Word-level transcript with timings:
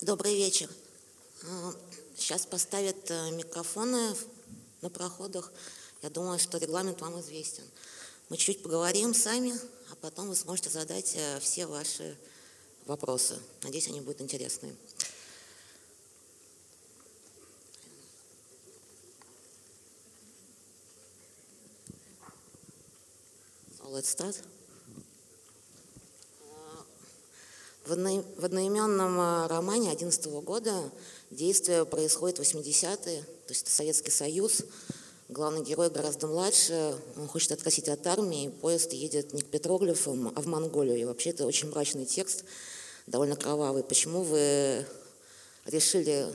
Добрый 0.00 0.36
вечер. 0.36 0.70
Сейчас 2.16 2.46
поставят 2.46 3.10
микрофоны 3.32 4.14
на 4.80 4.90
проходах. 4.90 5.52
Я 6.02 6.10
думаю, 6.10 6.38
что 6.38 6.56
регламент 6.58 7.00
вам 7.00 7.20
известен. 7.20 7.64
Мы 8.28 8.36
чуть-чуть 8.36 8.62
поговорим 8.62 9.12
сами, 9.12 9.52
а 9.90 9.96
потом 9.96 10.28
вы 10.28 10.36
сможете 10.36 10.70
задать 10.70 11.18
все 11.40 11.66
ваши 11.66 12.16
вопросы. 12.86 13.40
Надеюсь, 13.64 13.88
они 13.88 14.00
будут 14.00 14.20
интересные. 14.20 14.76
So 23.76 23.90
let's 23.90 24.06
start. 24.06 24.36
В 27.88 28.44
одноименном 28.44 29.48
романе 29.48 29.90
11 29.90 30.26
года 30.42 30.74
действие 31.30 31.86
происходит 31.86 32.38
в 32.38 32.42
80-е, 32.42 33.22
то 33.22 33.26
есть 33.48 33.62
это 33.62 33.70
Советский 33.70 34.10
Союз. 34.10 34.62
Главный 35.30 35.64
герой 35.64 35.88
гораздо 35.88 36.26
младше, 36.26 36.94
он 37.16 37.28
хочет 37.28 37.52
откосить 37.52 37.88
от 37.88 38.06
армии, 38.06 38.50
поезд 38.60 38.92
едет 38.92 39.32
не 39.32 39.40
к 39.40 39.46
петроглифам, 39.46 40.30
а 40.36 40.42
в 40.42 40.44
Монголию. 40.44 40.98
И 40.98 41.04
вообще 41.04 41.30
это 41.30 41.46
очень 41.46 41.70
мрачный 41.70 42.04
текст, 42.04 42.44
довольно 43.06 43.36
кровавый. 43.36 43.82
Почему 43.82 44.22
вы 44.22 44.84
решили 45.64 46.26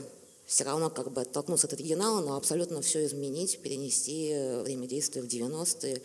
все 0.46 0.64
равно 0.64 0.90
как 0.90 1.12
бы 1.12 1.20
оттолкнуться 1.20 1.68
от 1.68 1.74
оригинала, 1.74 2.20
но 2.20 2.34
абсолютно 2.34 2.82
все 2.82 3.04
изменить, 3.04 3.60
перенести 3.60 4.34
время 4.64 4.88
действия 4.88 5.22
в 5.22 5.26
90-е, 5.26 6.02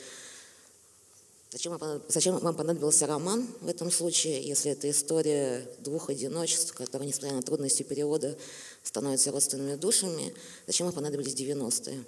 Зачем, 1.52 1.80
зачем 2.08 2.38
вам 2.38 2.55
понадобился 2.55 3.08
роман 3.08 3.48
в 3.62 3.67
этом 3.67 3.89
случае, 3.89 4.44
если 4.44 4.71
это 4.71 4.88
история 4.89 5.67
двух 5.80 6.12
одиночеств, 6.12 6.75
которые, 6.75 7.08
несмотря 7.08 7.35
на 7.35 7.41
трудности 7.41 7.81
перевода, 7.81 8.38
становятся 8.84 9.31
родственными 9.31 9.75
душами? 9.75 10.34
Зачем 10.67 10.85
вам 10.85 10.94
понадобились 10.94 11.33
90-е? 11.33 12.03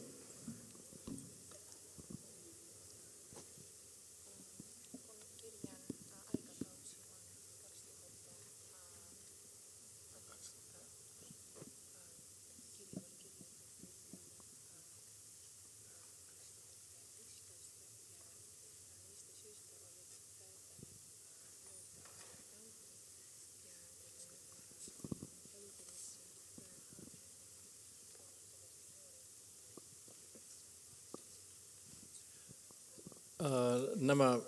Nämä 34.02 34.40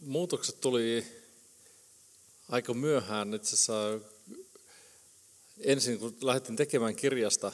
muutokset 0.00 0.60
tuli 0.60 1.06
aika 2.48 2.74
myöhään. 2.74 3.34
Itse 3.34 3.54
asiassa 3.54 4.00
ensin 5.60 5.98
kun 5.98 6.16
lähdettiin 6.20 6.56
tekemään 6.56 6.96
kirjasta 6.96 7.52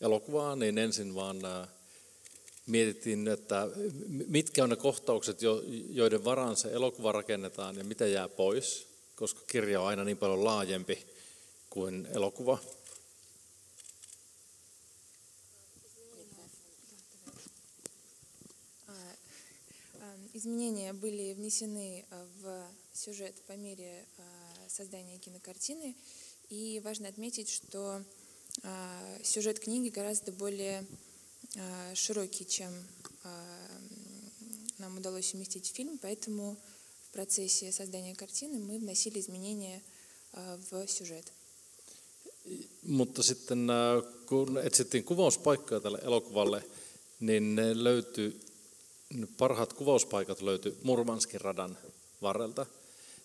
elokuvaa, 0.00 0.56
niin 0.56 0.78
ensin 0.78 1.14
vaan 1.14 1.36
mietittiin, 2.66 3.28
että 3.28 3.68
mitkä 4.08 4.64
on 4.64 4.70
ne 4.70 4.76
kohtaukset, 4.76 5.38
joiden 5.90 6.24
varaan 6.24 6.56
se 6.56 6.72
elokuva 6.72 7.12
rakennetaan 7.12 7.76
ja 7.76 7.84
mitä 7.84 8.06
jää 8.06 8.28
pois, 8.28 8.86
koska 9.14 9.40
kirja 9.46 9.80
on 9.80 9.86
aina 9.86 10.04
niin 10.04 10.18
paljon 10.18 10.44
laajempi 10.44 11.06
kuin 11.70 12.08
elokuva. 12.12 12.58
Изменения 20.36 20.92
были 20.92 21.32
внесены 21.32 22.04
э, 22.10 22.26
в 22.42 22.68
сюжет 22.92 23.34
по 23.46 23.52
мере 23.52 24.04
э, 24.18 24.22
создания 24.68 25.16
кинокартины. 25.16 25.96
И 26.50 26.78
важно 26.84 27.08
отметить, 27.08 27.48
что 27.48 28.02
э, 28.62 29.20
сюжет 29.24 29.58
книги 29.58 29.88
гораздо 29.88 30.32
более 30.32 30.86
широкий, 31.94 32.44
чем 32.44 32.70
нам 34.76 34.98
удалось 34.98 35.32
уместить 35.32 35.70
в 35.70 35.74
фильм, 35.74 35.96
поэтому 35.96 36.58
в 37.08 37.12
процессе 37.12 37.72
создания 37.72 38.14
картины 38.14 38.58
мы 38.58 38.78
вносили 38.78 39.20
изменения 39.20 39.82
в 40.32 40.86
сюжет. 40.86 41.32
Mutta 42.82 43.22
sitten 43.22 43.68
kun 44.26 44.58
etsittiin 44.58 45.04
kuvauspaikkoja 45.04 45.80
tälle 45.80 45.98
elokuvalle, 46.02 46.62
niin 47.20 47.56
ne 47.56 47.84
löytyi 47.84 48.40
parhaat 49.38 49.72
kuvauspaikat 49.72 50.42
löytyi 50.42 50.78
Murmanskin 50.82 51.40
radan 51.40 51.78
varrelta 52.22 52.66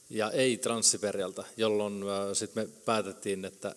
ja 0.10 0.32
ei 0.32 0.58
Transsiberialta, 0.58 1.44
jolloin 1.58 2.04
sitten 2.34 2.64
me 2.64 2.70
päätettiin, 2.86 3.46
että 3.46 3.76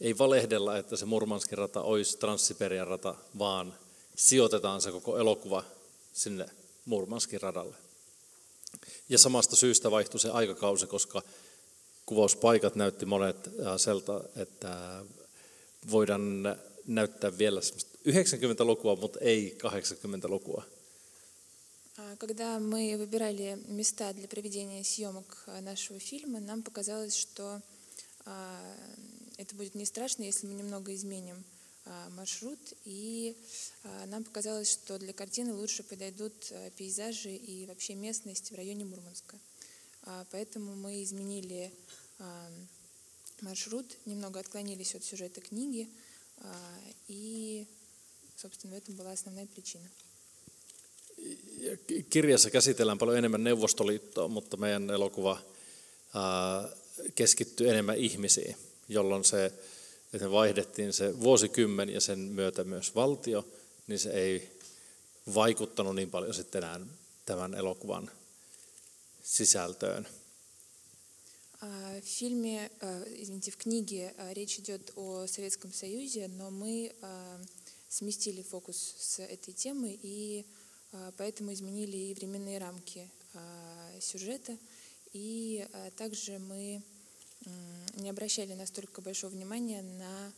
ei 0.00 0.18
valehdella, 0.18 0.78
että 0.78 0.96
se 0.96 1.04
Murmanskin 1.04 1.58
rata 1.58 1.82
olisi 1.82 2.18
Transsiberian 2.18 2.86
rata, 2.86 3.14
vaan 3.38 3.74
sijoitetaan 4.16 4.80
se 4.80 4.92
koko 4.92 5.18
elokuva 5.18 5.64
sinne 6.12 6.50
Murmanskin 6.84 7.40
radalle. 7.40 7.76
Ja 9.08 9.18
samasta 9.18 9.56
syystä 9.56 9.90
vaihtui 9.90 10.20
se 10.20 10.30
aikakausi, 10.30 10.86
koska 10.86 11.22
kuvauspaikat 12.06 12.74
näytti 12.74 13.06
monet 13.06 13.50
selta, 13.76 14.20
että 14.36 15.04
voidaan 15.90 16.42
näyttää 16.86 17.38
vielä 17.38 17.60
90-lukua, 18.08 18.96
mutta 18.96 19.18
ei 19.20 19.58
80-lukua. 19.62 20.64
Когда 22.18 22.60
мы 22.60 22.96
выбирали 22.96 23.60
места 23.66 24.12
для 24.12 24.28
проведения 24.28 24.84
съемок 24.84 25.48
нашего 25.62 25.98
фильма, 25.98 26.38
нам 26.38 26.62
показалось, 26.62 27.16
что 27.16 27.60
это 29.36 29.54
будет 29.56 29.74
не 29.74 29.84
страшно, 29.84 30.22
если 30.22 30.46
мы 30.46 30.54
немного 30.54 30.94
изменим 30.94 31.42
маршрут. 32.10 32.60
И 32.84 33.36
нам 34.06 34.22
показалось, 34.22 34.70
что 34.70 34.96
для 35.00 35.12
картины 35.12 35.52
лучше 35.52 35.82
подойдут 35.82 36.52
пейзажи 36.76 37.34
и 37.34 37.66
вообще 37.66 37.96
местность 37.96 38.52
в 38.52 38.54
районе 38.54 38.84
Мурманска. 38.84 39.36
Поэтому 40.30 40.76
мы 40.76 41.02
изменили 41.02 41.72
маршрут, 43.40 43.96
немного 44.04 44.38
отклонились 44.38 44.94
от 44.94 45.02
сюжета 45.02 45.40
книги, 45.40 45.88
и, 47.08 47.66
собственно, 48.36 48.74
в 48.74 48.78
этом 48.78 48.94
была 48.94 49.10
основная 49.10 49.46
причина. 49.46 49.88
kirjassa 52.09 52.49
käsitellään 52.49 52.97
paljon 52.97 53.17
enemmän 53.17 53.43
Neuvostoliittoa, 53.43 54.27
mutta 54.27 54.57
meidän 54.57 54.89
elokuva 54.89 55.41
keskittyy 57.15 57.69
enemmän 57.69 57.97
ihmisiin, 57.97 58.57
jolloin 58.89 59.25
se, 59.25 59.45
että 60.13 60.25
me 60.25 60.31
vaihdettiin 60.31 60.93
se 60.93 61.19
vuosikymmen 61.19 61.89
ja 61.89 62.01
sen 62.01 62.19
myötä 62.19 62.63
myös 62.63 62.95
valtio, 62.95 63.47
niin 63.87 63.99
se 63.99 64.09
ei 64.09 64.59
vaikuttanut 65.33 65.95
niin 65.95 66.09
paljon 66.09 66.33
sitten 66.33 66.63
enää 66.63 66.79
tämän 67.25 67.53
elokuvan 67.53 68.11
sisältöön. 69.23 70.07
В 72.01 72.05
фильме, 72.05 72.69
извините, 73.05 73.51
в 73.51 73.57
книге 73.57 74.13
речь 74.33 74.59
идет 74.59 74.91
о 74.97 75.25
Советском 75.27 75.71
Союзе, 75.71 76.27
но 76.27 76.51
мы 76.51 76.91
сместили 77.89 78.41
фокус 78.41 78.77
с 78.97 79.19
этой 79.19 79.53
темы 79.53 79.97
и 80.03 80.45
поэтому 81.16 81.52
изменили 81.52 81.96
и 81.96 82.14
временные 82.14 82.58
рамки 82.58 83.10
сюжета, 84.00 84.56
и 85.12 85.66
также 85.96 86.38
мы 86.38 86.82
не 87.94 88.10
обращали 88.10 88.54
настолько 88.54 89.00
большого 89.00 89.30
внимания 89.30 89.82
на 89.82 90.32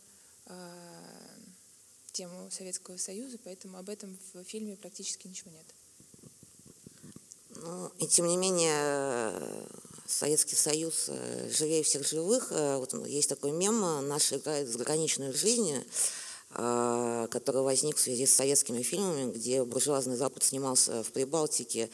тему 2.11 2.49
Советского 2.51 2.97
Союза, 2.97 3.37
поэтому 3.43 3.77
об 3.77 3.89
этом 3.89 4.17
в 4.33 4.43
фильме 4.43 4.75
практически 4.75 5.27
ничего 5.27 5.51
нет. 5.51 5.65
Ну, 7.55 7.87
и 7.99 8.07
тем 8.07 8.27
не 8.27 8.37
менее, 8.37 9.67
Советский 10.07 10.55
Союз 10.55 11.05
живее 11.49 11.83
всех 11.83 12.07
живых. 12.07 12.51
Вот 12.51 12.93
есть 13.07 13.29
такой 13.29 13.51
мем 13.51 14.07
«Наши 14.07 14.37
играют 14.37 14.69
в 14.69 14.73
заграничную 14.73 15.33
жизнь». 15.33 15.71
А, 16.53 17.27
который 17.27 17.61
возник 17.61 17.95
в 17.95 17.99
связи 17.99 18.25
с 18.25 18.33
советскими 18.33 18.81
фильмами, 18.81 19.31
где 19.31 19.63
буржуазный 19.63 20.17
Запад 20.17 20.43
снимался 20.43 21.01
в 21.03 21.11
Прибалтике, 21.11 21.89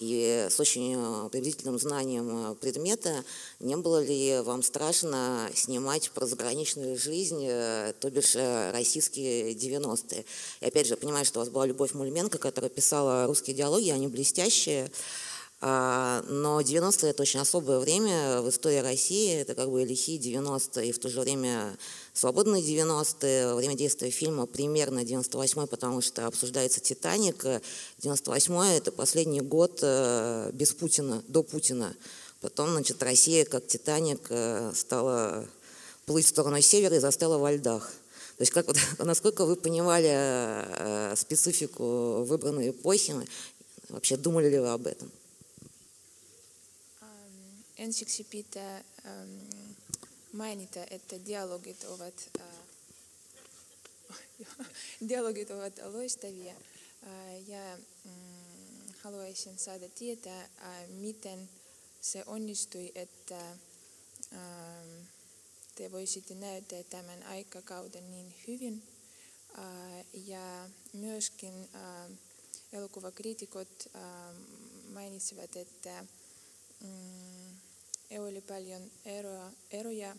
и 0.00 0.48
с 0.50 0.58
очень 0.58 0.94
а, 0.96 1.28
приблизительным 1.28 1.78
знанием 1.78 2.28
а, 2.30 2.54
предмета, 2.54 3.22
не 3.60 3.76
было 3.76 4.02
ли 4.02 4.40
вам 4.40 4.62
страшно 4.62 5.48
снимать 5.54 6.10
про 6.10 6.26
заграничную 6.26 6.98
жизнь, 6.98 7.44
э, 7.46 7.92
то 8.00 8.10
бишь 8.10 8.34
э, 8.34 8.72
российские 8.72 9.52
90-е? 9.52 10.24
И 10.60 10.64
опять 10.64 10.88
же, 10.88 10.96
понимаю, 10.96 11.24
что 11.24 11.38
у 11.38 11.42
вас 11.42 11.50
была 11.50 11.66
Любовь 11.66 11.92
Мульменко, 11.92 12.38
которая 12.38 12.70
писала 12.70 13.26
русские 13.26 13.54
диалоги, 13.54 13.90
они 13.90 14.08
блестящие, 14.08 14.90
А, 15.62 16.24
но 16.26 16.62
90-е 16.62 17.10
это 17.10 17.20
очень 17.20 17.40
особое 17.40 17.80
время 17.80 18.40
в 18.40 18.48
истории 18.48 18.78
России. 18.78 19.34
Это 19.34 19.54
как 19.54 19.70
бы 19.70 19.84
лихие 19.84 20.18
90-е 20.18 20.88
и 20.88 20.92
в 20.92 20.98
то 20.98 21.10
же 21.10 21.20
время 21.20 21.76
свободные 22.20 22.62
90-е. 22.62 23.54
Время 23.54 23.74
действия 23.74 24.10
фильма 24.10 24.44
примерно 24.44 25.00
98-й, 25.00 25.66
потому 25.66 26.02
что 26.02 26.26
обсуждается 26.26 26.78
«Титаник». 26.80 27.46
98-й– 28.02 28.76
это 28.78 28.92
последний 28.92 29.40
год 29.40 29.78
э, 29.80 30.50
без 30.52 30.74
Путина, 30.74 31.24
до 31.28 31.42
Путина. 31.42 31.96
Потом, 32.42 32.72
значит, 32.72 33.02
Россия, 33.02 33.46
как 33.46 33.66
«Титаник», 33.66 34.26
э, 34.28 34.70
стала 34.74 35.48
плыть 36.04 36.26
в 36.26 36.28
сторону 36.28 36.60
севера 36.60 36.96
и 36.96 36.98
застала 36.98 37.38
во 37.38 37.52
льдах. 37.52 37.90
То 38.36 38.42
есть 38.42 38.52
как, 38.52 38.66
насколько 38.98 39.46
вы 39.46 39.56
понимали 39.56 40.10
э, 40.12 41.14
специфику 41.16 42.24
выбранной 42.24 42.68
эпохи, 42.68 43.14
вообще 43.88 44.18
думали 44.18 44.50
ли 44.50 44.58
вы 44.58 44.68
об 44.68 44.86
этом? 44.86 45.10
Ensiksi 47.80 48.24
pitää 48.24 48.84
mainita, 50.32 50.80
että 50.90 51.24
dialogit 51.26 51.84
ovat, 51.84 52.30
dialogit 55.08 55.50
ovat 55.50 55.72
loistavia 55.84 56.54
ja 57.46 57.78
haluaisin 59.02 59.58
saada 59.58 59.88
tietää, 59.88 60.48
miten 60.88 61.48
se 62.00 62.22
onnistui, 62.26 62.92
että 62.94 63.56
te 65.74 65.92
voisitte 65.92 66.34
näyttää 66.34 66.82
tämän 66.82 67.22
aikakauden 67.22 68.10
niin 68.10 68.34
hyvin. 68.46 68.82
Ja 70.12 70.68
myöskin 70.92 71.68
elokuvakritikot 72.72 73.88
mainitsivat, 74.92 75.56
että 75.56 76.04
mm, 76.80 77.39
oli 78.18 78.40
paljon 78.40 78.90
eroa, 79.04 79.52
eroja 79.70 80.16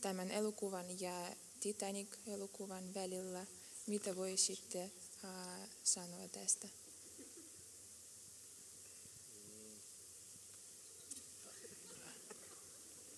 tämän 0.00 0.30
elokuvan 0.30 1.00
ja 1.00 1.36
Titanic-elokuvan 1.60 2.94
välillä. 2.94 3.46
Mitä 3.86 4.16
voisitte 4.16 4.90
sanoa 5.84 6.28
tästä? 6.28 6.68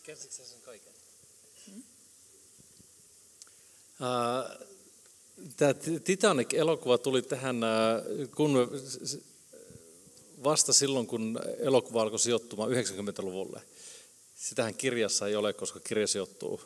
Kärsikö 0.03 0.35
sen 0.35 0.61
kaiken? 0.61 0.93
Hmm? 1.67 1.83
Uh, 4.01 4.71
Tämä 5.57 5.75
Titanic-elokuva 6.05 6.99
tuli 6.99 7.23
tähän, 7.23 7.57
kun 8.37 8.71
vasta 10.44 10.74
silloin, 10.74 11.08
kun 11.08 11.40
elokuva 11.60 12.02
alkoi 12.02 12.20
sijoittumaan 12.20 12.72
90-luvulle. 12.72 13.62
Sitähän 14.36 14.76
kirjassa 14.76 15.28
ei 15.28 15.36
ole, 15.36 15.54
koska 15.54 15.80
kirja 15.80 16.08
sijoittuu 16.08 16.62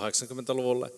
80-luvulle. 0.00 0.92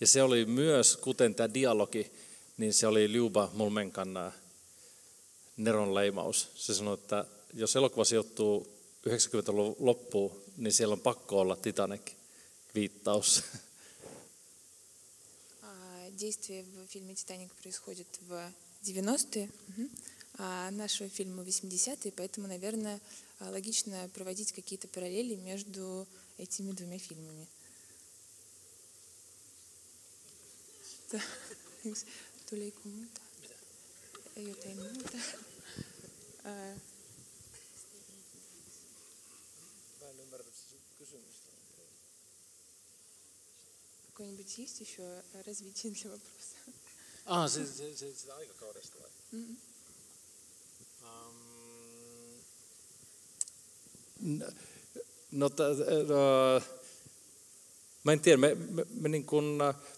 Ja 0.00 0.06
se 0.06 0.22
oli 0.22 0.44
myös, 0.44 0.96
kuten 0.96 1.34
tämä 1.34 1.54
dialogi, 1.54 2.12
niin 2.56 2.74
se 2.74 2.86
oli 2.86 3.12
Liuba 3.12 3.50
Mulmenkan 3.52 4.32
Neron 5.56 5.94
leimaus. 5.94 6.48
Se 6.54 6.74
sanoi, 6.74 6.94
että 6.94 7.24
jos 7.54 7.76
elokuva 7.76 8.04
sijoittuu 8.04 8.78
90-luvun 9.08 9.76
loppuun, 9.78 10.42
niin 10.56 10.72
siellä 10.72 10.92
on 10.92 11.00
pakko 11.00 11.40
olla 11.40 11.56
Titanic-viittaus. 11.56 13.42
Действие 16.20 16.62
в 16.62 16.86
фильме 16.86 17.14
«Титаник» 17.14 17.52
происходит 17.62 18.20
в 18.28 18.52
90-е, 18.86 19.42
а 19.42 20.17
Нашего 20.39 21.09
фильма 21.09 21.43
80-е, 21.43 22.11
поэтому, 22.13 22.47
наверное, 22.47 22.99
логично 23.39 24.09
проводить 24.13 24.53
какие-то 24.53 24.87
параллели 24.87 25.35
между 25.35 26.07
этими 26.37 26.71
двумя 26.71 26.97
фильмами. 26.97 27.47
Какое-нибудь 44.07 44.57
есть 44.57 44.79
еще 44.81 45.23
развитие 45.45 45.93
для 45.93 46.11
вопроса? 46.11 46.55
А, 47.25 47.47
se, 47.47 47.65
se, 47.65 47.95
se, 47.95 48.15
sitä 48.15 48.35
aikakaudesta 48.35 48.97
vai? 48.99 49.09
Mm-hmm. 49.33 49.55
Um, 49.55 49.78
no, 55.31 55.45
uh, 55.45 56.63
mä 58.03 58.11
en 58.11 58.19
tiedä, 58.19 58.37
me, 58.37 58.55
me, 58.55 58.85
me 58.99 59.09
niin 59.09 59.25
kun, 59.25 59.43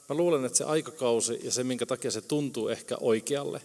mä 0.10 0.16
luulen, 0.16 0.46
että 0.46 0.58
se 0.58 0.64
aikakausi 0.64 1.40
ja 1.44 1.52
se, 1.52 1.64
minkä 1.64 1.86
takia 1.86 2.12
se 2.12 2.22
tuntuu 2.22 2.68
ehkä 2.68 2.98
oikealle, 3.00 3.62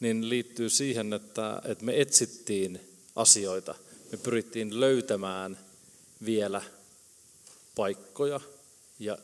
niin 0.00 0.28
liittyy 0.28 0.70
siihen, 0.70 1.12
että, 1.12 1.62
että 1.64 1.84
me 1.84 2.00
etsittiin 2.00 2.80
asioita. 3.16 3.74
Me 4.12 4.18
pyrittiin 4.18 4.80
löytämään 4.80 5.58
vielä 6.24 6.62
paikkoja 7.74 8.40
ja 8.98 9.18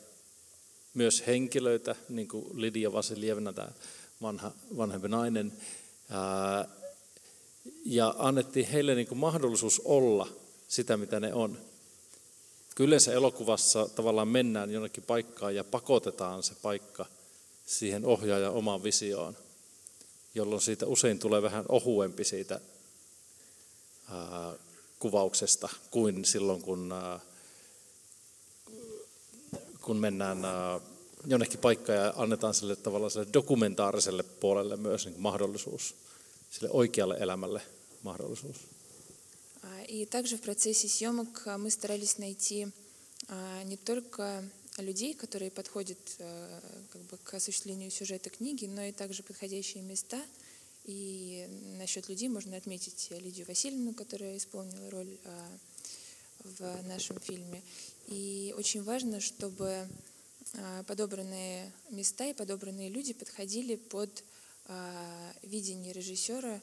myös 0.95 1.27
henkilöitä, 1.27 1.97
niin 2.09 2.29
kuin 2.29 2.47
Lidia 2.55 2.93
Vasiljevna, 2.93 3.53
tämä 3.53 3.69
vanha, 4.23 4.53
vanhempi 4.77 5.09
nainen, 5.09 5.53
ää, 6.09 6.69
ja 7.85 8.15
annettiin 8.19 8.67
heille 8.67 8.95
niin 8.95 9.19
mahdollisuus 9.19 9.83
olla 9.85 10.29
sitä, 10.69 10.97
mitä 10.97 11.21
ne 11.21 11.35
on. 11.35 11.59
Kyllä 12.75 12.99
se 12.99 13.13
elokuvassa 13.13 13.89
tavallaan 13.89 14.29
mennään 14.29 14.71
jonnekin 14.71 15.03
paikkaan 15.03 15.55
ja 15.55 15.65
pakotetaan 15.65 16.43
se 16.43 16.55
paikka 16.63 17.07
siihen 17.67 18.05
ohjaajan 18.05 18.53
omaan 18.53 18.83
visioon, 18.83 19.37
jolloin 20.35 20.63
siitä 20.63 20.87
usein 20.87 21.19
tulee 21.19 21.43
vähän 21.43 21.65
ohuempi 21.69 22.25
siitä 22.25 22.61
ää, 24.11 24.53
kuvauksesta 24.99 25.69
kuin 25.91 26.25
silloin, 26.25 26.63
kun 26.63 26.93
ää, 26.93 27.21
kun 29.81 29.97
mennään 29.97 30.45
äh, 30.45 30.81
jonnekin 31.27 31.59
paikkaan 31.59 31.99
ja 31.99 32.13
annetaan 32.17 32.55
sille 32.55 32.77
tavallaan 32.77 33.11
sille 33.11 33.27
dokumentaariselle 33.33 34.23
puolelle 34.23 34.77
myös 34.77 35.07
niin 35.07 35.21
mahdollisuus, 35.21 35.95
sille 36.51 36.69
oikealle 36.71 37.17
elämälle 37.21 37.63
mahdollisuus. 38.03 38.57
И 39.89 40.07
также 40.07 40.37
в 40.37 40.41
процессе 40.41 40.89
съемок 40.89 41.47
мы 41.59 41.71
старались 41.71 42.19
найти 42.19 42.69
не 43.65 43.77
только 43.77 44.45
людей, 44.79 45.15
которые 45.15 45.51
подходят 45.51 45.99
как 46.91 47.03
бы, 47.03 47.17
к 47.19 47.35
осуществлению 47.35 47.91
сюжета 47.91 48.31
книги, 48.31 48.67
но 48.67 48.83
и 48.83 48.93
также 48.93 49.23
подходящие 49.23 49.83
места. 49.83 50.21
И 50.85 51.47
насчет 51.79 52.09
людей 52.09 52.29
можно 52.29 52.57
отметить 52.57 53.09
Лидию 53.11 53.47
Васильевну, 53.47 53.95
которая 53.95 54.37
исполнила 54.37 54.91
роль 54.91 55.19
в 56.41 56.83
нашем 56.89 57.19
фильме. 57.21 57.63
И 58.09 58.53
очень 58.59 58.83
важно, 58.83 59.21
чтобы 59.21 59.89
подобранные 60.87 61.73
места 61.89 62.27
и 62.27 62.35
подобранные 62.35 62.91
люди 62.91 63.15
подходили 63.15 63.77
под 63.77 64.23
видение 65.43 65.93
режиссера, 65.95 66.61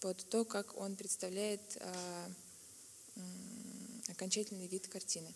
под 0.00 0.28
то, 0.28 0.44
как 0.44 0.76
он 0.76 0.96
представляет 0.96 1.60
окончательный 4.08 4.66
вид 4.66 4.88
картины. 4.88 5.32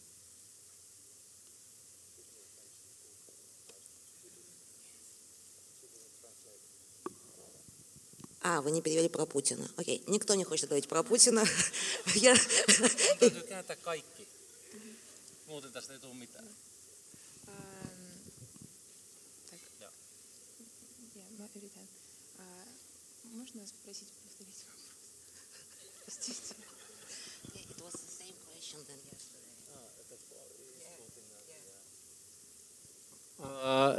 А, 8.43 8.63
вы 8.63 8.71
не 8.71 8.81
перевели 8.81 9.09
про 9.09 9.27
Путина. 9.27 9.71
Окей, 9.77 10.03
никто 10.07 10.35
не 10.35 10.45
хочет 10.45 10.69
говорить 10.69 10.89
про 10.89 11.03
Путина. 11.03 11.45
Я... 12.15 12.35
Muuten 15.51 15.73
tästä 15.73 15.93
ei 15.93 15.99
tule 15.99 16.15
mitään. 16.15 16.49
Так. 19.51 19.61
Я 21.39 21.49
yritän. 21.55 21.89
Можно 23.34 23.68
спросить, 23.68 24.08
повторить 24.24 24.64
вопрос? 24.68 24.86
Простите. 26.06 26.56
It 27.56 27.82
was 27.84 27.94
the 27.94 28.12
same 28.20 28.36
question 28.48 28.80
than 28.86 29.00
yesterday. 29.12 29.46
Uh, 33.40 33.96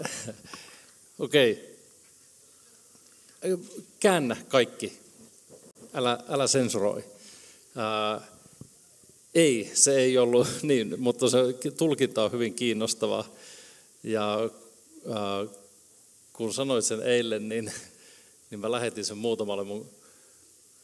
Okei. 1.19 1.77
Okay. 3.43 3.59
Käännä 4.01 4.37
kaikki. 4.49 4.99
Älä, 5.95 6.25
älä 6.29 6.47
sensuroi. 6.47 7.05
Uh, 7.77 8.23
ei, 9.35 9.71
se 9.75 9.97
ei 9.97 10.19
ollut 10.19 10.49
niin, 10.63 11.01
mutta 11.01 11.31
se 11.31 11.39
tulkinta 11.77 12.25
on 12.25 12.33
hyvin 12.33 12.55
kiinnostava. 12.55 13.25
Ja 14.03 14.39
äh, 14.43 15.57
kun 16.33 16.55
sanoit 16.55 16.85
sen 16.85 17.03
eilen, 17.03 17.49
niin, 17.49 17.73
niin 18.52 18.60
mä 18.60 18.72
lähetin 18.72 19.06
sen 19.06 19.18
muutamalle 19.18 19.64
mun 19.64 19.90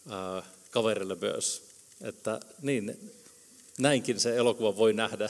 ää, 0.10 0.44
kaverille 0.72 1.18
myös, 1.22 1.64
että 2.02 2.40
niin, 2.62 3.12
näinkin 3.78 4.20
se 4.20 4.38
elokuva 4.38 4.78
voi 4.78 4.94
nähdä. 4.94 5.30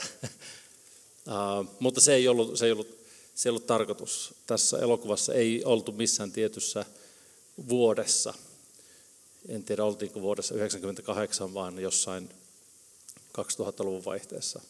ää, 1.28 1.64
mutta 1.80 2.00
se 2.00 2.14
ei, 2.14 2.28
ollut, 2.28 2.58
se, 2.58 2.66
ei 2.66 2.72
ollut, 2.72 2.98
se 3.34 3.48
ei 3.48 3.50
ollut 3.50 3.66
tarkoitus. 3.66 4.34
Tässä 4.46 4.78
elokuvassa 4.78 5.34
ei 5.34 5.64
oltu 5.64 5.92
missään 5.92 6.32
tietyssä 6.32 6.86
vuodessa. 7.68 8.34
En 9.48 9.64
tiedä, 9.64 9.84
oltiinko 9.84 10.20
vuodessa 10.20 10.54
1998, 10.54 11.54
vaan 11.54 11.78
jossain 11.78 12.30
2000-luvun 13.38 14.04
vaihteessa. 14.04 14.60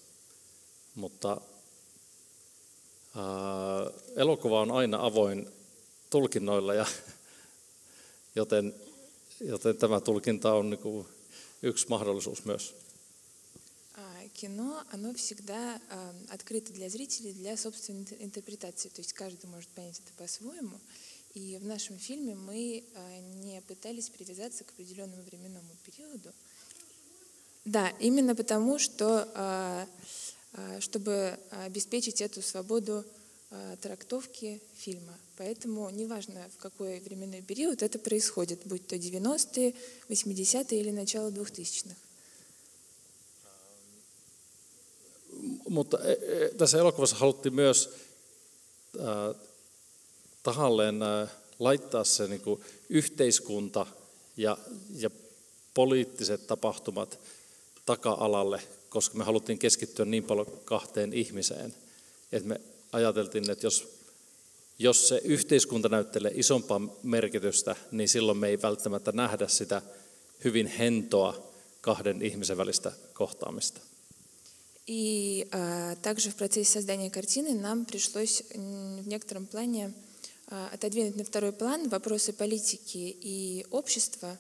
Mutta 0.95 1.41
ää, 3.17 3.25
elokuva 4.17 4.61
on 4.61 4.71
aina 4.71 4.99
avoin 5.07 5.53
tulkinnoilla, 6.11 6.75
ja, 6.75 6.87
joten, 8.39 8.75
joten 9.41 9.77
tämä 9.77 10.01
tulkinta 10.01 10.55
on 10.55 10.71
niin 10.71 10.81
kuin 10.81 11.07
yksi 11.63 11.89
mahdollisuus 11.89 12.45
myös. 12.45 12.75
Кино, 14.35 14.85
оно 14.93 15.13
всегда 15.15 15.81
э, 15.91 16.13
открыто 16.29 16.73
для 16.73 16.89
зрителей 16.89 17.33
для 17.33 17.57
собственной 17.57 18.07
интерпретации, 18.21 18.89
то 18.89 19.01
есть 19.01 19.13
каждый 19.13 19.47
может 19.47 19.69
понять 19.71 19.99
это 19.99 20.13
по-своему. 20.17 20.79
И 21.35 21.59
в 21.61 21.67
нашем 21.67 21.99
фильме 21.99 22.37
мы 22.37 22.85
э, 22.85 23.21
не 23.43 23.61
пытались 23.63 24.11
привязаться 24.11 24.63
к 24.63 24.71
определенному 24.71 25.23
временному 25.23 25.71
периоду. 25.85 26.33
Да, 27.65 27.89
именно 27.99 28.37
потому, 28.37 28.79
что 28.79 29.29
э, 29.35 29.87
э, 30.53 30.81
чтобы 30.81 31.39
обеспечить 31.51 32.21
эту 32.21 32.41
свободу 32.41 33.05
э, 33.51 33.77
трактовки 33.83 34.61
фильма. 34.77 35.19
Поэтому 35.38 35.90
неважно, 35.90 36.50
в 36.56 36.62
какой 36.62 37.00
временной 37.00 37.42
период 37.42 37.82
это 37.82 37.98
происходит, 37.98 38.60
будь 38.66 38.88
то 38.88 38.96
90-е, 38.96 39.74
80-е 40.10 40.80
или 40.80 40.92
начало 40.92 41.30
2000-х. 41.30 41.96
Mutta 45.70 45.98
tässä 46.58 46.78
elokuvassa 46.78 47.16
haluttiin 47.16 47.56
myös 47.56 47.90
äh, 49.00 49.42
tahalleen 50.44 51.02
äh, 51.02 51.30
laittaa 51.60 52.04
se 52.04 52.28
niin 52.28 52.42
kuin 52.42 52.62
yhteiskunta 52.90 53.86
ja, 54.38 54.58
ja 54.96 55.10
poliittiset 55.74 56.48
tapahtumat 56.48 57.20
taka-alalle, 57.86 58.62
koska 58.90 59.18
me 59.18 59.24
haluttiin 59.24 59.60
keskittyä 59.60 60.06
niin 60.06 60.24
paljon 60.24 60.48
kahteen 60.66 61.14
ihmiseen, 61.14 61.76
että 62.32 62.50
me 62.50 62.62
ajateltiin, 62.92 63.50
että 63.50 63.66
jos 63.66 63.88
jos 64.80 65.08
se 65.08 65.22
yhteiskunta 65.24 65.90
näyttelee 65.90 66.32
isompaa 66.36 66.82
merkitystä, 67.04 67.76
niin 67.92 68.10
silloin 68.10 68.38
me 68.38 68.48
ei 68.48 68.62
välttämättä 68.62 69.12
nähdä 69.12 69.48
sitä 69.48 69.82
hyvin 70.44 70.68
hentoa 70.68 71.52
kahden 71.82 72.22
ihmisen 72.22 72.58
välistä 72.58 72.92
kohtaamista. 73.14 73.82
И 74.88 75.46
а, 75.52 75.96
также 76.02 76.30
в 76.30 76.36
процессе 76.36 76.74
создания 76.74 77.10
картины 77.10 77.54
нам 77.54 77.86
пришлось 77.86 78.44
в 79.02 79.08
некотором 79.08 79.48
плане 79.48 79.94
а, 80.52 80.68
отодвинуть 80.74 81.16
на 81.16 81.24
второй 81.24 81.54
план 81.54 81.90
вопросы 81.90 82.34
политики 82.34 83.16
и 83.22 83.66
общества 83.72 84.38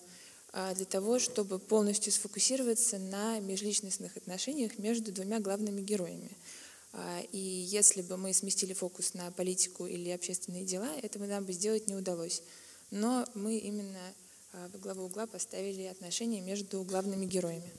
а, 0.51 0.73
для 0.73 0.85
того, 0.85 1.17
чтобы 1.19 1.59
полностью 1.59 2.11
сфокусироваться 2.11 2.99
на 2.99 3.39
межличностных 3.39 4.17
отношениях 4.17 4.77
между 4.79 5.13
двумя 5.13 5.39
главными 5.39 5.81
героями – 5.81 6.41
а, 6.41 6.56
и 7.32 7.38
если 7.38 8.02
бы 8.02 8.16
мы 8.16 8.32
сместили 8.32 8.72
фокус 8.72 9.14
на 9.14 9.30
политику 9.30 9.86
или 9.86 10.10
общественные 10.10 10.64
дела, 10.64 10.88
этого 11.02 11.26
нам 11.26 11.44
бы 11.44 11.52
сделать 11.52 11.86
не 11.86 11.94
удалось. 11.94 12.42
Но 12.90 13.26
мы 13.34 13.58
именно 13.58 14.14
а, 14.52 14.68
в 14.68 14.80
главу 14.80 15.04
угла 15.04 15.26
поставили 15.26 15.82
отношения 15.82 16.40
между 16.40 16.82
главными 16.82 17.26
героями. 17.26 17.70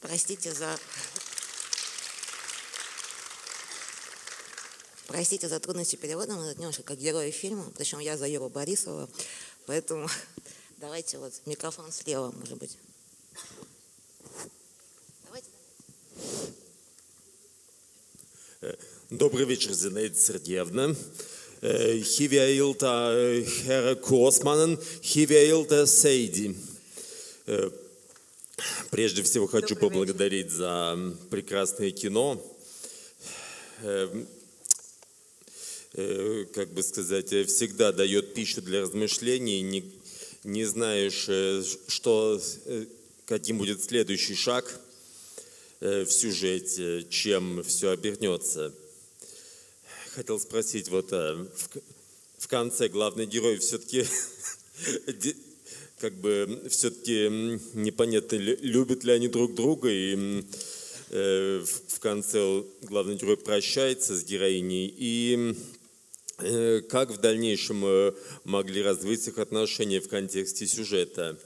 Простите 0.00 0.52
за... 0.52 0.76
Простите 5.06 5.48
за 5.48 5.58
трудности 5.58 5.96
перевода, 5.96 6.34
мы 6.34 6.54
немножко 6.54 6.82
как 6.84 6.98
герои 6.98 7.30
фильма, 7.32 7.70
причем 7.76 7.98
я 7.98 8.16
за 8.16 8.28
Юру 8.28 8.48
Борисова, 8.48 9.08
поэтому 9.66 10.08
давайте 10.78 11.18
вот 11.18 11.32
микрофон 11.46 11.90
слева, 11.90 12.30
может 12.30 12.58
быть. 12.58 12.78
Добрый 19.08 19.46
вечер, 19.46 19.72
Зинаида 19.72 20.18
Сергеевна. 20.18 20.94
Хивяилта 21.62 23.42
Хера 23.42 23.94
Косманен, 23.94 24.78
Хивяилта 25.02 25.86
Сейди. 25.86 26.54
Прежде 28.90 29.22
всего 29.22 29.46
хочу 29.46 29.76
Добрый 29.76 29.88
поблагодарить 29.88 30.48
вечер. 30.48 30.58
за 30.58 31.16
прекрасное 31.30 31.90
кино. 31.90 32.38
Как 33.80 34.12
бы 36.74 36.82
сказать, 36.82 37.28
всегда 37.48 37.92
дает 37.92 38.34
пищу 38.34 38.60
для 38.60 38.82
размышлений, 38.82 39.62
не, 39.62 39.90
не 40.44 40.66
знаешь, 40.66 41.30
что, 41.88 42.38
каким 43.24 43.56
будет 43.56 43.82
следующий 43.82 44.34
шаг 44.34 44.78
в 45.80 46.06
сюжете, 46.06 47.06
чем 47.08 47.62
все 47.62 47.90
обернется 47.90 48.72
хотел 50.10 50.40
спросить, 50.40 50.88
вот 50.88 51.12
э, 51.12 51.46
в, 51.54 52.44
в 52.44 52.48
конце 52.48 52.88
главный 52.88 53.26
герой 53.26 53.58
все-таки 53.58 54.04
как 56.00 56.14
бы 56.14 56.62
все-таки 56.68 57.28
непонятно, 57.74 58.36
любят 58.36 59.04
ли 59.04 59.12
они 59.12 59.28
друг 59.28 59.54
друга, 59.54 59.88
и 59.90 60.44
э, 61.10 61.64
в 61.88 62.00
конце 62.00 62.64
главный 62.82 63.16
герой 63.16 63.36
прощается 63.36 64.16
с 64.16 64.24
героиней, 64.24 64.92
и 64.96 65.54
э, 66.38 66.80
как 66.88 67.10
в 67.10 67.18
дальнейшем 67.18 67.84
э, 67.84 68.12
могли 68.44 68.82
развиться 68.82 69.30
их 69.30 69.38
отношения 69.38 70.00
в 70.00 70.08
контексте 70.08 70.66
сюжета. 70.66 71.38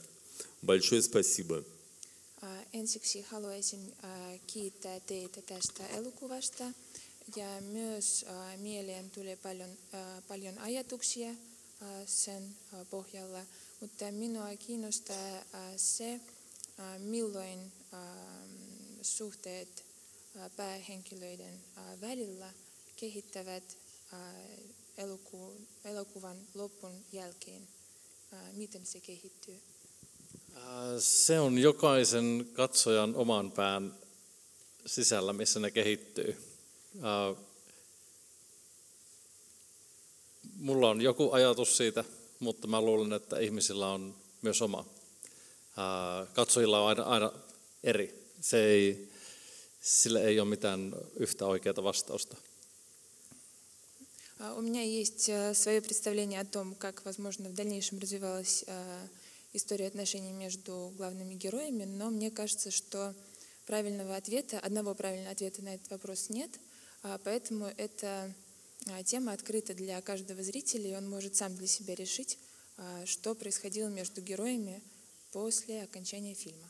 Большое 0.62 1.02
спасибо. 1.02 1.64
Ensiksi 2.74 3.22
haluaisin 3.22 3.96
kiittää 4.46 5.00
teitä 5.00 5.42
tästä 5.42 5.86
elokuvasta. 5.86 6.64
ja 7.36 7.60
myös 7.60 8.24
äh, 8.28 8.58
mieleen 8.58 9.10
tulee 9.10 9.36
paljon, 9.36 9.70
äh, 9.94 10.22
paljon 10.28 10.58
ajatuksia 10.58 11.28
äh, 11.30 11.36
sen 12.06 12.56
äh, 12.74 12.86
pohjalla, 12.90 13.42
mutta 13.80 14.12
minua 14.12 14.56
kiinnostaa 14.56 15.36
äh, 15.36 15.44
se, 15.76 16.14
äh, 16.14 16.98
milloin 16.98 17.72
äh, 17.94 18.00
suhteet 19.02 19.84
äh, 20.36 20.50
päähenkilöiden 20.56 21.54
äh, 21.78 22.00
välillä 22.00 22.52
kehittävät 22.96 23.76
äh, 24.12 24.20
eloku, 24.96 25.52
elokuvan 25.84 26.36
lopun 26.54 27.04
jälkeen. 27.12 27.68
Äh, 28.32 28.52
miten 28.52 28.86
se 28.86 29.00
kehittyy? 29.00 29.73
Äh, 30.55 30.63
se 30.99 31.39
on 31.39 31.57
jokaisen 31.57 32.49
katsojan 32.53 33.15
oman 33.15 33.51
pään 33.51 33.95
sisällä, 34.85 35.33
missä 35.33 35.59
ne 35.59 35.71
kehittyy. 35.71 36.37
Mulla 40.59 40.89
on 40.89 41.01
joku 41.01 41.31
ajatus 41.31 41.77
siitä, 41.77 42.03
mutta 42.39 42.67
mä 42.67 42.81
luulen, 42.81 43.13
että 43.13 43.39
ihmisillä 43.39 43.87
on 43.87 44.15
myös 44.41 44.61
oma. 44.61 44.85
Katsojilla 46.33 46.81
on 46.81 46.87
aina, 46.87 47.03
aina 47.03 47.31
eri. 47.83 48.33
Se 48.41 48.65
ei, 48.65 49.11
sillä 49.81 50.21
ei 50.21 50.39
ole 50.39 50.49
mitään 50.49 50.95
yhtä 51.15 51.45
oikeaa 51.45 51.83
vastausta. 51.83 52.37
У 54.55 54.61
меня 54.61 54.83
есть 54.83 55.29
свое 55.53 55.81
представление 55.81 56.39
о 56.39 56.45
том, 56.45 56.75
как, 56.75 57.03
возможно, 57.05 57.49
в 57.49 57.53
дальнейшем 57.53 57.99
развивалась 57.99 58.65
история 59.54 59.86
отношений 59.86 60.32
между 60.32 60.92
главными 60.98 61.34
героями, 61.34 61.84
но 61.84 62.10
мне 62.10 62.30
кажется, 62.30 62.70
что 62.70 63.14
правильного 63.66 64.16
ответа, 64.16 64.60
одного 64.60 64.94
правильного 64.94 65.32
ответа 65.32 65.62
на 65.62 65.74
этот 65.74 65.90
вопрос 65.90 66.28
нет– 66.28 66.50
Поэтому 67.24 67.70
эта 67.76 68.32
тема 69.04 69.32
открыта 69.32 69.74
для 69.74 70.00
каждого 70.00 70.42
зрителя, 70.42 70.90
и 70.90 70.94
он 70.96 71.08
может 71.08 71.36
сам 71.36 71.54
для 71.54 71.66
себя 71.66 71.94
решить, 71.94 72.38
что 73.04 73.34
происходило 73.34 73.88
между 73.88 74.22
героями 74.22 74.82
после 75.32 75.82
окончания 75.82 76.34
фильма. 76.34 76.68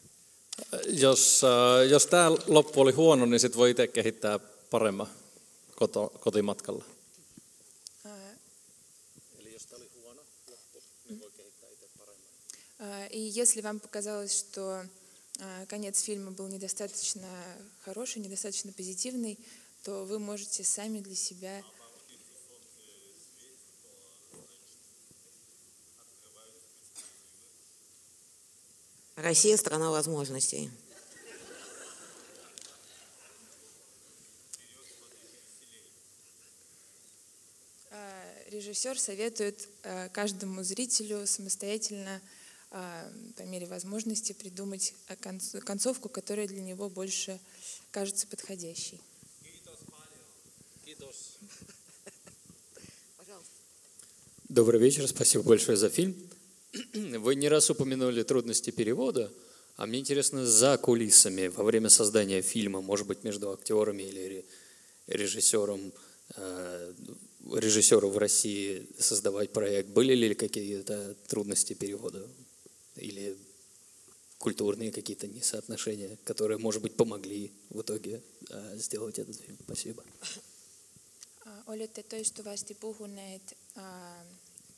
Jos, 0.86 1.42
jos 1.90 2.06
tämä 2.06 2.30
loppu 2.46 2.80
oli 2.80 2.92
huono, 2.92 3.26
niin 3.26 3.40
sitten 3.40 3.58
voi 3.58 3.70
itse 3.70 3.86
kehittää 3.86 4.38
paremman 4.70 5.08
koto, 5.74 6.12
kotimatkalla. 6.20 6.84
Eli 9.38 9.52
jos 9.52 9.66
tämä 9.66 9.76
oli 9.76 9.90
huono 9.94 10.22
loppu, 10.50 10.82
niin 11.08 11.20
voi 11.20 11.30
kehittää 11.36 11.68
itse 11.70 11.86
paremman. 11.98 12.30
И 13.14 13.20
если 13.20 13.60
вам 13.60 13.78
показалось, 13.78 14.36
что 14.36 14.84
конец 15.68 16.02
фильма 16.02 16.32
был 16.32 16.48
недостаточно 16.48 17.28
хороший, 17.84 18.18
недостаточно 18.18 18.72
позитивный, 18.72 19.38
то 19.84 20.04
вы 20.04 20.18
можете 20.18 20.64
сами 20.64 20.98
для 20.98 21.14
себя 21.14 21.62
Россия– 29.14 29.56
страна 29.58 29.92
возможностей. 29.92 30.72
А, 37.92 38.24
Режиссер 38.48 38.98
советует 38.98 39.68
а, 39.84 40.08
каждому 40.08 40.64
зрителю 40.64 41.28
самостоятельно, 41.28 42.20
по 42.74 43.42
мере 43.42 43.66
возможности, 43.66 44.32
придумать 44.32 44.94
а, 45.06 45.14
конц- 45.14 45.60
концовку, 45.60 46.08
которая 46.08 46.48
для 46.48 46.60
него 46.60 46.90
больше 46.90 47.38
кажется 47.92 48.26
подходящей. 48.26 49.00
Добрый 54.48 54.80
вечер, 54.80 55.06
спасибо 55.06 55.44
большое 55.44 55.76
за 55.76 55.88
фильм. 55.88 56.16
Вы 56.92 57.36
не 57.36 57.48
раз 57.48 57.70
упомянули 57.70 58.24
трудности 58.24 58.70
перевода, 58.70 59.32
а 59.76 59.86
мне 59.86 60.00
интересно, 60.00 60.44
за 60.44 60.76
кулисами, 60.76 61.46
во 61.46 61.62
время 61.62 61.88
создания 61.88 62.42
фильма, 62.42 62.80
может 62.80 63.06
быть, 63.06 63.22
между 63.22 63.52
актерами 63.52 64.02
или 64.02 64.20
ре- 64.20 64.44
режиссером, 65.06 65.92
э, 66.36 66.92
режиссеру 67.52 68.10
в 68.10 68.18
России 68.18 68.88
создавать 68.98 69.52
проект, 69.52 69.90
были 69.90 70.14
ли 70.14 70.34
какие-то 70.34 71.14
трудности 71.28 71.74
перевода 71.74 72.28
или 72.95 73.37
культурные 74.37 74.91
какие-то 74.91 75.27
несоотношения, 75.27 76.17
которые, 76.23 76.57
может 76.57 76.81
быть, 76.81 76.95
помогли 76.95 77.51
в 77.69 77.81
итоге 77.81 78.21
э, 78.49 78.77
сделать 78.77 79.19
этот 79.19 79.35
фильм? 79.39 79.57
Спасибо. 79.63 80.03
Ä, 81.45 81.63
Olette 81.67 82.03
toistuvasti 82.03 82.73
puhuneet 82.73 83.57
ä, 83.77 83.81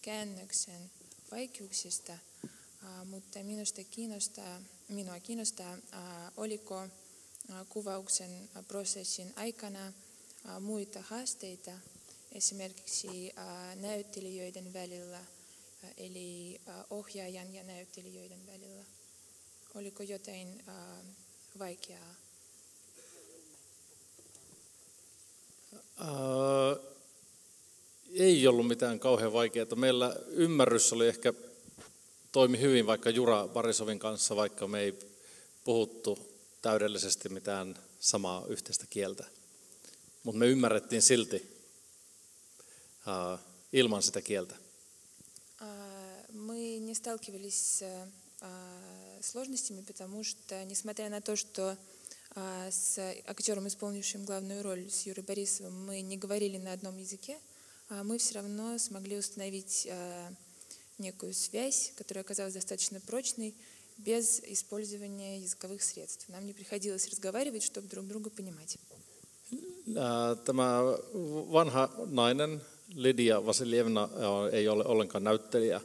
käännöksen 0.01 0.91
vaikeuksista, 1.32 2.13
ä, 2.13 3.06
mutta 3.06 3.44
minusta 3.44 3.84
kiinnostaa, 3.84 4.62
minua 4.89 5.20
kiinnostaa, 5.20 5.74
ä, 5.74 6.32
oliko 6.38 6.77
ä, 6.80 6.89
kuvauksen 7.70 8.50
ä, 8.56 8.63
prosessin 8.63 9.34
aikana 9.36 9.94
ä, 10.46 10.60
muita 10.60 11.01
haasteita, 11.01 11.72
esimerkiksi 12.32 13.32
ä, 13.38 13.75
näyttelijöiden 13.75 14.74
välillä, 14.74 15.18
ä, 15.20 15.25
eli 15.97 16.61
ohjaajan 16.90 17.55
ja 17.55 17.62
näyttelijöiden 17.62 18.47
välillä. 18.47 18.85
Oliko 19.75 20.02
jotain 20.02 20.64
vaikeaa? 21.59 22.14
Ää, 25.99 26.76
ei 28.12 28.47
ollut 28.47 28.66
mitään 28.69 29.00
kauhean 29.00 29.33
vaikeaa. 29.33 29.66
Meillä 29.76 30.16
ymmärrys 30.26 30.93
oli 30.93 31.09
ehkä 31.09 31.33
toimi 32.33 32.61
hyvin 32.61 32.87
vaikka 32.87 33.11
Jura 33.11 33.49
Barisovin 33.49 33.99
kanssa, 33.99 34.37
vaikka 34.37 34.69
me 34.69 34.81
ei 34.81 34.99
puhuttu 35.64 36.19
täydellisesti 36.62 37.28
mitään 37.28 37.78
samaa 38.00 38.47
yhteistä 38.49 38.85
kieltä. 38.90 39.25
Mutta 40.23 40.38
me 40.38 40.47
ymmärrettiin 40.47 41.02
silti 41.02 41.57
ää, 43.07 43.38
ilman 43.73 44.02
sitä 44.02 44.23
kieltä. 44.23 44.65
Сталкивались 46.97 47.55
с 47.55 47.83
а, 48.41 48.49
сложностями, 49.23 49.83
потому 49.83 50.25
что, 50.25 50.65
несмотря 50.65 51.11
на 51.11 51.21
то, 51.21 51.37
что 51.37 51.76
а, 52.31 52.71
с 52.71 52.99
актером, 53.26 53.69
исполнившим 53.69 54.25
главную 54.25 54.62
роль, 54.62 54.91
с 54.91 55.05
Юрой 55.05 55.23
Борисовым, 55.23 55.87
мы 55.87 56.00
не 56.00 56.17
говорили 56.17 56.57
на 56.57 56.73
одном 56.73 56.97
языке, 56.97 57.38
а 57.91 58.03
мы 58.03 58.17
все 58.17 58.37
равно 58.37 58.79
смогли 58.79 59.19
установить 59.19 59.87
некую 60.99 61.35
связь, 61.35 61.93
которая 61.97 62.25
оказалась 62.25 62.55
достаточно 62.55 62.99
прочной, 63.00 63.55
без 63.99 64.41
использования 64.41 65.41
языковых 65.41 65.83
средств. 65.83 66.29
Нам 66.29 66.47
не 66.47 66.55
приходилось 66.55 67.09
разговаривать, 67.11 67.62
чтобы 67.62 67.88
друг 67.88 68.07
друга 68.07 68.31
понимать. 68.31 68.79
Tämä 70.45 70.81
vanha 71.53 71.88
nainen, 72.07 72.61
Lidia 72.94 73.47
Vasilievna, 73.47 74.09
ei 74.53 74.68
ole 74.68 74.85
ollenkaan 74.85 75.25
näyttelijä, 75.25 75.81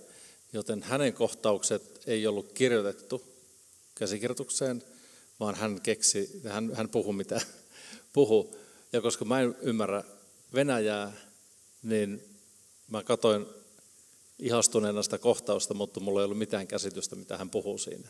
joten 0.53 0.83
hänen 0.83 1.13
kohtaukset 1.13 2.03
ei 2.07 2.27
ollut 2.27 2.53
kirjoitettu 2.53 3.23
käsikirjoitukseen, 3.95 4.83
vaan 5.41 5.55
hän 5.55 5.81
keksi, 5.81 6.41
hän, 6.49 6.75
hän 6.75 6.89
puhui 6.89 7.15
mitä 7.15 7.41
puhu. 8.13 8.57
Ja 8.93 9.01
koska 9.01 9.25
mä 9.25 9.41
en 9.41 9.57
ymmärrä 9.63 10.05
Venäjää, 10.55 11.13
niin 11.83 12.23
mä 12.89 13.03
katoin 13.03 13.47
ihastuneena 14.39 15.03
sitä 15.03 15.19
kohtausta, 15.19 15.75
mutta 15.75 16.01
mulla 16.01 16.21
ei 16.21 16.25
ollut 16.25 16.39
mitään 16.39 16.67
käsitystä, 16.67 17.17
mitä 17.17 17.37
hän 17.37 17.51
puhuu 17.51 17.79
siinä. 17.79 18.09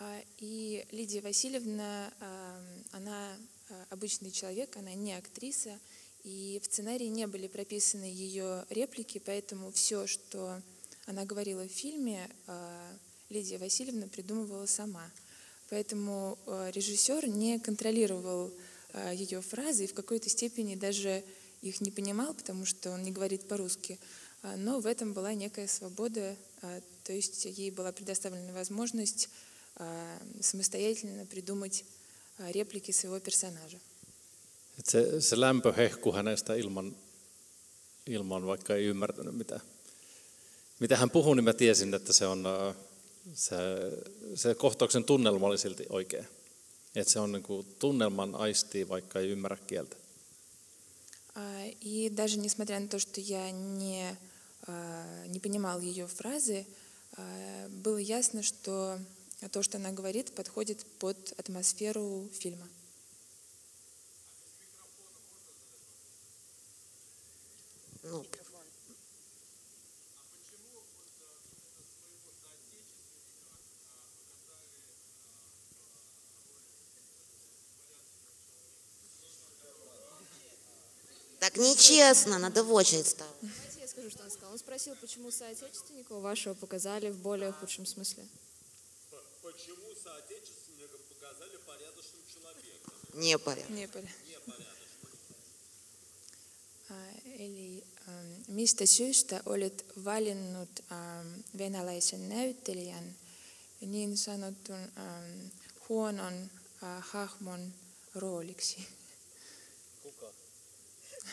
А, 0.00 0.20
И 0.40 0.82
Лидия 0.92 1.22
Васильевна, 1.22 2.06
а, 2.20 2.60
она 2.92 3.36
а, 3.70 3.86
обычный 3.90 4.30
человек, 4.30 4.76
она 4.76 4.94
не 4.94 5.14
актриса, 5.14 5.78
и 6.24 6.58
в 6.62 6.66
сценарии 6.66 7.08
не 7.08 7.26
были 7.26 7.48
прописаны 7.48 8.04
ее 8.04 8.64
реплики, 8.70 9.18
поэтому 9.18 9.70
все, 9.72 10.06
что 10.06 10.62
она 11.05 11.25
говорила 11.25 11.67
в 11.67 11.71
фильме, 11.71 12.29
а, 12.47 12.97
Лидия 13.29 13.57
Васильевна 13.57 14.07
придумывала 14.07 14.65
сама. 14.65 15.11
Поэтому 15.69 16.37
а, 16.45 16.69
режиссер 16.69 17.27
не 17.27 17.59
контролировал 17.59 18.51
а, 18.93 19.11
ее 19.13 19.41
фразы 19.41 19.85
и 19.85 19.87
в 19.87 19.93
какой-то 19.93 20.29
степени 20.29 20.75
даже 20.75 21.23
их 21.61 21.81
не 21.81 21.91
понимал, 21.91 22.33
потому 22.33 22.65
что 22.65 22.91
он 22.91 23.03
не 23.03 23.11
говорит 23.11 23.47
по-русски. 23.47 23.99
А, 24.43 24.55
Но 24.55 24.79
в 24.79 24.85
этом 24.85 25.13
была 25.13 25.33
некая 25.33 25.67
свобода, 25.67 26.35
а, 26.61 26.81
то 27.03 27.13
есть 27.13 27.45
ей 27.45 27.71
была 27.71 27.91
предоставлена 27.91 28.53
возможность 28.53 29.29
а, 29.75 30.19
самостоятельно 30.41 31.25
придумать 31.25 31.83
реплики 32.37 32.91
своего 32.91 33.19
персонажа. 33.19 33.79
Se, 34.83 35.21
se 35.21 35.39
lämpö 35.39 35.71
hehku 35.71 36.11
hänestä 36.11 36.55
ilman, 36.55 36.95
ilman, 38.05 38.45
vaikka 38.45 38.75
ei 38.75 38.85
ymmärtänyt 38.85 39.35
mitä, 39.35 39.59
mitä 40.80 40.96
hän 40.96 41.10
puhui, 41.10 41.36
niin 41.36 41.44
mä 41.44 41.52
tiesin, 41.52 41.94
että 41.94 42.12
se, 42.12 42.26
on, 42.26 42.46
ää, 42.46 42.74
se, 43.34 43.56
se 44.34 44.54
kohtauksen 44.54 45.04
tunnelma 45.04 45.46
oli 45.46 45.58
silti 45.58 45.86
oikea. 45.88 46.24
Että 46.94 47.12
se 47.12 47.20
on 47.20 47.32
niin 47.32 47.42
kuin 47.42 47.66
tunnelman 47.78 48.34
aistii, 48.34 48.88
vaikka 48.88 49.18
ei 49.18 49.28
ymmärrä 49.28 49.56
kieltä. 49.66 49.96
А, 51.34 51.66
И 51.80 52.10
даже 52.10 52.38
несмотря 52.38 52.80
на 52.80 52.88
то, 52.88 52.98
что 52.98 53.20
я 53.20 53.50
не, 53.50 54.16
а, 54.66 55.26
не 55.28 55.38
понимал 55.38 55.80
ее 55.80 56.06
фразы, 56.06 56.66
а, 57.16 57.68
было 57.68 57.98
ясно, 57.98 58.42
что 58.42 58.98
то, 59.52 59.62
что 59.62 59.78
она 59.78 59.92
говорит, 59.92 60.34
подходит 60.34 60.84
под 60.98 61.32
атмосферу 61.38 62.28
фильма. 62.32 62.68
Ну, 68.02 68.24
Так 81.55 81.63
нечестно, 81.63 82.37
надо 82.37 82.63
в 82.63 82.73
очередь 82.73 83.07
ставить. 83.07 83.31
Давайте 83.41 83.79
я 83.79 83.87
скажу, 83.87 84.09
что 84.09 84.23
он 84.23 84.29
сказал. 84.29 84.51
Он 84.51 84.59
спросил, 84.59 84.95
почему 84.99 85.31
соотечественников 85.31 86.21
вашего 86.21 86.53
показали 86.53 87.09
в 87.09 87.17
более 87.17 87.53
худшем 87.53 87.85
смысле. 87.85 88.27
Почему 89.41 89.95
соотечественникам 90.03 90.99
показали 91.07 91.57
порядочным 91.65 92.21
человеком? 92.33 92.93
Не 93.13 93.37
порядок. 93.37 93.69
Не 93.69 93.87
поля. 93.87 94.09
Eli 97.39 97.83
mistä 98.47 98.85
syystä 98.85 99.41
olet 99.45 99.85
valinnut 100.05 100.83
venäläisen 101.57 102.29
näyttelijän 102.29 103.15
niin 103.81 104.17
sanotun 104.17 104.91
huonon 105.89 106.51
hahmon 107.01 107.73
rooliksi? 108.15 108.87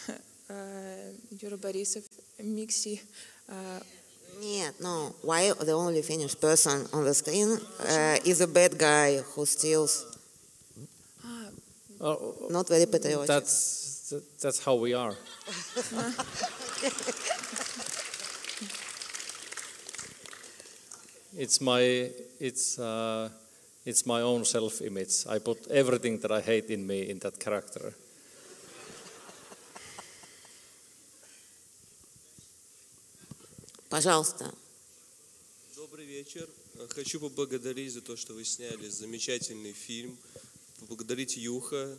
Kuka? 0.05 0.19
Äh, 0.49 1.13
Юра 1.41 1.57
Борисов, 1.57 2.03
miksi 2.39 3.01
äh, 3.47 3.81
Нет, 4.39 4.79
no. 4.81 5.15
Why 5.23 5.51
the 5.51 5.73
only 5.73 6.01
Finnish 6.03 6.35
person 6.39 6.87
on 6.93 7.03
the 7.03 7.13
screen 7.13 7.59
uh, 7.79 8.17
is 8.23 8.41
a 8.41 8.47
bad 8.47 8.77
guy 8.77 9.17
who 9.17 9.45
steals? 9.45 10.05
Oh, 11.99 12.35
Not 12.51 12.67
very 12.69 12.85
patriotic. 12.85 13.27
That's, 13.27 14.13
that's 14.39 14.63
how 14.63 14.75
we 14.75 14.93
are. 14.93 15.15
it's 21.35 21.59
my, 21.59 22.11
it's, 22.39 22.77
uh, 22.77 23.29
it's 23.83 24.05
my 24.05 24.21
own 24.21 24.45
self-image. 24.45 25.25
I 25.27 25.39
put 25.39 25.67
everything 25.71 26.19
that 26.19 26.31
I 26.31 26.41
hate 26.41 26.69
in 26.69 26.85
me 26.85 27.09
in 27.09 27.17
that 27.19 27.39
character. 27.39 27.95
Пожалуйста. 33.92 34.50
Добрый 35.76 36.06
вечер. 36.06 36.48
Хочу 36.88 37.20
поблагодарить 37.20 37.92
за 37.92 38.00
то, 38.00 38.16
что 38.16 38.32
вы 38.32 38.42
сняли 38.42 38.88
замечательный 38.88 39.74
фильм. 39.74 40.16
Поблагодарить 40.80 41.36
Юха, 41.36 41.98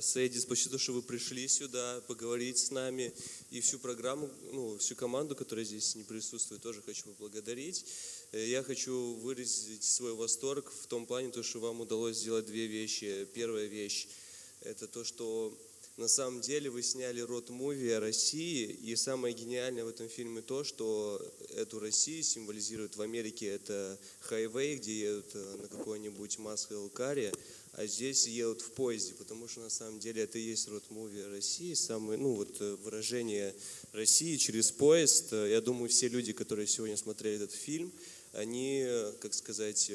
Сэдди, 0.00 0.38
спасибо, 0.38 0.76
что 0.76 0.92
вы 0.92 1.02
пришли 1.02 1.46
сюда 1.46 2.00
поговорить 2.08 2.58
с 2.58 2.72
нами. 2.72 3.12
И 3.52 3.60
всю 3.60 3.78
программу, 3.78 4.28
ну, 4.52 4.76
всю 4.78 4.96
команду, 4.96 5.36
которая 5.36 5.64
здесь 5.64 5.94
не 5.94 6.02
присутствует, 6.02 6.62
тоже 6.62 6.82
хочу 6.82 7.04
поблагодарить. 7.04 7.84
Э, 8.32 8.44
Я 8.48 8.64
хочу 8.64 9.14
выразить 9.22 9.84
свой 9.84 10.14
восторг 10.14 10.72
в 10.82 10.88
том 10.88 11.06
плане, 11.06 11.30
то, 11.30 11.44
что 11.44 11.60
вам 11.60 11.80
удалось 11.80 12.16
сделать 12.16 12.46
две 12.46 12.66
вещи. 12.66 13.24
Первая 13.34 13.66
вещь– 13.66 14.08
это 14.62 14.88
то, 14.88 15.04
что 15.04 15.56
на 15.96 16.08
самом 16.08 16.40
деле 16.40 16.70
вы 16.70 16.82
сняли 16.82 17.20
род-муви 17.20 17.90
о 17.90 18.00
России, 18.00 18.66
и 18.66 18.96
самое 18.96 19.34
гениальное 19.34 19.84
в 19.84 19.88
этом 19.88 20.08
фильме 20.08 20.40
то, 20.40 20.64
что 20.64 21.20
эту 21.56 21.78
Россию 21.78 22.22
символизирует 22.22 22.96
в 22.96 23.02
Америке 23.02 23.46
это 23.46 23.98
хайвей, 24.20 24.76
где 24.76 25.00
едут 25.00 25.30
э, 25.34 25.56
на 25.60 25.68
какой-нибудь 25.68 26.38
масс-каре, 26.38 27.32
а 27.74 27.86
здесь 27.86 28.26
едут 28.26 28.62
в 28.62 28.70
поезде, 28.72 29.14
потому 29.14 29.46
что 29.46 29.60
на 29.60 29.70
самом 29.70 30.00
деле 30.00 30.22
это 30.22 30.38
и 30.38 30.42
есть 30.42 30.68
род-муви 30.68 31.22
России, 31.24 31.74
самое, 31.74 32.18
ну 32.18 32.34
вот 32.34 32.60
э, 32.60 32.76
выражение 32.82 33.54
России 33.92 34.36
через 34.36 34.70
поезд. 34.70 35.32
Э, 35.32 35.50
Я 35.50 35.60
думаю, 35.60 35.90
все 35.90 36.08
люди, 36.08 36.32
которые 36.32 36.66
сегодня 36.66 36.96
смотрели 36.96 37.36
этот 37.36 37.52
фильм, 37.52 37.92
они, 38.32 38.86
как 39.20 39.34
сказать, 39.34 39.90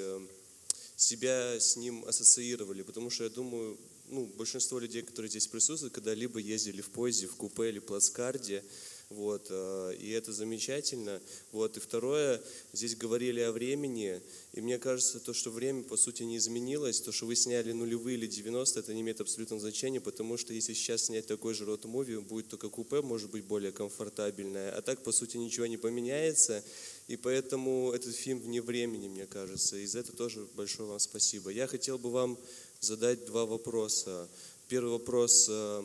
себя 0.97 1.60
с 1.60 1.77
ним 1.77 2.03
ассоциировали, 2.05 2.81
потому 2.84 3.10
что 3.10 3.23
я 3.23 3.29
думаю, 3.29 3.77
ну, 4.09 4.25
большинство 4.37 4.79
людей, 4.79 5.01
которые 5.01 5.29
здесь 5.29 5.47
присутствуют, 5.47 5.93
когда-либо 5.93 6.39
ездили 6.39 6.81
в 6.81 6.89
поезде, 6.89 7.27
в 7.27 7.35
купе 7.35 7.69
или 7.69 7.79
плацкарде, 7.79 8.63
вот, 9.09 9.47
э, 9.49 9.95
и 9.99 10.09
это 10.11 10.33
замечательно. 10.33 11.21
Вот, 11.51 11.77
и 11.77 11.79
второе, 11.79 12.41
здесь 12.73 12.95
говорили 12.95 13.39
о 13.41 13.51
времени, 13.51 14.19
и 14.53 14.61
мне 14.61 14.79
кажется, 14.79 15.19
то, 15.19 15.33
что 15.33 15.51
время, 15.51 15.83
по 15.83 15.95
сути, 15.95 16.23
не 16.23 16.37
изменилось, 16.37 17.01
то, 17.01 17.11
что 17.11 17.25
вы 17.27 17.35
сняли 17.35 17.71
нулевые 17.71 18.17
или 18.17 18.25
90, 18.25 18.79
это 18.79 18.93
не 18.93 19.01
имеет 19.01 19.21
абсолютного 19.21 19.61
значения, 19.61 20.01
потому 20.01 20.37
что 20.37 20.53
если 20.53 20.73
сейчас 20.73 21.03
снять 21.03 21.27
такой 21.27 21.53
же 21.53 21.65
род 21.65 21.85
муви, 21.85 22.17
будет 22.17 22.49
только 22.49 22.69
купе, 22.69 23.01
может 23.01 23.29
быть, 23.29 23.43
более 23.43 23.71
комфортабельное, 23.71 24.71
а 24.71 24.81
так, 24.81 25.03
по 25.03 25.11
сути, 25.11 25.37
ничего 25.37 25.67
не 25.67 25.77
поменяется, 25.77 26.63
и 27.07 27.15
поэтому 27.15 27.91
этот 27.91 28.15
фильм 28.15 28.39
вне 28.39 28.61
времени, 28.61 29.07
мне 29.07 29.27
кажется, 29.27 29.77
и 29.77 29.85
за 29.85 29.99
это 29.99 30.13
тоже 30.13 30.47
большое 30.55 30.89
вам 30.89 30.99
спасибо. 30.99 31.51
Я 31.51 31.67
хотел 31.67 31.99
бы 31.99 32.09
вам 32.09 32.39
задать 32.79 33.25
два 33.25 33.45
вопроса. 33.45 34.27
Первый 34.67 34.91
вопрос. 34.91 35.47
э, 35.49 35.83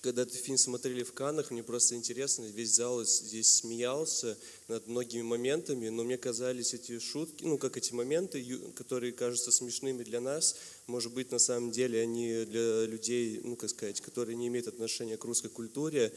Когда 0.00 0.22
этот 0.22 0.36
фильм 0.36 0.58
смотрели 0.58 1.02
в 1.02 1.12
Каннах, 1.12 1.50
мне 1.50 1.62
просто 1.62 1.96
интересно, 1.96 2.44
весь 2.44 2.74
зал 2.74 3.04
здесь 3.04 3.48
смеялся 3.48 4.38
над 4.68 4.86
многими 4.86 5.22
моментами, 5.22 5.88
но 5.88 6.04
мне 6.04 6.16
казались 6.16 6.72
эти 6.72 6.98
шутки, 7.00 7.44
ну, 7.44 7.58
как 7.58 7.76
эти 7.76 7.92
моменты, 7.92 8.42
которые 8.76 9.12
кажутся 9.12 9.50
смешными 9.50 10.04
для 10.04 10.20
нас, 10.20 10.54
может 10.86 11.12
быть, 11.12 11.32
на 11.32 11.40
самом 11.40 11.72
деле 11.72 12.00
они 12.00 12.44
для 12.44 12.84
людей, 12.84 13.40
ну, 13.42 13.56
как 13.56 13.70
сказать, 13.70 14.00
которые 14.00 14.36
не 14.36 14.46
имеют 14.46 14.68
отношения 14.68 15.16
к 15.16 15.24
русской 15.24 15.48
культуре, 15.50 16.12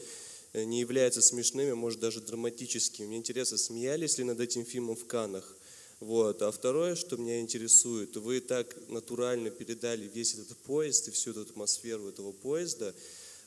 э, 0.52 0.64
не 0.64 0.78
являются 0.80 1.20
смешными, 1.20 1.72
может, 1.72 1.98
даже 1.98 2.20
драматическими. 2.20 3.06
Мне 3.06 3.16
интересно, 3.16 3.58
смеялись 3.58 4.16
ли 4.18 4.24
над 4.24 4.38
этим 4.38 4.64
фильмом 4.64 4.94
в 4.94 5.06
Каннах? 5.06 5.56
Вот. 6.02 6.42
А 6.42 6.50
второе, 6.50 6.96
что 6.96 7.16
меня 7.16 7.38
интересует, 7.40 8.16
вы 8.16 8.40
так 8.40 8.76
натурально 8.88 9.50
передали 9.50 10.10
весь 10.12 10.34
этот 10.34 10.58
поезд 10.58 11.06
и 11.06 11.12
всю 11.12 11.30
эту 11.30 11.42
атмосферу 11.42 12.08
этого 12.08 12.32
поезда. 12.32 12.92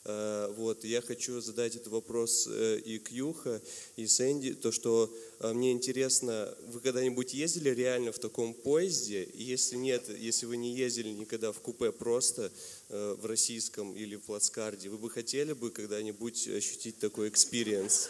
Э, 0.06 0.54
Вот. 0.56 0.86
Я 0.86 1.02
хочу 1.02 1.42
задать 1.42 1.76
этот 1.76 1.88
вопрос 1.88 2.48
э, 2.50 2.80
и 2.80 2.98
к 2.98 3.12
Юхо, 3.12 3.62
и 3.98 4.08
Сейди, 4.08 4.54
то, 4.54 4.72
что 4.72 5.14
э, 5.42 5.52
мне 5.52 5.74
интересно, 5.74 6.56
вы 6.72 6.80
когда-нибудь 6.80 7.34
ездили 7.34 7.72
реально 7.72 8.14
в 8.14 8.20
таком 8.20 8.54
поезде? 8.54 9.28
Если 9.34 9.76
нет, 9.76 10.08
если 10.18 10.46
вы 10.46 10.56
не 10.56 10.74
ездили 10.74 11.10
никогда 11.10 11.52
в 11.52 11.60
купе 11.60 11.92
просто 11.92 12.54
в 12.88 13.26
российском 13.26 13.94
или 13.98 14.16
в 14.16 14.22
плацкарте, 14.22 14.88
вы 14.88 14.98
бы 14.98 15.10
хотели 15.10 15.52
бы 15.52 15.72
когда-нибудь 15.72 16.48
ощутить 16.48 17.00
такой 17.00 17.28
experience? 17.28 18.10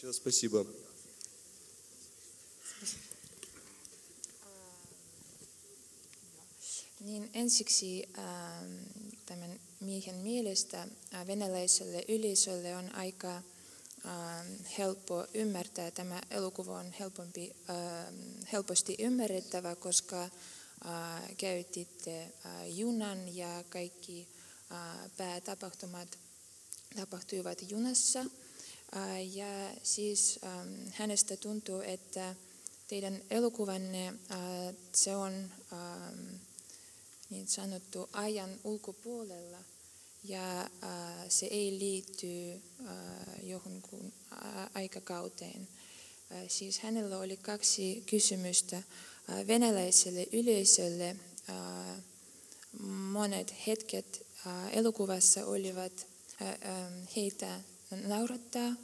Все, 0.00 0.12
спасибо. 0.12 0.64
Niin 7.00 7.30
ensiksi 7.34 8.08
ähm, 8.18 8.82
tämän 9.26 9.60
miehen 9.80 10.16
mielestä 10.16 10.88
äh, 11.14 11.26
venäläiselle 11.26 12.04
yleisölle 12.08 12.76
on 12.76 12.94
aika 12.94 13.36
ähm, 13.36 14.46
helppo 14.78 15.26
ymmärtää. 15.34 15.90
Tämä 15.90 16.22
elokuva 16.30 16.78
on 16.78 16.92
helpompi, 17.00 17.56
ähm, 17.70 18.14
helposti 18.52 18.96
ymmärrettävä, 18.98 19.76
koska 19.76 20.22
äh, 20.22 20.30
käytitte 21.36 22.22
äh, 22.22 22.68
junan 22.68 23.36
ja 23.36 23.64
kaikki 23.68 24.28
äh, 24.72 25.10
päätapahtumat 25.16 26.18
tapahtuivat 26.96 27.70
junassa. 27.70 28.24
Ja 29.31 29.75
siis 29.83 30.39
hänestä 30.91 31.37
tuntuu, 31.37 31.81
että 31.81 32.35
teidän 32.87 33.21
elokuvanne, 33.29 34.13
se 34.93 35.15
on 35.15 35.51
niin 37.29 37.47
sanottu 37.47 38.09
ajan 38.13 38.59
ulkopuolella 38.63 39.57
ja 40.23 40.69
se 41.29 41.45
ei 41.45 41.79
liity 41.79 42.61
johonkin 43.43 44.13
aikakauteen. 44.73 45.67
Siis 46.47 46.79
hänellä 46.79 47.17
oli 47.17 47.37
kaksi 47.37 48.03
kysymystä 48.05 48.83
venäläiselle 49.47 50.27
yleisölle. 50.31 51.15
Monet 53.11 53.53
hetket 53.67 54.27
elokuvassa 54.71 55.45
olivat 55.45 56.07
heitä 57.15 57.61
naurattaa. 57.95 58.75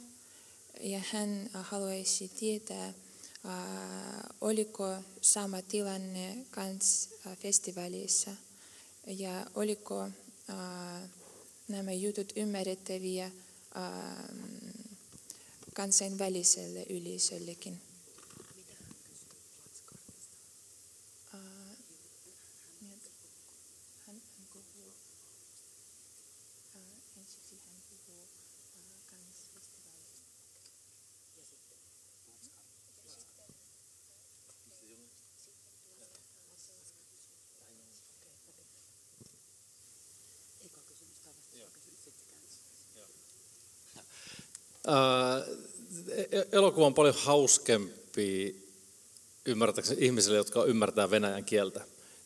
Ja 0.80 1.00
hän 1.12 1.50
äh, 1.54 1.66
haluaisi 1.70 2.28
tietää, 2.28 2.88
äh, 2.88 2.94
oliko 4.40 4.96
sama 5.20 5.62
tilanne 5.62 6.46
kans 6.50 7.08
äh, 7.26 7.38
festivaalissa 7.38 8.30
ja 9.06 9.46
oliko 9.54 10.08
nämä 11.68 11.92
jutut 11.92 12.32
ymmärrettäviä 12.36 13.24
äh, 13.24 13.32
kansainväliselle 15.74 16.82
yleisöllekin. 16.82 17.80
Äh, 21.34 21.40
niin, 22.80 22.92
että 22.92 23.10
hän, 24.06 24.22
ja 31.36 31.42
sitten... 31.44 31.78
Äh, 44.88 45.42
elokuva 46.52 46.86
on 46.86 46.94
paljon 46.94 47.14
hauskempi 47.14 48.56
ymmärtääkseni 49.46 50.04
ihmisille, 50.04 50.36
jotka 50.36 50.64
ymmärtää 50.64 51.10
venäjän 51.10 51.44
kieltä. 51.44 51.84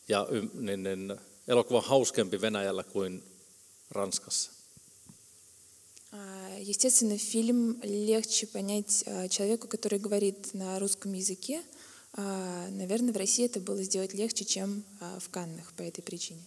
Ja 0.09 0.27
niin, 0.55 0.83
niin, 0.83 1.17
elokuva 1.49 1.79
on 1.79 1.85
hauskempi 1.85 2.41
Venäjällä 2.41 2.85
kuin 2.85 3.25
Ranskassa. 3.91 4.62
А, 6.63 6.65
Естественно, 6.65 7.19
фильм 7.19 7.81
легче 7.83 8.47
понять 8.47 9.05
а, 9.07 9.29
человеку, 9.29 9.67
который 9.69 9.99
говорит 9.99 10.55
на 10.55 10.79
русском 10.79 11.13
языке. 11.13 11.63
А, 12.15 12.69
Наверное, 12.71 13.13
в 13.13 13.17
России 13.17 13.45
это 13.45 13.61
было 13.61 13.83
сделать 13.83 14.15
легче, 14.15 14.45
чем 14.45 14.85
а, 15.01 15.19
в 15.19 15.29
Каннах 15.29 15.73
по 15.73 15.83
этой 15.83 16.03
причине. 16.03 16.43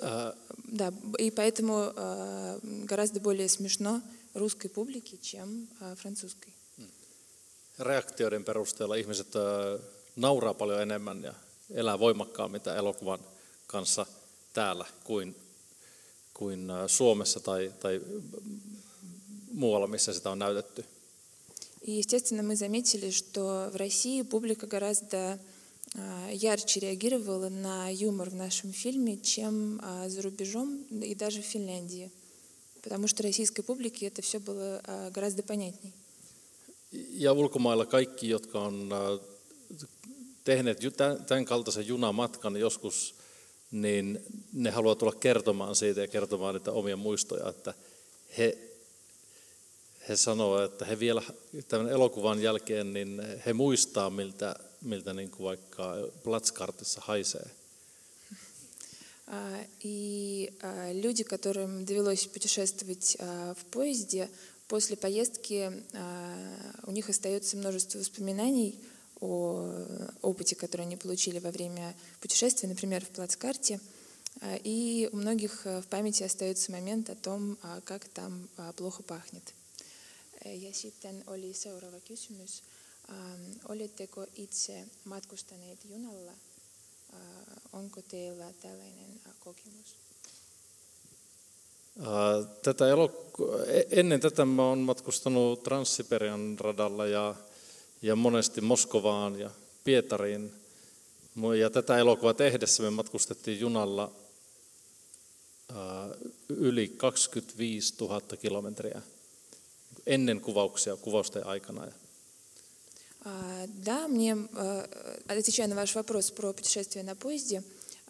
Ää, 0.00 0.34
Да, 0.72 0.92
и 1.18 1.30
поэтому 1.30 1.92
а, 1.96 2.58
гораздо 2.62 3.20
более 3.20 3.48
смешно 3.48 4.00
русской 4.34 4.68
публике, 4.68 5.18
чем 5.18 5.68
а, 5.80 5.94
французской. 5.96 6.54
reaktioiden 7.78 8.44
perusteella 8.44 8.96
ihmiset 8.96 9.28
nauraa 10.16 10.54
paljon 10.54 10.82
enemmän 10.82 11.22
ja 11.22 11.34
elää 11.70 11.98
voimakkaammin 11.98 12.60
tämän 12.60 12.78
elokuvan 12.78 13.20
kanssa 13.66 14.06
täällä 14.52 14.86
kuin, 15.04 15.36
kuin 16.34 16.68
Suomessa 16.86 17.40
tai, 17.40 17.72
tai 17.80 18.00
muualla, 19.59 19.87
missä 19.87 20.13
sitä 20.13 20.29
on 20.29 20.39
näytetty. 20.39 20.85
И, 21.87 21.99
естественно, 21.99 22.41
мы 22.41 22.55
заметили, 22.55 23.11
что 23.11 23.69
в 23.71 23.75
России 23.75 24.23
публика 24.23 24.65
гораздо 24.65 25.37
а, 25.95 26.29
ярче 26.31 26.79
реагировала 26.79 27.49
на 27.49 27.89
юмор 27.93 28.29
в 28.31 28.35
нашем 28.35 28.73
фильме, 28.73 29.17
чем 29.17 29.79
а, 29.83 30.09
за 30.09 30.21
рубежом 30.23 30.83
и 30.89 31.13
даже 31.13 31.41
в 31.41 31.45
Финляндии. 31.45 32.11
Потому 32.81 33.07
что 33.07 33.21
российской 33.23 33.61
публике 33.61 34.07
это 34.07 34.21
все 34.23 34.39
было 34.39 34.81
а, 34.83 35.11
гораздо 35.11 35.43
понятней. 35.43 35.93
ja 37.09 37.33
ulkomailla 37.33 37.85
kaikki, 37.85 38.29
jotka 38.29 38.59
on 38.59 38.89
äh, 38.91 39.19
tehneet 40.43 40.83
ju- 40.83 40.91
tämän- 40.91 41.25
tämän 41.25 41.45
kaltaisen 41.45 41.87
junamatkan 41.87 42.57
joskus, 42.57 43.15
niin 43.71 44.19
ne 44.53 44.69
haluaa 44.71 44.95
tulla 44.95 45.13
kertomaan 45.13 45.75
siitä 45.75 46.01
ja 46.01 46.07
kertomaan 46.07 46.55
niitä 46.55 46.71
omia 46.71 46.97
muistoja, 46.97 47.49
että 47.49 47.73
he, 48.37 48.57
he 50.10 50.16
sanoo, 50.16 50.64
että 50.64 50.84
he 50.84 50.98
vielä 50.98 51.22
tämän 51.68 51.88
elokuvan 51.88 52.42
jälkeen, 52.42 52.92
niin 52.92 53.22
he 53.46 53.52
muistaa, 53.52 54.10
miltä, 54.10 54.56
miltä 54.82 55.14
niin 55.14 55.30
kuin 55.30 55.44
vaikka 55.44 55.94
Platzkartissa 56.24 57.00
haisee. 57.04 57.46
А, 59.26 59.64
И 59.84 60.50
а, 60.62 60.92
люди, 60.92 61.22
которым 61.22 61.84
довелось 61.84 62.26
путешествовать 62.26 63.16
а, 63.20 63.54
в 63.54 63.64
поезде, 63.70 64.28
после 64.68 64.96
поездки 64.96 65.70
у 66.86 66.90
них 66.90 67.08
остается 67.08 67.56
множество 67.56 67.98
воспоминаний 67.98 68.78
о 69.20 69.68
опыте, 70.22 70.56
который 70.56 70.82
они 70.82 70.96
получили 70.96 71.38
во 71.38 71.50
время 71.50 71.94
путешествия, 72.20 72.68
например, 72.68 73.04
в 73.04 73.08
плацкарте. 73.08 73.80
И 74.64 75.08
у 75.12 75.16
многих 75.16 75.64
в 75.64 75.84
памяти 75.90 76.22
остается 76.22 76.72
момент 76.72 77.10
о 77.10 77.16
том, 77.16 77.58
как 77.84 78.08
там 78.08 78.48
плохо 78.76 79.02
пахнет. 79.02 79.42
Ja 80.44 80.74
sitten 80.74 81.24
oli 81.26 81.54
seuraava 81.54 82.00
kysymys. 82.00 82.62
Ähm, 83.08 83.52
Oletteko 83.68 84.26
itse 84.36 84.84
matkustaneet 85.04 85.78
junalla? 85.84 86.30
Äh, 86.30 87.18
Onko 87.72 88.02
teillä 88.02 88.52
tällainen 88.62 89.20
äh, 89.26 89.32
kokemus? 89.40 89.96
Ää, 92.00 92.44
Tätä 92.62 92.84
elok- 92.84 93.66
e- 93.66 93.86
ennen 93.90 94.20
tätä 94.20 94.44
mä 94.44 94.68
oon 94.68 94.78
matkustanut 94.78 95.62
Transsiberian 95.62 96.56
radalla 96.60 97.06
ja, 97.06 97.34
ja 98.02 98.16
monesti 98.16 98.60
Moskovaan 98.60 99.40
ja 99.40 99.50
Pietariin. 99.84 100.52
Ja 101.58 101.70
tätä 101.70 101.98
elokuvaa 101.98 102.34
tehdessä 102.34 102.82
me 102.82 102.90
matkustettiin 102.90 103.60
junalla 103.60 104.12
yli 106.48 106.88
25 106.88 107.94
000 108.00 108.20
kilometriä 108.20 109.02
ennen 110.10 110.40
kuvauksia, 110.40 110.96
kuvausten 110.96 111.46
aikana. 111.46 111.92
А, 113.24 113.66
Да, 113.68 114.08
мне, 114.08 114.36
э, 114.52 114.86
отвечая 115.28 115.68
на 115.68 115.74
ваш 115.74 115.94
вопрос 115.94 116.30
про 116.30 116.52
путешествие 116.52 117.04
на 117.04 117.14
поезде, 117.14 117.62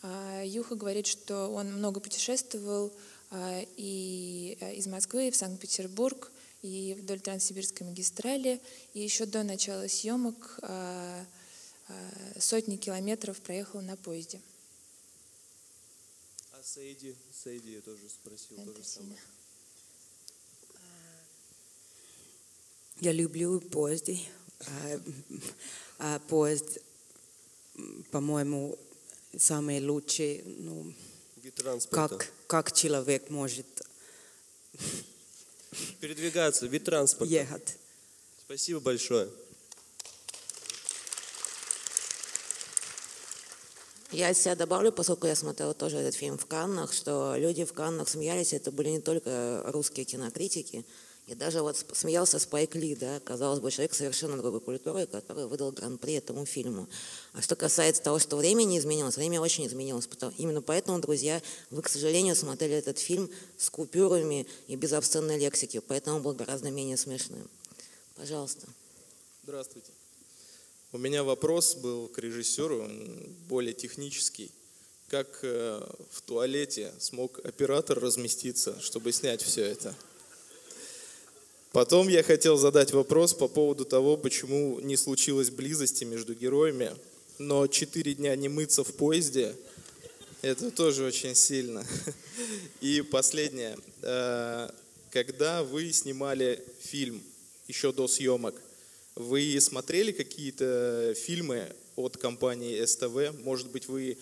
а, 0.03 0.43
Юха 0.45 0.77
говорит, 0.77 1.07
что 1.07 1.49
он 1.49 1.73
много 1.73 2.01
путешествовал 2.01 2.93
а, 3.31 3.65
и 3.77 4.57
из 4.77 4.87
Москвы 4.87 5.31
в 5.31 5.37
Санкт-Петербург, 5.37 6.31
и 6.63 6.97
вдоль 6.99 7.21
Транссибирской 7.21 7.87
магистрали, 7.87 8.61
и 8.95 9.01
еще 9.01 9.27
до 9.27 9.43
начала 9.43 9.89
съемок 9.89 10.59
а, 10.63 11.25
а, 11.89 12.41
сотни 12.41 12.77
километров 12.77 13.41
проехал 13.41 13.81
на 13.81 13.97
поезде. 13.97 14.41
А 16.53 16.63
Сейди, 16.63 17.15
Сейди 17.33 17.73
я 17.73 17.81
тоже 17.81 18.09
спросил, 18.09 18.57
то 18.65 18.75
же 18.75 18.85
самое. 18.85 19.19
Я 23.01 23.13
люблю 23.13 23.61
поезды. 23.61 24.21
А, 24.61 25.01
а 25.99 26.19
поезд, 26.29 26.79
по-моему, 28.11 28.79
самый 29.39 29.83
лучший, 29.83 30.43
ну, 30.45 30.93
как, 31.91 32.31
как 32.47 32.73
человек 32.73 33.31
может 33.31 33.67
Передвигаться, 36.01 36.67
вид 36.67 36.85
транспорта. 36.85 37.33
ехать. 37.33 37.77
Спасибо 38.45 38.81
большое. 38.81 39.31
Я 44.13 44.35
себя 44.35 44.57
добавлю, 44.57 44.93
поскольку 44.93 45.27
я 45.27 45.37
смотрела 45.37 45.73
тоже 45.73 45.99
этот 45.99 46.17
фильм 46.17 46.37
в 46.37 46.45
Каннах, 46.45 46.93
что 46.93 47.35
люди 47.37 47.65
в 47.65 47.73
Каннах 47.73 48.09
смеялись, 48.09 48.53
это 48.53 48.73
были 48.73 48.89
не 48.89 49.01
только 49.01 49.63
русские 49.67 50.05
кинокритики, 50.05 50.85
и 51.31 51.35
даже 51.37 51.62
вот 51.62 51.77
смеялся 51.93 52.40
Спайк 52.40 52.75
Ли, 52.75 52.97
да, 52.97 53.21
казалось 53.21 53.61
бы, 53.61 53.71
человек 53.71 53.95
совершенно 53.95 54.37
другой 54.37 54.61
культуры, 54.61 55.07
который 55.07 55.47
выдал 55.47 55.71
гран-при 55.71 56.14
этому 56.14 56.45
фильму. 56.45 56.88
А 57.35 57.40
что 57.40 57.55
касается 57.55 58.03
того, 58.03 58.19
что 58.19 58.37
время 58.37 58.64
не 58.64 58.79
изменилось, 58.79 59.16
время 59.16 59.40
очень 59.40 59.64
изменилось. 59.64 60.09
Потому, 60.09 60.33
именно 60.38 60.61
поэтому, 60.61 60.99
друзья, 60.99 61.40
вы, 61.71 61.83
к 61.83 61.88
сожалению, 61.88 62.35
смотрели 62.35 62.75
этот 62.75 62.99
фильм 62.99 63.31
с 63.57 63.71
купюрами 63.71 64.45
и 64.66 64.75
без 64.75 64.93
обсценной 64.93 65.38
лексики, 65.38 65.79
поэтому 65.79 66.16
он 66.16 66.23
был 66.25 66.33
гораздо 66.33 66.73
менее 66.73 66.97
смешным. 66.97 67.49
Пожалуйста. 68.16 68.66
Здравствуйте. 69.45 69.93
У 70.90 70.99
меня 70.99 71.23
вопрос 71.23 71.77
был 71.77 72.09
к 72.09 72.19
режиссеру, 72.19 72.90
более 73.49 73.73
технический. 73.73 74.51
Как 75.07 75.38
э, 75.43 75.81
в 76.11 76.23
туалете 76.23 76.93
смог 76.99 77.38
оператор 77.45 78.01
разместиться, 78.01 78.81
чтобы 78.81 79.12
снять 79.12 79.43
все 79.43 79.62
это? 79.62 79.95
Потом 81.73 82.09
я 82.09 82.25
хотел 82.25 82.57
задать 82.57 82.91
вопрос 82.93 83.33
по 83.33 83.47
поводу 83.47 83.85
того, 83.85 84.17
почему 84.17 84.81
не 84.81 84.97
случилось 84.97 85.51
близости 85.51 86.03
между 86.03 86.35
героями, 86.35 86.91
но 87.39 87.69
четыре 87.69 88.15
дня 88.15 88.35
не 88.35 88.49
мыться 88.49 88.83
в 88.83 88.93
поезде, 88.95 89.55
это 90.43 90.73
тоже 90.73 91.05
очень 91.05 91.37
сильно. 91.37 91.87
И 92.81 93.03
последнее. 93.03 93.79
Э, 94.03 94.69
Когда 95.11 95.63
вы 95.63 95.93
снимали 95.93 96.61
фильм 96.81 97.23
еще 97.69 97.93
до 97.93 98.09
съемок, 98.09 98.57
вы 99.15 99.57
смотрели 99.61 100.11
какие-то 100.11 101.15
фильмы 101.17 101.69
от 101.95 102.17
компании 102.17 102.85
СТВ? 102.85 103.41
Может 103.45 103.71
быть, 103.71 103.87
вы 103.87 104.19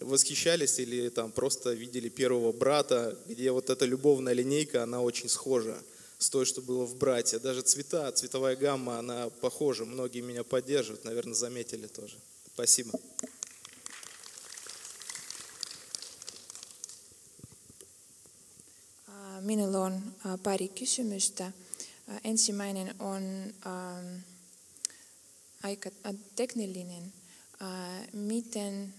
восхищались 0.00 0.78
или 0.78 1.08
там 1.08 1.32
просто 1.32 1.72
видели 1.72 2.10
первого 2.10 2.52
брата, 2.52 3.16
где 3.26 3.52
вот 3.52 3.70
эта 3.70 3.86
любовная 3.86 4.34
линейка, 4.34 4.82
она 4.82 5.00
очень 5.00 5.30
схожа 5.30 5.82
с 6.20 6.28
той, 6.28 6.44
что 6.44 6.60
было 6.60 6.84
в 6.84 6.96
брате. 6.96 7.38
Даже 7.38 7.62
цвета, 7.62 8.12
цветовая 8.12 8.54
гамма, 8.54 8.98
она 8.98 9.30
похожа. 9.30 9.86
Многие 9.86 10.20
меня 10.20 10.44
поддерживают, 10.44 11.04
наверное, 11.04 11.34
заметили 11.34 11.86
тоже. 11.86 12.16
Спасибо. 12.54 12.92
Ää, 19.08 19.40
Minulla 19.40 19.78
on 19.78 20.14
kysymystä. 20.68 21.52
Ää, 22.08 22.20
Ensimmäinen 22.24 22.94
on 23.00 23.54
ähm, 23.66 24.16
aika. 25.62 25.90
Ää, 27.60 28.06
Miten 28.12 28.94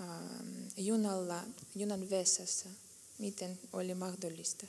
ähm, 0.00 0.68
junalla, 0.76 1.44
junan 1.76 2.10
vessassa? 2.10 2.68
Miten 3.18 3.58
oli 3.72 3.94
mahdollista? 3.94 4.66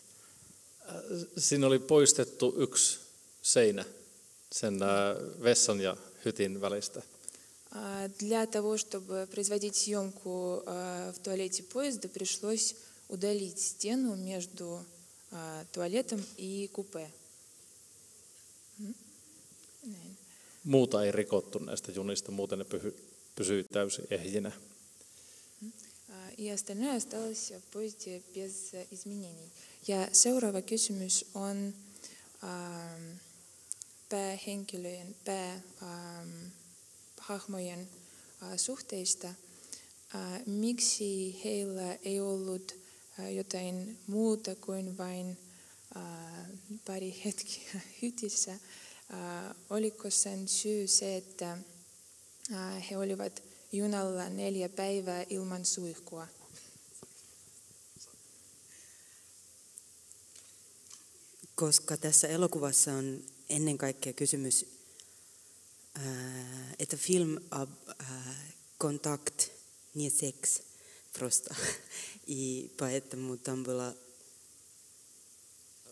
Siinä 1.39 1.67
oli 1.67 1.79
poistettu 1.79 2.55
yksi 2.59 2.99
seinä 3.43 3.85
sen 4.53 4.83
ää, 4.83 5.15
vessan 5.43 5.81
ja 5.81 5.97
hytin 6.25 6.61
välistä. 6.61 7.03
А, 7.71 8.09
Для 8.21 8.47
того, 8.47 8.77
чтобы 8.77 9.27
производить 9.31 9.77
съемку 9.77 10.63
а, 10.67 11.13
в 11.13 11.19
туалете 11.19 11.63
поезда, 11.65 12.09
пришлось 12.09 12.77
удалить 13.09 13.61
стену 13.61 14.15
между 14.15 14.85
а, 15.33 15.65
туалетом 15.73 16.25
и 16.37 16.69
купе. 16.73 17.11
М? 18.81 18.95
Näin. 19.83 20.17
Muuta 20.65 21.05
ei 21.05 21.13
rikottu 21.13 21.59
näistä 21.59 21.93
junista, 21.93 22.33
muuten 22.33 22.59
ne 22.59 22.65
pysy, 22.65 22.97
pysyi 23.37 23.65
täysin 23.65 24.07
ehjinä. 24.11 24.53
А, 25.63 25.67
И 26.37 26.49
остальное 26.51 26.97
осталось 26.97 27.53
в 27.53 27.63
поезде 27.73 28.23
без 28.35 28.75
э, 28.75 28.87
изменений. 28.91 29.51
Ja 29.87 30.09
seuraava 30.13 30.63
kysymys 30.63 31.25
on 31.35 31.75
ähm, 32.43 33.21
päähenkilöjen, 34.09 35.17
päähahmojen 37.17 37.89
äh, 38.43 38.57
suhteista. 38.57 39.29
Äh, 39.29 39.35
miksi 40.47 41.41
heillä 41.45 41.95
ei 41.95 42.21
ollut 42.21 42.75
äh, 43.19 43.33
jotain 43.35 43.99
muuta 44.07 44.55
kuin 44.55 44.99
vain 44.99 45.39
äh, 45.97 46.03
pari 46.87 47.23
hetkiä 47.25 47.81
hytissä? 48.03 48.53
Äh, 48.53 48.59
oliko 49.71 50.11
sen 50.11 50.49
syy 50.49 50.87
se, 50.87 51.17
että 51.17 51.59
äh, 52.53 52.91
he 52.91 52.97
olivat 52.97 53.43
junalla 53.73 54.29
neljä 54.29 54.69
päivää 54.69 55.25
ilman 55.31 55.65
suihkua? 55.65 56.27
Koska 61.55 61.97
tässä 61.97 62.29
elokuvassa 62.29 62.93
on 62.93 63.25
ennen 63.49 63.79
kaikkea 63.79 64.13
kysymys, 64.13 64.67
äh, 65.99 66.05
että 66.79 66.97
film 66.97 67.39
av 67.51 67.69
äh, 68.01 68.55
kontakt, 68.79 69.51
nie 69.95 70.11
sex, 70.11 70.61
просто. 71.19 71.55
И 72.27 72.71
поэтому 72.79 73.37
там 73.37 73.65
была 73.65 73.95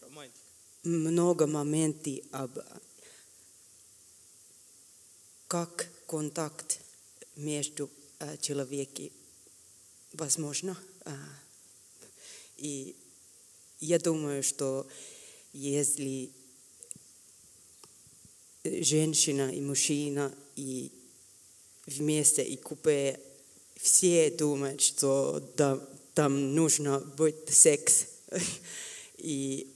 Романтика. 0.01 0.45
много 0.85 1.47
моментов 1.47 2.19
об 2.33 2.59
как 5.49 5.89
контакт 6.07 6.81
между 7.38 7.90
э, 8.20 8.38
человеки 8.42 9.12
возможно. 10.14 10.78
А, 11.06 11.16
И 12.58 12.96
я 13.80 14.00
думаю, 14.00 14.44
что 14.44 14.88
если 15.54 16.32
женщина 18.64 19.50
и 19.52 19.62
мужчина 19.62 20.34
и 20.56 20.92
вместе 21.86 22.44
и 22.44 22.58
купе 22.58 23.20
все 23.76 24.32
думают, 24.32 24.82
что 24.82 25.42
да, 25.56 25.80
там 26.14 26.56
нужно 26.56 27.00
быть 27.00 27.50
секс. 27.50 28.08
И, 29.18 29.68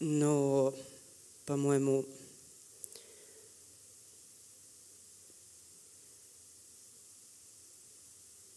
но, 0.00 0.74
по-моему, 1.44 2.04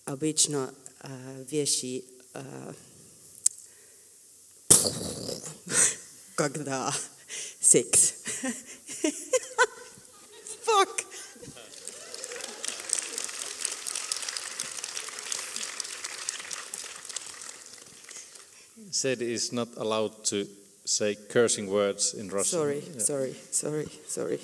обычно 0.08 0.72
а, 1.00 1.08
вещи, 1.50 2.04
а, 2.34 2.74
когда 6.36 6.92
секс. 7.60 8.14
Fuck. 10.64 11.04
Said 18.90 19.22
is 19.22 19.52
not 19.52 19.68
allowed 19.76 20.24
to 20.24 20.46
say 20.84 21.14
cursing 21.28 21.70
words 21.70 22.14
in 22.14 22.28
Russian. 22.28 22.58
Sorry, 22.58 22.82
Yeah. 22.94 23.02
sorry, 23.02 23.34
sorry, 23.50 23.88
sorry. 24.08 24.40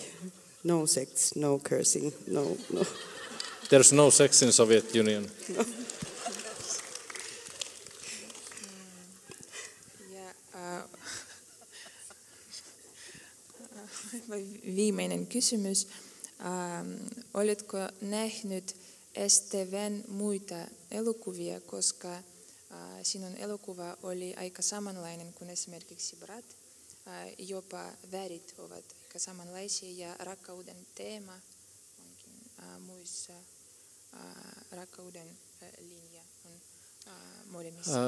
No 0.62 0.86
sex, 0.86 1.34
no 1.36 1.58
cursing, 1.58 2.12
no, 2.26 2.56
no. 2.70 2.86
There's 3.69 3.91
no 3.93 4.12
sex 4.12 4.41
in 4.41 4.51
Soviet 4.51 4.95
Union. 4.95 5.32
Viimeinen 14.75 15.28
kysymys. 15.28 15.88
Ähm, 16.39 16.91
oletko 17.34 17.78
nähnyt 18.01 18.75
STVn 19.28 20.04
muita 20.08 20.56
elokuvia, 20.91 21.62
koska 21.62 22.13
äh, 22.15 22.21
sinun 23.04 23.36
elokuva 23.36 23.97
oli 24.04 24.34
aika 24.38 24.62
samanlainen 24.62 25.34
kuin 25.34 25.49
esimerkiksi 25.49 26.15
Brat. 26.15 26.45
Äh, 27.08 27.34
jopa 27.38 27.91
värit 28.12 28.54
ovat 28.58 28.95
aika 29.04 29.19
samanlaisia 29.19 30.08
ja 30.08 30.15
rakkauden 30.19 30.88
teema 30.95 31.39
onkin 31.99 32.51
äh, 32.60 32.80
muissa. 32.80 33.34
Äh, 34.15 34.21
rakkauden 34.71 35.38
äh, 35.63 35.69
linja 35.80 36.21
on. 36.45 36.51
Ää, 37.08 38.04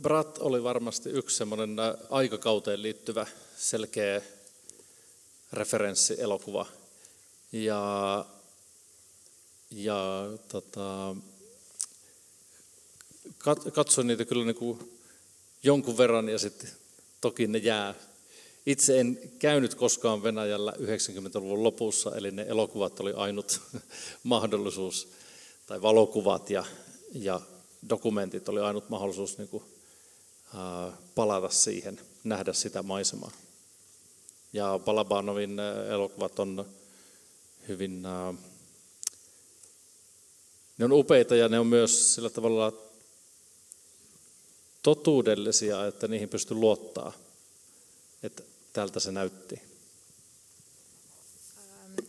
Brat 0.00 0.38
oli 0.38 0.62
varmasti 0.62 1.10
yksi 1.10 1.36
semmoinen 1.36 1.76
aikakauteen 2.10 2.82
liittyvä 2.82 3.26
selkeä 3.56 4.22
referenssi-elokuva. 5.52 6.66
Ja, 7.52 8.24
ja 9.70 10.28
tota, 10.48 11.16
kat- 13.38 13.70
katsoin 13.70 14.06
niitä 14.06 14.24
kyllä 14.24 14.44
niin 14.44 14.56
kuin 14.56 15.00
jonkun 15.62 15.98
verran 15.98 16.28
ja 16.28 16.38
sitten 16.38 16.70
toki 17.20 17.46
ne 17.46 17.58
jää. 17.58 17.94
Itse 18.66 19.00
en 19.00 19.32
käynyt 19.38 19.74
koskaan 19.74 20.22
Venäjällä 20.22 20.72
90-luvun 20.72 21.64
lopussa, 21.64 22.16
eli 22.16 22.30
ne 22.30 22.46
elokuvat 22.48 23.00
oli 23.00 23.12
ainut 23.12 23.60
mahdollisuus, 24.22 25.08
tai 25.66 25.82
valokuvat 25.82 26.50
ja, 26.50 26.64
ja 27.14 27.40
dokumentit 27.88 28.48
oli 28.48 28.60
ainut 28.60 28.88
mahdollisuus 28.88 29.38
niin 29.38 29.48
kuin, 29.48 29.64
ää, 30.54 30.92
palata 31.14 31.48
siihen, 31.48 32.00
nähdä 32.24 32.52
sitä 32.52 32.82
maisemaa. 32.82 33.30
Ja 34.52 34.80
Balabanovin 34.84 35.60
ää, 35.60 35.86
elokuvat 35.86 36.38
on 36.38 36.66
hyvin, 37.68 38.06
ää, 38.06 38.34
ne 40.78 40.84
on 40.84 40.92
upeita 40.92 41.36
ja 41.36 41.48
ne 41.48 41.58
on 41.58 41.66
myös 41.66 42.14
sillä 42.14 42.30
tavalla 42.30 42.72
totuudellisia, 44.82 45.86
että 45.86 46.08
niihin 46.08 46.28
pystyy 46.28 46.56
luottaa, 46.56 47.12
että 48.22 48.42
tältä 48.76 49.00
se 49.00 49.12
näytti. 49.12 49.56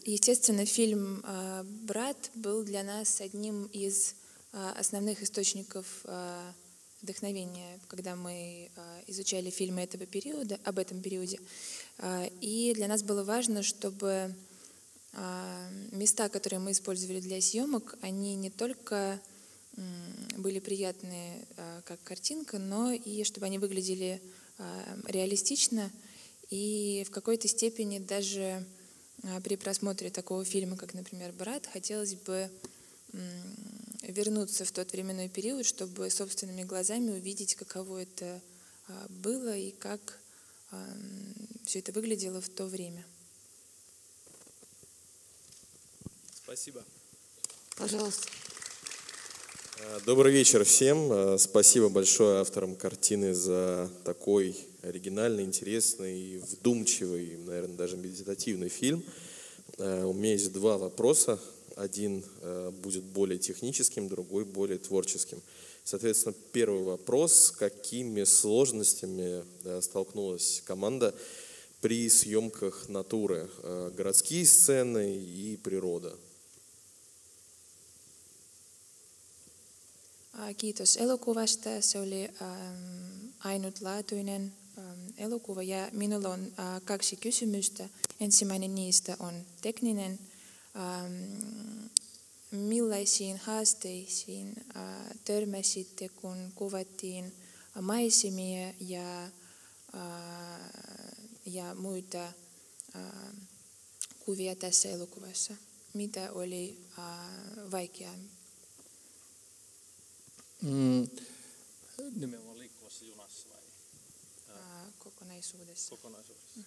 Естественно, 0.06 0.66
фильм 0.66 1.24
э, 1.24 1.64
«Брат» 1.64 2.32
был 2.36 2.64
для 2.64 2.84
нас 2.84 3.22
одним 3.22 3.66
из 3.68 4.16
э, 4.54 4.74
основных 4.76 5.22
источников 5.22 5.86
э, 6.04 6.52
вдохновения, 7.02 7.80
когда 7.88 8.16
мы 8.16 8.70
изучали 9.08 9.50
фильмы 9.50 9.82
этого 9.82 10.06
периода, 10.06 10.60
об 10.64 10.80
этом 10.80 11.00
периоде. 11.02 11.40
И 12.42 12.74
для 12.76 12.88
нас 12.88 13.04
было 13.04 13.24
важно, 13.24 13.62
чтобы 13.62 14.34
места, 15.92 16.28
которые 16.28 16.60
мы 16.60 16.72
использовали 16.72 17.20
для 17.20 17.40
съемок, 17.40 17.96
они 18.02 18.36
не 18.36 18.50
только 18.50 19.22
были 20.38 20.60
приятные 20.60 21.46
как 21.86 22.02
картинка, 22.04 22.58
но 22.58 22.92
и 22.92 23.24
чтобы 23.24 23.46
они 23.46 23.60
выглядели 23.60 24.20
реалистично 25.06 25.92
и 26.50 27.04
в 27.08 27.12
какой-то 27.12 27.48
степени 27.48 28.00
даже 28.00 28.66
а, 29.24 29.42
при 29.42 29.56
просмотре 29.56 30.10
такого 30.10 30.46
фильма, 30.46 30.78
как, 30.78 30.94
например, 30.94 31.34
«Брат», 31.34 31.68
хотелось 31.68 32.16
бы 32.16 32.50
вернуться 34.04 34.66
в 34.66 34.72
тот 34.72 34.92
временной 34.92 35.30
период, 35.30 35.66
чтобы 35.66 36.10
собственными 36.10 36.64
глазами 36.64 37.12
увидеть, 37.12 37.56
каково 37.56 38.04
это 38.04 38.42
а, 38.88 39.06
было 39.10 39.56
и 39.56 39.72
как 39.72 40.20
все 41.66 41.80
это 41.80 41.94
выглядело 41.94 42.42
в 42.42 42.50
то 42.50 42.66
время. 42.66 43.06
Спасибо. 46.44 46.84
Пожалуйста. 47.78 48.28
Э, 49.80 50.00
Добрый 50.06 50.32
вечер 50.34 50.63
всем. 50.63 51.12
Э, 51.12 51.38
Спасибо 51.38 51.90
большое 51.90 52.40
авторам 52.40 52.76
картины 52.76 53.34
за 53.34 53.90
такой 54.04 54.56
оригинальный, 54.82 55.44
интересный, 55.44 56.38
вдумчивый, 56.40 57.38
наверное, 57.46 57.78
даже 57.78 57.98
медитативный 57.98 58.70
фильм. 58.70 59.04
Э, 59.78 60.04
У 60.06 60.13
меня 60.13 60.32
есть 60.32 60.52
два 60.52 60.78
вопроса. 60.78 61.40
Один 61.76 62.24
будет 62.82 63.04
более 63.04 63.38
техническим, 63.38 64.08
другой 64.08 64.46
более 64.46 64.80
творческим. 64.80 65.40
Соответственно, 65.84 66.34
первый 66.52 66.82
вопрос. 66.82 67.52
Какими 67.52 68.24
сложностями 68.24 69.44
столкнулась 69.82 70.63
команда 70.66 71.13
при 71.80 72.10
съемках 72.10 72.90
натуры? 72.90 73.48
Городские 73.96 74.48
сцены 74.48 75.18
и 75.18 75.56
природа. 75.58 76.16
Kiitos 80.58 80.97
elokuvasta. 80.97 81.82
Se 81.82 82.00
oli 82.00 82.30
ainutlaatuinen 83.39 84.54
elokuva 85.17 85.63
ja 85.63 85.89
minulla 85.93 86.30
on 86.30 86.54
kaksi 86.86 87.15
kysymystä. 87.15 87.89
Ensimmäinen 88.19 88.76
niistä 88.76 89.17
on 89.19 89.45
tekninen. 89.62 90.19
Millaisiin 92.52 93.38
haasteisiin 93.38 94.54
törmäsitte, 95.26 96.10
kun 96.10 96.52
kuvattiin 96.56 97.34
maisemia 97.82 98.73
ja, 98.80 99.30
ja 101.46 101.75
muita 101.75 102.33
kuvia 104.19 104.56
tässä 104.56 104.90
elokuvassa? 104.90 105.54
Mitä 105.94 106.31
oli 106.31 106.77
vaikeaa? 107.71 108.15
Mm, 110.62 111.08
nimenomaan 112.16 112.60
liikkuvassa 112.60 113.06
junassa 113.06 113.50
vai 113.50 113.62
Ää, 114.56 114.92
kokonaisuudessa. 115.00 115.90
kokonaisuudessa? 115.90 116.60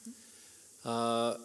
Ää, 0.84 1.38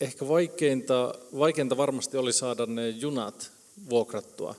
ehkä 0.00 0.28
vaikeinta, 0.28 1.14
vaikeinta 1.38 1.76
varmasti 1.76 2.16
oli 2.16 2.32
saada 2.32 2.66
ne 2.66 2.88
junat 2.88 3.52
vuokrattua, 3.90 4.54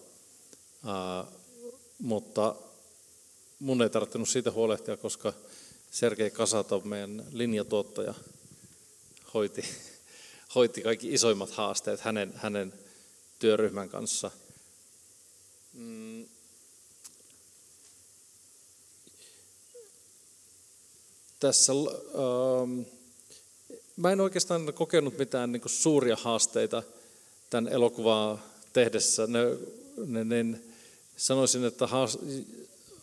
Ää, 0.85 1.25
mutta 1.99 2.55
mun 3.59 3.81
ei 3.81 3.89
tarvinnut 3.89 4.29
siitä 4.29 4.51
huolehtia, 4.51 4.97
koska 4.97 5.33
Sergei 5.91 6.31
Kasatov, 6.31 6.85
meidän 6.85 7.25
linjatuottaja, 7.31 8.13
hoiti, 9.33 9.61
hoiti 10.55 10.81
kaikki 10.81 11.13
isoimmat 11.13 11.51
haasteet 11.51 11.99
hänen, 11.99 12.33
hänen 12.35 12.73
työryhmän 13.39 13.89
kanssa. 13.89 14.31
Mm. 15.73 16.25
tässä, 21.39 21.73
ähm, 21.73 22.81
mä 23.97 24.11
en 24.11 24.21
oikeastaan 24.21 24.73
kokenut 24.73 25.17
mitään 25.17 25.51
niin 25.51 25.61
suuria 25.65 26.17
haasteita 26.21 26.83
tämän 27.49 27.73
elokuvaa 27.73 28.45
tehdessä. 28.73 29.27
Ne, 29.27 29.39
ne, 30.05 30.23
ne, 30.23 30.59
sanoisin, 31.17 31.63
että 31.65 31.87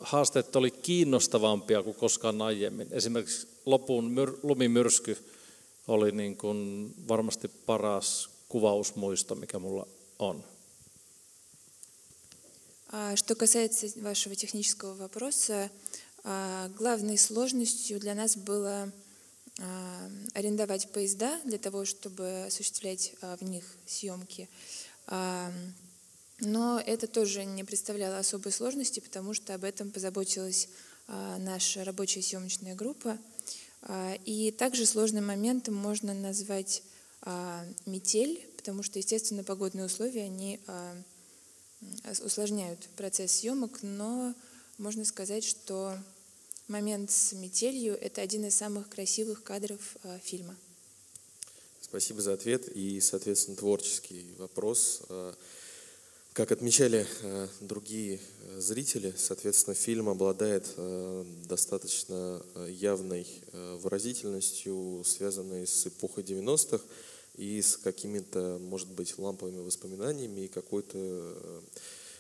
haasteet 0.01 0.57
oli 0.57 0.71
kiinnostavampia 0.71 1.83
kuin 1.83 1.97
koskaan 1.97 2.43
aiemmin. 2.43 2.89
Esimerkiksi 2.91 3.49
lopun 3.67 4.11
myr, 4.11 4.33
lumimyrsky 4.43 5.19
oli 5.89 6.13
niin 6.13 6.37
kuin 6.37 6.93
varmasti 7.09 7.49
paras 7.49 8.31
kuvausmuisto, 8.49 9.35
mikä 9.35 9.59
mulla 9.59 9.87
on. 10.19 10.45
Что 12.89 13.35
касается 13.35 13.89
вашего 13.97 14.35
технического 14.35 14.95
вопроса, 14.95 15.71
главной 16.79 17.19
сложностью 17.19 17.99
для 17.99 18.15
нас 18.15 18.37
было 18.37 18.93
арендовать 20.35 20.91
поезда 20.93 21.41
для 21.45 21.59
того, 21.59 21.85
чтобы 21.85 22.45
осуществлять 22.47 23.15
в 23.21 23.43
них 23.43 23.65
съемки. 23.87 24.49
Но 26.41 26.81
это 26.85 27.07
тоже 27.07 27.45
не 27.45 27.65
представляло 27.65 28.19
особой 28.19 28.53
сложности, 28.53 29.01
потому 29.01 29.35
что 29.35 29.55
об 29.55 29.65
этом 29.65 29.91
позаботилась 29.91 30.69
наша 31.09 31.85
рабочая 31.85 32.23
съемочная 32.23 32.75
группа. 32.75 33.19
И 34.25 34.55
также 34.57 34.87
сложным 34.87 35.27
моментом 35.27 35.75
можно 35.75 36.15
назвать 36.15 36.83
метель, 37.87 38.47
потому 38.57 38.83
что, 38.83 38.99
естественно, 38.99 39.43
погодные 39.43 39.87
условия, 39.87 40.25
они 40.25 40.61
усложняют 42.23 42.89
процесс 42.97 43.33
съемок, 43.33 43.83
но 43.83 44.35
можно 44.79 45.05
сказать, 45.05 45.45
что 45.45 45.97
момент 46.69 47.11
с 47.11 47.33
метелью– 47.33 47.97
это 48.01 48.21
один 48.21 48.45
из 48.47 48.55
самых 48.55 48.89
красивых 48.89 49.43
кадров 49.43 49.97
фильма. 50.23 50.57
Спасибо 51.81 52.21
за 52.21 52.33
ответ. 52.33 52.69
И, 52.75 53.01
соответственно, 53.01 53.57
творческий 53.57 54.35
вопрос. 54.39 55.03
Как 56.33 56.53
отмечали 56.53 57.07
другие 57.61 58.21
зрители, 58.59 59.15
соответственно, 59.17 59.75
фильм 59.75 60.09
обладает 60.09 60.67
достаточно 61.47 62.43
явной 62.69 63.27
выразительностью, 63.53 65.03
связанной 65.07 65.67
с 65.67 65.87
эпохой 65.87 66.25
90-х 66.25 66.85
и 67.37 67.61
с 67.61 67.77
какими-то, 67.77 68.59
может 68.61 68.89
быть, 68.89 69.19
ламповыми 69.19 69.61
воспоминаниями 69.61 70.43
и 70.43 70.49
какой-то 70.49 71.63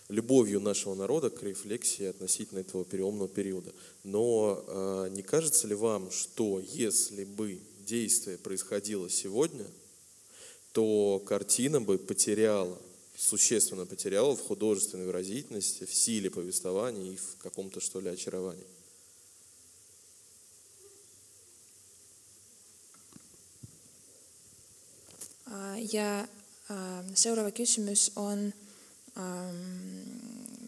любовью 0.08 0.60
нашего 0.60 0.94
народа 0.94 1.30
к 1.30 1.42
рефлексии 1.42 2.06
относительно 2.06 2.60
этого 2.60 2.84
переломного 2.84 3.28
периода. 3.28 3.72
Но 4.04 4.64
э, 4.66 5.08
не 5.10 5.22
кажется 5.22 5.66
ли 5.66 5.74
вам, 5.74 6.10
что 6.10 6.60
если 6.60 7.24
бы 7.24 7.60
действие 7.84 8.38
происходило 8.38 9.10
сегодня, 9.10 9.66
то 10.72 11.22
картина 11.26 11.80
бы 11.80 11.98
потеряла, 11.98 12.78
существенно 13.16 13.86
потеряла 13.86 14.36
в 14.36 14.42
художественной 14.42 15.06
выразительности, 15.06 15.84
в 15.84 15.94
силе 15.94 16.30
повествования 16.30 17.12
и 17.12 17.16
в 17.16 17.36
каком-то, 17.38 17.80
что 17.80 18.00
ли, 18.00 18.10
очаровании? 18.10 18.64
Ja 25.92 26.28
seuraava 27.14 27.50
kysymys 27.50 28.12
on 28.16 28.54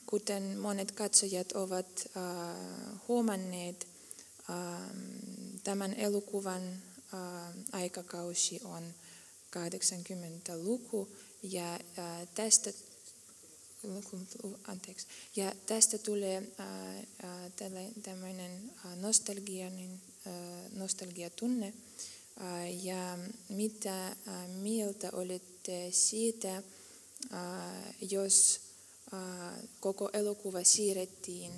kuten 0.07 0.59
monet 0.59 0.93
katsojat 0.93 1.53
ovat 1.53 2.11
huomanneet, 3.09 3.87
tämän 5.65 5.95
elokuvan 5.95 6.83
aikakausi 7.73 8.61
on 8.65 8.95
80-luku 9.57 11.09
ja 11.43 11.79
tästä 12.35 12.73
anteeksi. 14.67 15.07
Ja 15.37 15.53
tästä 15.67 15.99
tulee 15.99 16.43
tämmöinen 18.03 18.71
nostalgianin, 19.01 20.01
nostalgiatunne. 20.73 21.75
Ja 22.83 23.19
mitä 23.49 24.17
mieltä 24.47 25.11
olette 25.13 25.91
siitä, 25.91 26.63
jos 28.11 28.61
koko 29.81 30.11
elokuva 30.13 30.65
siirrettiin 30.65 31.53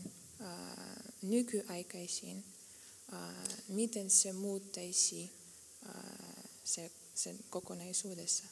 nykyaikaisiin, 1.22 2.44
miten 3.68 4.10
se 4.10 4.32
muuttaisi 4.32 5.30
se, 6.64 6.90
sen 7.14 7.38
kokonaisuudessa? 7.50 8.44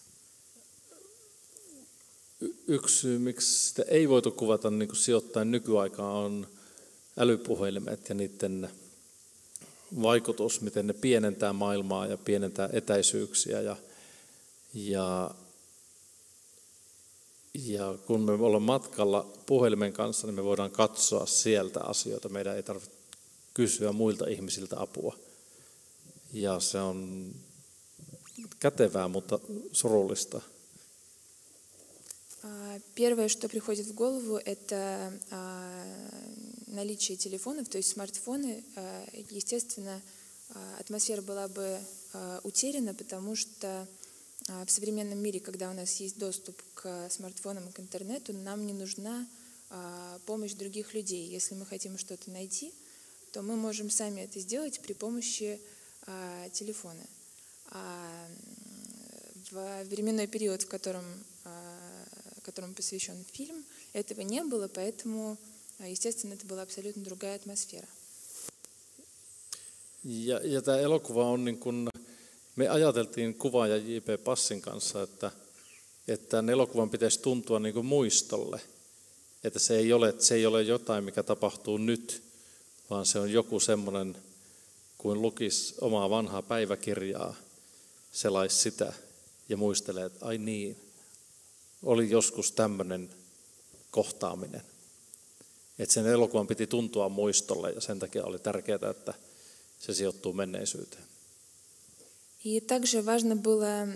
Yksi 2.67 3.01
syy, 3.01 3.19
miksi 3.19 3.69
sitä 3.69 3.83
ei 3.83 4.09
voitu 4.09 4.31
kuvata 4.31 4.71
niin 4.71 4.89
kuin 4.89 4.97
sijoittain 4.97 5.51
nykyaikaan, 5.51 6.17
on 6.17 6.49
älypuhelimet 7.17 8.09
ja 8.09 8.15
niiden 8.15 8.71
vaikutus, 10.02 10.62
miten 10.62 10.88
ne 10.88 10.94
pienentää 10.94 11.54
maailmaa 11.54 12.08
ja 12.08 12.18
pienentää 12.18 12.70
etäisyyksiä. 12.74 13.62
Ja, 13.62 13.76
ja 14.74 15.32
ja 17.54 17.96
kun 18.06 18.22
me 18.22 18.32
ollaan 18.32 18.64
matkalla 18.64 19.34
puhelimen 19.46 19.94
kanssa, 19.94 20.28
niin 20.28 20.36
me 20.36 20.44
voidaan 20.44 20.72
katsoa 20.72 21.26
sieltä 21.26 21.80
asioita. 21.82 22.30
Meidän 22.30 22.56
ei 22.56 22.64
tarvitse 22.64 22.92
kysyä 23.54 23.92
muilta 23.92 24.28
ihmisiltä 24.28 24.76
apua. 24.80 25.18
Ja 26.34 26.60
se 26.60 26.80
on 26.80 27.30
kätevää, 28.60 29.08
mutta 29.08 29.40
surullista. 29.72 30.42
Первое, 32.96 33.30
что 33.30 33.48
приходит 33.48 33.88
в 33.88 33.94
голову, 33.94 34.38
это 34.46 35.12
наличие 36.69 37.17
телефонов, 37.17 37.69
то 37.69 37.79
есть 37.79 37.91
смартфоны. 37.91 38.63
Естественно, 39.31 40.01
атмосфера 40.79 41.23
была 41.23 41.49
бы 41.49 41.81
утеряна, 42.43 42.95
потому 42.95 43.37
что 43.37 43.87
в 44.47 44.71
современном 44.71 45.19
мире, 45.19 45.41
когда 45.41 45.71
у 45.71 45.75
нас 45.75 46.01
есть 46.01 46.19
доступ 46.19 46.61
к 46.75 47.11
смартфонам 47.11 47.69
и 47.69 47.73
к 47.73 47.81
интернету, 47.81 48.33
нам 48.33 48.67
не 48.67 48.73
нужна 48.73 49.27
помощь 50.25 50.55
других 50.55 50.95
людей. 50.95 51.29
Если 51.29 51.55
мы 51.55 51.67
хотим 51.67 51.99
что-то 51.99 52.31
найти, 52.31 52.73
то 53.33 53.43
мы 53.43 53.57
можем 53.57 53.91
сами 53.91 54.23
это 54.23 54.41
сделать 54.41 54.81
при 54.81 54.95
помощи 54.95 55.61
телефона. 56.53 57.03
А 57.67 58.29
в 59.51 59.85
временной 59.85 60.27
период, 60.27 60.63
в 60.63 60.69
котором, 60.69 61.05
которому 62.43 62.73
посвящен 62.73 63.23
фильм, 63.33 63.65
этого 63.93 64.23
не 64.23 64.43
было, 64.43 64.69
поэтому, 64.69 65.37
естественно, 65.80 66.34
это 66.34 66.46
была 66.46 66.62
абсолютно 66.62 67.04
другая 67.04 67.36
атмосфера. 67.36 67.88
Ja, 70.04 70.40
ja 70.44 70.62
tämä 70.62 70.78
elokuva 70.78 71.26
on 71.26 71.46
niin 71.46 71.58
kuin 71.58 71.90
me 72.56 72.68
ajateltiin 72.68 73.34
kuvaaja 73.34 73.78
J.P. 73.78 74.24
Passin 74.24 74.62
kanssa, 74.62 75.04
että, 75.04 75.32
että 76.08 76.30
tämän 76.30 76.50
elokuvan 76.50 76.90
pitäisi 76.90 77.20
tuntua 77.20 77.60
niin 77.60 77.74
kuin 77.74 77.86
muistolle. 77.86 78.62
Että 79.44 79.60
se 79.60 79.78
ei, 79.78 79.94
ole, 79.94 80.14
se 80.20 80.36
ei 80.36 80.46
ole 80.46 80.62
jotain, 80.62 81.04
mikä 81.04 81.24
tapahtuu 81.24 81.78
nyt, 81.78 82.24
vaan 82.90 83.06
se 83.06 83.20
on 83.20 83.32
joku 83.32 83.60
semmoinen, 83.60 84.18
kuin 84.98 85.22
lukisi 85.22 85.76
omaa 85.82 86.10
vanhaa 86.10 86.42
päiväkirjaa, 86.42 87.36
selaisi 88.12 88.58
sitä 88.58 88.94
ja 89.50 89.58
muistelee, 89.58 90.06
että 90.06 90.26
ai 90.26 90.38
niin, 90.38 90.78
oli 91.84 92.10
joskus 92.10 92.52
tämmöinen 92.52 93.10
kohtaaminen. 93.92 94.62
Että 95.79 95.95
sen 95.95 96.07
elokuvan 96.07 96.47
piti 96.47 96.67
tuntua 96.67 97.09
muistolle 97.09 97.73
ja 97.73 97.81
sen 97.81 97.99
takia 97.99 98.25
oli 98.25 98.39
tärkeää, 98.39 98.91
että 98.91 99.15
se 99.81 99.95
sijoittuu 99.95 100.33
menneisyyteen. 100.33 101.03
И 102.45 102.61
также 102.61 103.03
важно 103.03 103.35
было 103.37 103.89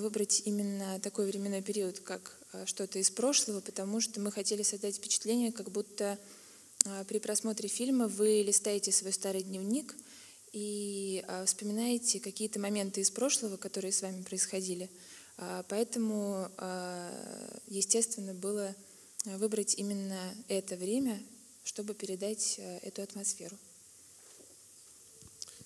выбрать 0.00 0.42
именно 0.44 0.98
такой 1.00 1.26
временной 1.26 1.62
период, 1.62 2.00
как 2.00 2.36
что-то 2.66 2.98
из 2.98 3.10
прошлого, 3.10 3.60
потому 3.60 4.00
что 4.00 4.20
мы 4.20 4.32
хотели 4.32 4.62
создать 4.62 4.96
впечатление, 4.96 5.52
как 5.52 5.70
будто 5.70 6.18
при 7.06 7.18
просмотре 7.18 7.68
фильма 7.68 8.08
вы 8.08 8.42
листаете 8.42 8.90
свой 8.90 9.12
старый 9.12 9.42
дневник 9.42 9.94
и 10.52 11.24
вспоминаете 11.46 12.18
какие-то 12.18 12.58
моменты 12.58 13.00
из 13.00 13.10
прошлого, 13.10 13.56
которые 13.56 13.92
с 13.92 14.02
вами 14.02 14.22
происходили. 14.22 14.90
Поэтому, 15.68 16.50
естественно, 17.68 18.34
было 18.34 18.74
выбрать 19.24 19.74
именно 19.74 20.34
это 20.48 20.76
время, 20.76 21.22
чтобы 21.64 21.94
передать 21.94 22.58
эту 22.58 23.02
атмосферу. 23.02 23.56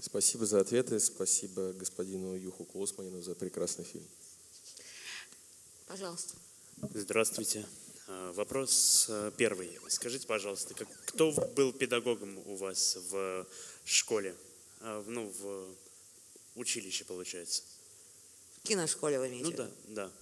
Спасибо 0.00 0.46
за 0.46 0.60
ответы, 0.60 0.98
спасибо 0.98 1.72
господину 1.74 2.34
Юху 2.34 2.64
Косманину 2.64 3.22
за 3.22 3.34
прекрасный 3.36 3.84
фильм. 3.84 4.06
Пожалуйста. 5.86 6.34
Здравствуйте. 6.92 7.64
А, 8.08 8.32
вопрос 8.32 9.08
первый. 9.36 9.78
Скажите, 9.88 10.26
пожалуйста, 10.26 10.74
кто 11.06 11.30
был 11.54 11.72
педагогом 11.72 12.36
у 12.48 12.56
вас 12.56 12.98
в 13.10 13.46
школе? 13.84 14.34
Ну, 14.80 15.32
в 15.38 15.68
училище, 16.56 17.04
получается. 17.04 17.62
В 18.62 18.66
киношколе 18.66 19.20
вы 19.20 19.28
имеете 19.28 19.50
Ну 19.50 19.56
да, 19.56 19.70
да. 19.88 20.12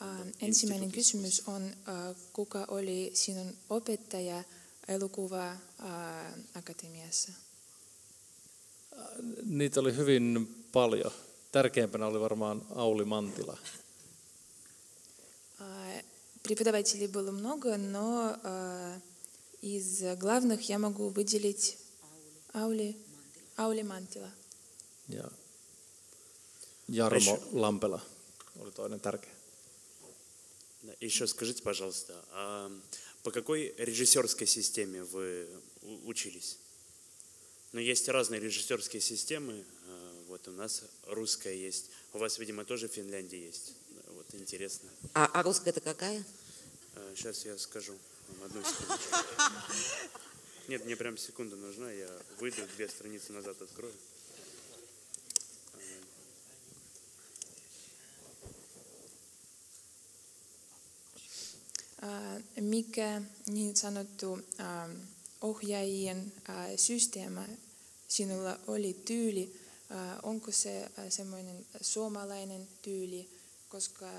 Ää, 0.00 0.26
Ensimmäinen 0.40 0.92
kysymys 0.92 1.42
on, 1.46 1.70
ää, 1.86 2.14
kuka 2.32 2.64
oli 2.68 3.10
sinun 3.14 3.56
opettaja 3.70 4.44
elokuva-akatemiassa? 4.88 7.32
Niitä 9.44 9.80
oli 9.80 9.96
hyvin 9.96 10.54
paljon. 10.72 11.12
Tärkeimpänä 11.52 12.06
oli 12.06 12.20
varmaan 12.20 12.66
Auli 12.74 13.04
Mantila. 13.04 13.58
А, 15.60 15.64
Преподавателей 16.42 17.06
было 17.06 17.30
много, 17.30 17.78
но 17.78 18.36
а, 18.42 19.00
из 19.62 20.02
главных 20.18 20.68
я 20.68 20.78
могу 20.78 21.08
выделить 21.08 21.78
Аули, 22.52 22.96
Аули 23.56 23.82
Мантила. 23.82 24.30
Ja 25.08 25.30
Jarmo 26.88 27.38
Lampela 27.52 28.00
oli 28.60 28.72
toinen 28.72 29.00
tärkeä. 29.00 29.30
Да, 30.89 30.95
Еще 31.01 31.27
скажите, 31.27 31.61
пожалуйста, 31.61 32.25
а 32.31 32.71
по 33.21 33.29
какой 33.31 33.73
режиссерской 33.77 34.47
системе 34.47 35.03
вы 35.03 35.47
учились? 36.05 36.57
Ну, 37.73 37.79
есть 37.79 38.09
разные 38.09 38.39
режиссерские 38.41 39.01
системы. 39.01 39.63
а, 39.87 40.23
Вот 40.27 40.47
у 40.47 40.51
нас 40.51 40.83
русская 41.05 41.53
есть. 41.53 41.91
У 42.13 42.17
вас, 42.17 42.39
видимо, 42.39 42.65
тоже 42.65 42.87
в 42.89 42.93
Финляндии 42.93 43.37
есть. 43.37 43.73
Вот 44.07 44.25
интересно. 44.33 44.89
А, 45.13 45.29
а 45.31 45.43
русская 45.43 45.69
это 45.69 45.81
какая? 45.81 46.23
Сейчас 47.15 47.45
я 47.45 47.55
скажу. 47.57 47.95
Одну 48.43 48.63
секундочку. 48.63 49.17
Нет, 50.67 50.85
мне 50.85 50.95
прям 50.95 51.17
секунда 51.17 51.55
нужна. 51.55 51.91
Я 51.91 52.09
выйду, 52.39 52.61
две 52.77 52.87
страницы 52.89 53.31
назад 53.31 53.61
открою. 53.61 53.93
Mikä 62.61 63.21
niin 63.47 63.75
sanottu 63.75 64.39
ohjaajien 65.41 66.33
ää, 66.47 66.77
systeema 66.77 67.45
sinulla 68.07 68.59
oli 68.67 69.01
tyyli? 69.05 69.59
Onko 70.23 70.51
se 70.51 70.91
semmoinen 71.09 71.65
suomalainen 71.81 72.67
tyyli, 72.81 73.29
koska 73.69 74.11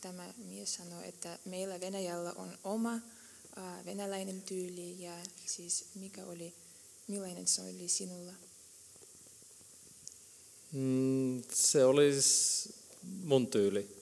tämä 0.00 0.34
mies 0.36 0.74
sanoi, 0.74 1.08
että 1.08 1.38
meillä 1.44 1.80
Venäjällä 1.80 2.32
on 2.32 2.58
oma 2.64 3.00
venäläinen 3.84 4.42
tyyli 4.42 5.02
ja 5.02 5.12
siis 5.46 5.84
mikä 5.94 6.24
oli, 6.24 6.54
millainen 7.08 7.46
se 7.46 7.62
oli 7.62 7.88
sinulla? 7.88 8.32
Mm, 10.72 11.42
se 11.52 11.84
olisi 11.84 12.74
mun 13.02 13.46
tyyli. 13.46 13.96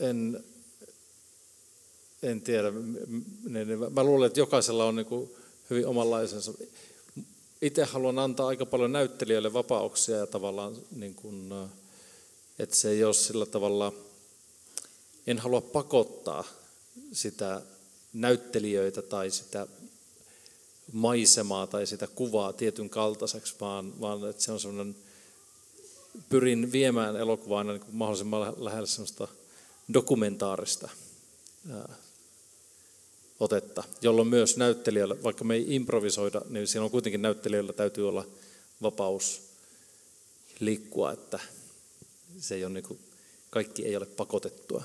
En, 0.00 0.44
en 2.22 2.40
tiedä. 2.40 2.72
Mä 3.90 4.04
luulen, 4.04 4.26
että 4.26 4.40
jokaisella 4.40 4.84
on 4.84 4.96
niin 4.96 5.30
hyvin 5.70 5.86
omanlaisensa. 5.86 6.52
Itse 7.62 7.84
haluan 7.84 8.18
antaa 8.18 8.46
aika 8.46 8.66
paljon 8.66 8.92
näyttelijöille 8.92 9.52
vapauksia 9.52 10.16
ja 10.16 10.26
tavallaan, 10.26 10.76
niin 10.96 11.14
kuin, 11.14 11.52
että 12.58 12.76
se 12.76 12.90
ei 12.90 13.04
ole 13.04 13.14
sillä 13.14 13.46
tavalla, 13.46 13.92
en 15.26 15.38
halua 15.38 15.60
pakottaa 15.60 16.44
sitä 17.12 17.62
näyttelijöitä 18.12 19.02
tai 19.02 19.30
sitä 19.30 19.66
maisemaa 20.92 21.66
tai 21.66 21.86
sitä 21.86 22.06
kuvaa 22.06 22.52
tietyn 22.52 22.90
kaltaiseksi, 22.90 23.54
vaan, 23.60 24.00
vaan 24.00 24.30
että 24.30 24.42
se 24.42 24.52
on 24.52 24.60
semmoinen, 24.60 24.96
pyrin 26.28 26.72
viemään 26.72 27.16
elokuvaa 27.16 27.58
aina 27.58 27.72
niin 27.72 27.82
mahdollisimman 27.92 28.40
lähe- 28.40 28.54
lähelle 28.56 28.86
semmoista 28.86 29.28
dokumentaarista 29.93 30.89
ää, 31.71 31.95
otetta, 33.39 33.83
jolloin 34.01 34.27
myös 34.27 34.57
näyttelijöillä, 34.57 35.23
vaikka 35.23 35.43
me 35.43 35.55
ei 35.55 35.75
improvisoida, 35.75 36.41
niin 36.49 36.67
siinä 36.67 36.83
on 36.85 36.91
kuitenkin 36.91 37.21
näyttelijöillä 37.21 37.73
täytyy 37.73 38.09
olla 38.09 38.27
vapaus 38.81 39.41
liikkua, 40.59 41.11
että 41.11 41.39
se 42.39 42.55
ei 42.55 42.65
ole 42.65 42.73
niin 42.73 42.83
kuin, 42.83 42.99
kaikki 43.49 43.85
ei 43.85 43.95
ole 43.95 44.05
pakotettua. 44.05 44.83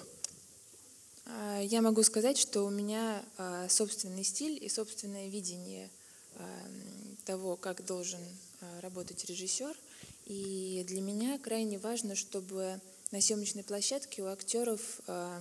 А, 1.26 1.60
Я 1.62 1.82
могу 1.82 2.02
сказать, 2.02 2.38
что 2.38 2.64
у 2.64 2.70
меня 2.70 3.22
а, 3.36 3.68
собственный 3.68 4.24
стиль 4.24 4.58
и 4.64 4.68
собственное 4.68 5.28
видение 5.28 5.90
а, 6.36 6.42
м, 6.42 7.16
того, 7.26 7.56
как 7.56 7.84
должен 7.84 8.20
а, 8.60 8.80
работать 8.80 9.24
режиссер. 9.26 9.76
И 10.26 10.84
для 10.86 11.00
меня 11.02 11.38
крайне 11.38 11.78
важно, 11.78 12.14
чтобы 12.14 12.80
на 13.13 13.21
съемочной 13.21 13.63
площадке 13.63 14.23
у 14.23 14.25
актеров 14.25 14.81
а, 15.05 15.39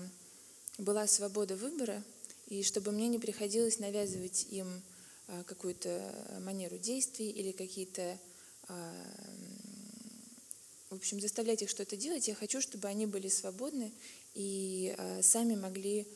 была 0.76 1.06
свобода 1.06 1.56
выбора, 1.56 2.04
и 2.48 2.62
чтобы 2.62 2.92
мне 2.92 3.08
не 3.08 3.18
приходилось 3.18 3.78
навязывать 3.78 4.46
им 4.50 4.82
а, 5.26 5.42
какую-то 5.44 6.38
манеру 6.42 6.76
действий 6.76 7.30
или 7.30 7.50
какие-то 7.50 8.18
а, 8.68 8.94
в 10.90 10.96
общем, 10.96 11.18
заставлять 11.18 11.62
их 11.62 11.70
что-то 11.70 11.96
делать. 11.96 12.28
Я 12.28 12.34
хочу, 12.34 12.60
чтобы 12.60 12.88
они 12.88 13.06
были 13.06 13.28
свободны 13.28 13.90
и 14.34 14.94
э, 14.98 15.22
сами 15.22 15.54
могли 15.54 16.06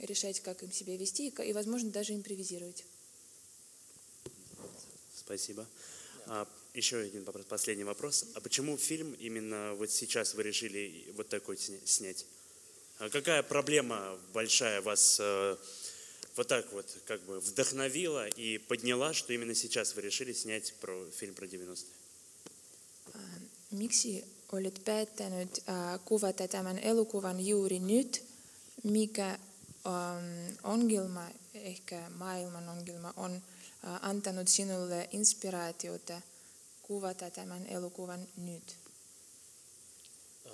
решать, 0.00 0.40
как 0.40 0.62
им 0.62 0.70
себя 0.70 0.98
вести 0.98 1.28
и, 1.28 1.52
возможно, 1.54 1.88
даже 1.88 2.14
импровизировать. 2.14 2.84
Спасибо. 5.14 5.66
Еще 6.76 6.98
один 6.98 7.24
вопрос, 7.24 7.46
последний 7.46 7.84
вопрос. 7.84 8.26
А 8.34 8.40
почему 8.42 8.76
фильм 8.76 9.14
именно 9.14 9.72
вот 9.76 9.90
сейчас 9.90 10.34
вы 10.34 10.42
решили 10.42 11.10
вот 11.16 11.26
такой 11.30 11.56
сня- 11.56 11.80
снять? 11.86 12.26
А 12.98 13.08
какая 13.08 13.42
проблема 13.42 14.18
большая 14.34 14.82
вас 14.82 15.16
э, 15.18 15.56
вот 16.36 16.48
так 16.48 16.70
вот 16.74 16.84
как 17.06 17.22
бы 17.22 17.40
вдохновила 17.40 18.28
и 18.28 18.58
подняла, 18.58 19.14
что 19.14 19.32
именно 19.32 19.54
сейчас 19.54 19.94
вы 19.94 20.02
решили 20.02 20.34
снять 20.34 20.74
про 20.74 20.92
фильм 21.18 21.34
про 21.34 21.46
90-е? 21.46 21.88
Miksi 23.70 24.24
olet 24.52 24.84
päättänyt 24.84 25.58
äh, 25.58 26.00
kuvata 26.04 26.48
tämän 26.48 26.78
elokuvan 26.78 27.40
juuri 27.40 27.78
nyt? 27.78 28.24
Mikä 28.82 29.38
ähm, 29.86 30.56
ongelma, 30.62 31.30
ehkä 31.54 32.10
maailman 32.10 32.68
ongelma, 32.68 33.12
on 33.16 33.32
äh, 33.34 33.40
antanut 34.02 34.48
sinulle 34.48 35.08
inspiraatiota 35.12 36.22
kuvata 36.90 37.30
tämän 37.30 37.66
elokuvan 37.66 38.28
nyt? 38.36 38.76
Ää, 40.46 40.52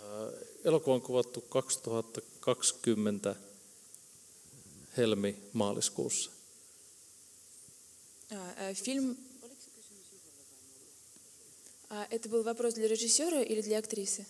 Elokuva 0.64 0.94
on 0.94 1.02
kuvattu 1.02 1.40
2020 1.40 3.36
helmi-maaliskuussa. 4.96 6.30
А, 8.30 8.34
э, 8.70 8.74
Фильм... 8.74 9.16
А, 11.90 12.06
Это 12.10 12.28
был 12.28 12.42
вопрос 12.42 12.74
для 12.74 12.88
режиссера 12.88 13.42
или 13.42 13.60
для 13.60 13.78
актрисы? 13.78 14.24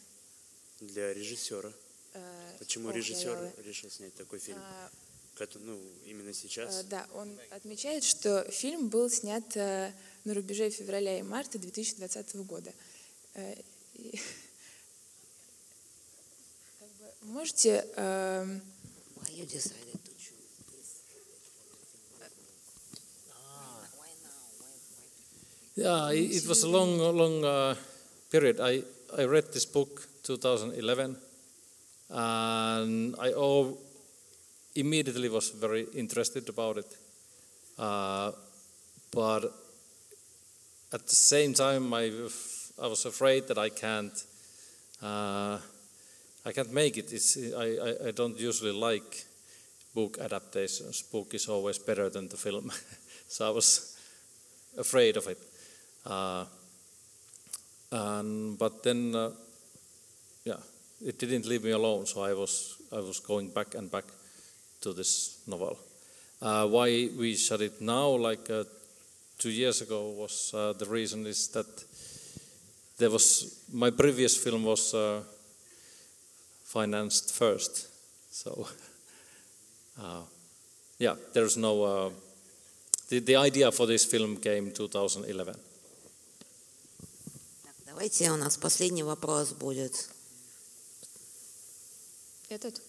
Для 0.80 1.12
режиссера. 1.14 1.72
Э, 2.14 2.58
Почему 2.58 2.90
режиссер 2.90 3.36
я- 3.56 3.62
решил 3.62 3.90
снять 3.90 4.14
такой 4.16 4.38
фильм? 4.40 4.58
А, 4.60 4.90
Ну, 5.54 5.78
именно 6.06 6.32
сейчас. 6.32 6.80
э, 6.80 6.82
Да, 6.84 7.06
он 7.14 7.38
отмечает, 7.50 8.04
что 8.04 8.44
фильм 8.50 8.88
был 8.88 9.08
снят 9.10 9.44
на 10.24 10.34
рубеже 10.34 10.70
февраля 10.70 11.18
и 11.18 11.22
марта 11.22 11.58
2020 11.58 12.36
года. 12.46 12.72
Э, 13.34 13.54
Можете 17.22 17.86
эм? 17.96 18.62
Yeah, 25.74 26.10
it 26.10 26.46
was 26.46 26.64
a 26.64 26.68
long, 26.68 26.98
long 26.98 27.44
uh, 27.44 27.74
period. 28.30 28.60
I, 28.60 28.82
I 29.16 29.24
read 29.24 29.52
this 29.54 29.64
book 29.64 30.06
2011, 30.22 31.16
and 32.10 33.14
I 33.18 33.32
all 33.32 33.78
immediately 34.74 35.30
was 35.30 35.48
very 35.48 35.86
interested 35.94 36.48
about 36.50 36.76
it. 36.76 36.96
Uh, 37.78 38.32
but 39.10 39.61
at 40.92 41.06
the 41.06 41.14
same 41.14 41.54
time, 41.54 41.92
I, 41.94 42.10
I 42.80 42.86
was 42.86 43.06
afraid 43.06 43.48
that 43.48 43.58
I 43.58 43.70
can't, 43.70 44.12
uh, 45.02 45.58
I 46.44 46.52
can't 46.52 46.72
make 46.72 46.98
it. 46.98 47.12
It's, 47.12 47.36
I, 47.36 47.64
I, 47.64 48.08
I 48.08 48.10
don't 48.10 48.38
usually 48.38 48.72
like 48.72 49.24
book 49.94 50.18
adaptations. 50.20 51.02
Book 51.02 51.34
is 51.34 51.48
always 51.48 51.78
better 51.78 52.10
than 52.10 52.28
the 52.28 52.36
film, 52.36 52.70
so 53.28 53.48
I 53.48 53.50
was 53.50 53.96
afraid 54.76 55.16
of 55.16 55.26
it. 55.28 55.38
Uh, 56.04 56.44
and 57.90 58.58
but 58.58 58.82
then, 58.82 59.14
uh, 59.14 59.30
yeah, 60.44 60.60
it 61.04 61.18
didn't 61.18 61.46
leave 61.46 61.64
me 61.64 61.70
alone. 61.70 62.06
So 62.06 62.22
I 62.22 62.34
was 62.34 62.76
I 62.92 62.96
was 62.96 63.20
going 63.20 63.48
back 63.48 63.74
and 63.74 63.90
back 63.90 64.04
to 64.80 64.92
this 64.92 65.42
novel, 65.46 65.78
Uh, 66.42 66.66
why 66.66 67.08
we 67.16 67.36
shut 67.36 67.60
it 67.60 67.80
now, 67.80 68.08
like 68.16 68.50
uh, 68.50 68.64
two 69.41 69.49
years 69.49 69.81
ago, 69.81 70.09
was 70.09 70.53
uh, 70.53 70.73
the 70.73 70.85
reason 70.85 71.25
is 71.25 71.47
that 71.49 71.65
there 72.97 73.09
was 73.09 73.63
my 73.71 73.91
previous 73.91 74.35
film 74.35 74.63
was 74.63 74.93
uh, 74.93 75.21
financed 76.65 77.33
first, 77.33 77.87
so 78.31 78.67
uh, 80.01 80.21
yeah, 80.97 81.15
there's 81.33 81.57
no. 81.57 81.83
Uh, 81.83 82.09
the, 83.09 83.19
the 83.19 83.35
idea 83.35 83.71
for 83.71 83.87
this 83.87 84.05
film 84.05 84.37
came 84.37 84.71
2011. 84.71 85.55
Давайте 87.85 88.31
у 88.31 88.35
нас 88.35 88.57
последний 88.57 89.03
вопрос 89.03 89.53
будет. 89.53 90.09
Этот? 92.49 92.81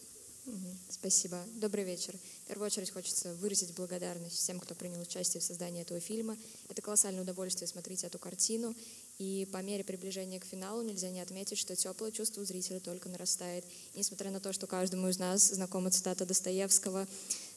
Спасибо. 0.90 1.42
Добрый 1.56 1.86
вечер. 1.86 2.16
В 2.44 2.48
первую 2.48 2.66
очередь 2.66 2.92
хочется 2.92 3.34
выразить 3.36 3.74
благодарность 3.76 4.36
всем, 4.36 4.60
кто 4.60 4.76
принял 4.76 5.00
участие 5.00 5.40
в 5.40 5.44
создании 5.44 5.82
этого 5.82 6.02
фильма. 6.02 6.38
Это 6.68 6.82
колоссальное 6.82 7.22
удовольствие 7.24 7.68
смотреть 7.68 8.04
эту 8.04 8.20
картину. 8.20 8.76
И 9.20 9.48
по 9.54 9.62
мере 9.62 9.86
приближения 9.86 10.40
к 10.42 10.46
финалу 10.46 10.82
нельзя 10.82 11.10
не 11.12 11.22
отметить, 11.22 11.58
что 11.58 11.76
теплое 11.78 12.12
чувство 12.12 12.42
у 12.42 12.46
зрителя 12.46 12.82
только 12.82 13.08
нарастает. 13.08 13.64
И 13.94 14.00
несмотря 14.00 14.32
на 14.32 14.42
то, 14.42 14.52
что 14.52 14.68
каждому 14.68 15.08
из 15.08 15.18
нас 15.18 15.50
знакома 15.50 15.92
цитата 15.92 16.26
Достоевского 16.26 17.08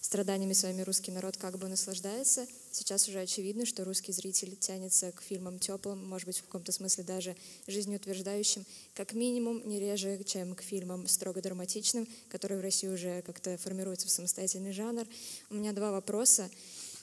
«Страданиями 0.07 0.53
своими 0.53 0.83
русский 0.83 1.11
народ 1.11 1.37
как 1.37 1.59
бы 1.59 1.67
наслаждается», 1.67 2.47
сейчас 2.71 3.09
уже 3.09 3.19
очевидно, 3.19 3.67
что 3.67 3.83
русский 3.83 4.13
зритель 4.13 4.55
тянется 4.55 5.11
к 5.11 5.21
фильмам 5.21 5.59
теплым, 5.59 6.07
может 6.09 6.29
быть, 6.29 6.39
в 6.39 6.43
каком-то 6.43 6.71
смысле 6.71 7.03
даже 7.03 7.35
жизнеутверждающим, 7.67 8.65
как 8.95 9.15
минимум 9.15 9.69
не 9.69 9.81
реже, 9.81 10.23
чем 10.23 10.55
к 10.55 10.63
фильмам 10.63 11.09
строго 11.09 11.43
драматичным, 11.43 12.07
которые 12.29 12.61
в 12.61 12.63
России 12.63 12.87
уже 12.87 13.23
как-то 13.23 13.59
формируются 13.59 14.07
в 14.07 14.11
самостоятельный 14.13 14.71
жанр. 14.71 15.09
У 15.51 15.55
меня 15.57 15.73
два 15.73 15.91
вопроса. 15.91 16.49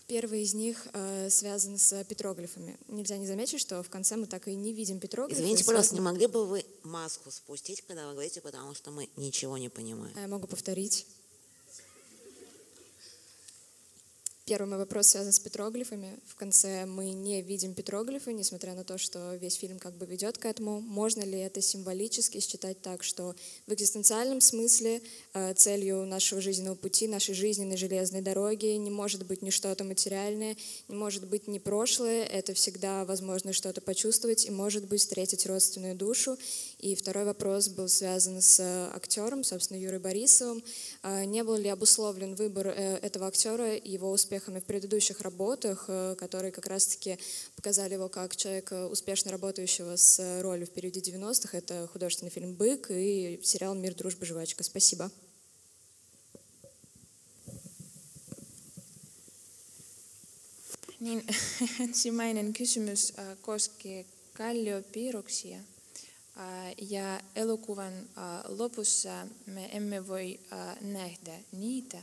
Первый 0.07 0.43
из 0.43 0.53
них 0.53 0.87
э, 0.93 1.29
связан 1.29 1.77
с 1.77 2.05
петроглифами. 2.05 2.77
Нельзя 2.87 3.17
не 3.17 3.27
заметить, 3.27 3.59
что 3.59 3.83
в 3.83 3.89
конце 3.89 4.15
мы 4.15 4.27
так 4.27 4.47
и 4.47 4.55
не 4.55 4.71
видим 4.71 5.01
петроглифы. 5.01 5.41
Извините, 5.41 5.65
пожалуйста, 5.65 5.95
не 5.95 6.01
могли 6.01 6.27
бы 6.27 6.45
вы 6.45 6.65
маску 6.83 7.31
спустить, 7.31 7.81
когда 7.81 8.07
вы 8.07 8.13
говорите, 8.13 8.39
потому 8.39 8.73
что 8.73 8.91
мы 8.91 9.09
ничего 9.17 9.57
не 9.57 9.67
понимаем. 9.67 10.15
А 10.15 10.21
Я 10.21 10.27
могу 10.29 10.47
повторить. 10.47 11.05
Первый 14.45 14.67
мой 14.67 14.77
вопрос 14.77 15.07
связан 15.07 15.31
с 15.31 15.39
петроглифами. 15.39 16.19
В 16.25 16.35
конце 16.35 16.85
мы 16.85 17.11
не 17.11 17.41
видим 17.41 17.73
петроглифы, 17.73 18.33
несмотря 18.33 18.73
на 18.73 18.83
то, 18.83 18.97
что 18.97 19.35
весь 19.35 19.55
фильм 19.55 19.79
как 19.79 19.95
бы 19.95 20.05
ведет 20.05 20.37
к 20.37 20.43
этому. 20.43 20.81
Можно 20.81 21.21
ли 21.21 21.39
это 21.39 21.61
символически 21.61 22.41
считать 22.41 22.81
так, 22.81 23.03
что 23.03 23.35
в 23.67 23.73
экзистенциальном 23.73 24.41
смысле 24.41 25.01
целью 25.55 26.05
нашего 26.05 26.41
жизненного 26.41 26.75
пути, 26.75 27.07
нашей 27.07 27.33
жизненной 27.33 27.77
железной 27.77 28.21
дороги 28.21 28.67
не 28.67 28.91
может 28.91 29.25
быть 29.25 29.41
ни 29.41 29.49
что-то 29.49 29.83
материальное, 29.83 30.55
не 30.87 30.95
может 30.95 31.27
быть 31.27 31.47
ни 31.47 31.59
прошлое, 31.59 32.23
это 32.23 32.53
всегда 32.53 33.05
возможно 33.05 33.53
что-то 33.53 33.81
почувствовать 33.81 34.45
и, 34.45 34.51
может 34.51 34.87
быть, 34.87 35.01
встретить 35.01 35.45
родственную 35.45 35.95
душу. 35.95 36.37
И 36.79 36.95
второй 36.95 37.25
вопрос 37.25 37.69
был 37.69 37.87
связан 37.87 38.41
с 38.41 38.59
э, 38.59 38.89
актером, 38.93 39.43
собственно, 39.43 39.77
Юрой 39.77 39.99
Борисовым. 39.99 40.63
А 41.01 41.25
Не 41.25 41.43
был 41.43 41.55
ли 41.55 41.69
обусловлен 41.69 42.35
выбор 42.35 42.67
э, 42.67 42.97
этого 43.01 43.27
актера 43.27 43.75
его 43.75 44.11
успехами 44.11 44.59
в 44.59 44.65
предыдущих 44.65 45.21
работах, 45.21 45.85
э, 45.87 46.15
которые 46.17 46.51
как 46.51 46.67
раз-таки 46.67 47.17
показали 47.55 47.93
его 47.93 48.09
как 48.09 48.35
человека, 48.35 48.87
успешно 48.87 49.31
работающего 49.31 49.95
с 49.95 50.19
э, 50.19 50.41
ролью 50.41 50.67
в 50.67 50.71
периоде 50.71 50.99
90-х? 50.99 51.57
Это 51.57 51.87
художественный 51.91 52.31
фильм 52.31 52.53
«Бык» 52.53 52.91
и 52.91 53.39
сериал 53.43 53.75
«Мир, 53.75 53.95
дружба, 53.95 54.25
жвачка». 54.25 54.63
Спасибо. 54.63 55.11
Niin, 61.03 61.23
ensimmäinen 61.79 62.53
kysymys 62.53 63.13
äh, 63.19 63.37
koskee 63.41 64.05
kalliopiirroksia. 64.33 65.57
Äh, 65.57 66.75
Ja 66.89 67.21
elokuvan 67.35 67.93
äh, 67.97 68.03
lopussa 68.47 69.27
me 69.45 69.69
emme 69.71 70.07
voi 70.07 70.39
äh, 70.53 70.81
nähdä 70.81 71.39
niitä, 71.51 72.01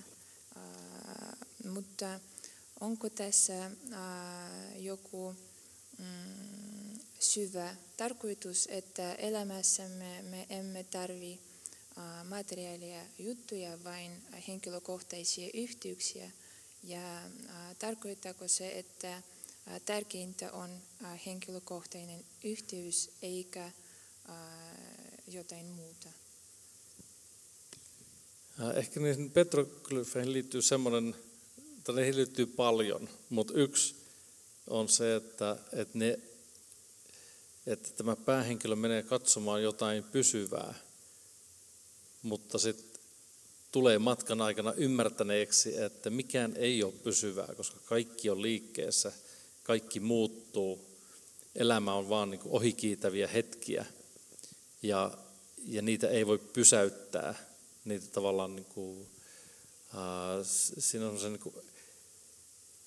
mutta 1.64 2.20
onko 2.80 3.10
tässä 3.10 3.70
joku 4.76 5.34
mm, 5.98 6.98
syvä 7.20 7.76
tarkoitus, 7.96 8.68
että 8.70 9.14
elämässämme 9.14 10.22
me 10.22 10.46
emme 10.50 10.84
tarvi 10.84 11.40
materiaalia 12.24 13.02
juttuja, 13.18 13.84
vain 13.84 14.22
henkilökohtaisia 14.48 15.50
yhteyksiä. 15.54 16.30
Ja 16.82 17.22
tarkoittaako 17.78 18.48
se, 18.48 18.78
että 18.78 19.22
tärkeintä 19.86 20.52
on 20.52 20.70
henkilökohtainen 21.26 22.24
yhteys 22.44 23.10
eikä 23.22 23.70
jotain 25.26 25.66
muuta? 25.66 26.08
Ehkä 28.74 29.00
niihin 29.00 29.30
petroglyfeihin 29.30 30.32
liittyy 30.32 30.62
semmoinen, 30.62 31.16
tai 31.84 31.94
niihin 31.94 32.16
liittyy 32.16 32.46
paljon, 32.46 33.08
mutta 33.30 33.54
yksi 33.54 33.94
on 34.66 34.88
se, 34.88 35.16
että, 35.16 35.56
että, 35.72 35.98
ne, 35.98 36.18
että 37.66 37.88
tämä 37.92 38.16
päähenkilö 38.16 38.76
menee 38.76 39.02
katsomaan 39.02 39.62
jotain 39.62 40.04
pysyvää, 40.04 40.74
mutta 42.22 42.58
sitten 42.58 42.89
tulee 43.72 43.98
matkan 43.98 44.40
aikana 44.40 44.72
ymmärtäneeksi, 44.72 45.82
että 45.82 46.10
mikään 46.10 46.56
ei 46.56 46.82
ole 46.82 46.92
pysyvää, 46.92 47.48
koska 47.56 47.80
kaikki 47.84 48.30
on 48.30 48.42
liikkeessä, 48.42 49.12
kaikki 49.62 50.00
muuttuu, 50.00 50.90
elämä 51.54 51.94
on 51.94 52.08
vaan 52.08 52.30
niin 52.30 52.40
ohikiitäviä 52.44 53.26
hetkiä 53.28 53.86
ja, 54.82 55.18
ja 55.66 55.82
niitä 55.82 56.08
ei 56.08 56.26
voi 56.26 56.38
pysäyttää. 56.38 57.34
Niitä 57.84 58.06
tavallaan 58.06 58.56
niin 58.56 58.64
kuin, 58.66 59.06
s- 60.42 60.72
siinä 60.78 61.08
on 61.08 61.14
niin 61.22 61.38
kuin, 61.38 61.54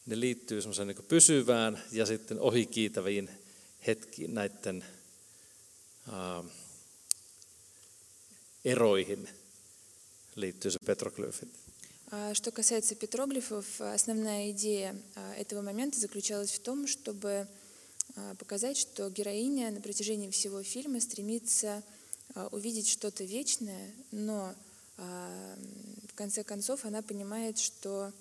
ne 0.06 0.20
liittyy 0.20 0.62
semmoiseen 0.62 0.88
niin 0.88 1.06
pysyvään 1.08 1.84
ja 1.92 2.06
sitten 2.06 2.40
ohikiitäviin 2.40 3.30
hetkiin 3.88 4.34
näiden 4.34 4.86
ää, 6.12 6.44
eroihin 8.66 9.30
А, 12.12 12.34
Что 12.34 12.52
касается 12.52 12.96
петроглифов, 12.96 13.66
основная 13.80 14.52
идея 14.52 14.96
а, 15.16 15.34
этого 15.36 15.62
момента 15.62 16.00
заключалась 16.00 16.52
в 16.52 16.60
том, 16.60 16.88
чтобы 16.88 17.48
а, 18.16 18.36
показать, 18.36 18.78
что 18.78 19.10
героиня 19.10 19.72
на 19.72 19.82
протяжении 19.82 20.30
всего 20.30 20.64
фильма 20.64 21.00
стремится 21.00 21.84
увидеть 22.52 22.88
что-то 22.88 23.26
вечное, 23.26 23.92
но 24.10 24.56
в 24.98 26.16
конце 26.16 26.44
концов 26.44 26.84
она 26.84 27.04
понимает, 27.04 27.60
что 27.60 28.12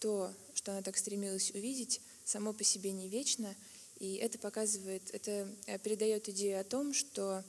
то, 0.00 0.32
что 0.54 0.72
она 0.72 0.82
так 0.82 0.96
стремилась 0.96 1.52
увидеть, 1.52 2.00
само 2.24 2.52
по 2.52 2.64
себе 2.64 2.90
не 2.90 3.08
вечно, 3.08 3.54
и 4.00 4.16
это 4.16 4.38
показывает, 4.38 5.02
это 5.12 5.48
э, 5.66 5.78
передает 5.78 6.28
идею 6.28 6.60
о 6.60 6.64
том, 6.64 6.92
что 6.92 7.44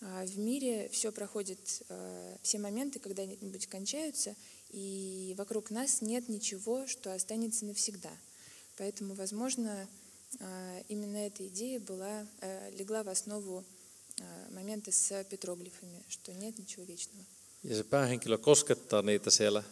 в 0.00 0.38
мире 0.38 0.88
все 0.88 1.12
проходит, 1.12 1.82
а, 1.88 2.36
все 2.42 2.58
моменты 2.58 2.98
когда-нибудь 2.98 3.66
кончаются, 3.66 4.34
и 4.70 5.34
вокруг 5.36 5.70
нас 5.70 6.00
нет 6.00 6.28
ничего, 6.28 6.86
что 6.86 7.12
останется 7.12 7.66
навсегда. 7.66 8.12
Поэтому, 8.78 9.14
возможно, 9.14 9.88
а, 10.40 10.82
именно 10.88 11.18
эта 11.18 11.46
идея 11.48 11.80
была, 11.80 12.26
э, 12.40 12.70
легла 12.76 13.02
в 13.02 13.08
основу 13.08 13.64
а, 14.20 14.50
момента 14.52 14.92
с 14.92 15.24
петроглифами, 15.24 16.02
что 16.08 16.32
нет 16.32 16.58
ничего 16.58 16.84
вечного. 16.84 17.24
Ja 17.64 17.76
se 17.76 17.84
päähenkilö 17.84 18.38
koskettaa 18.38 19.02
niitä 19.02 19.30
siellä, 19.30 19.62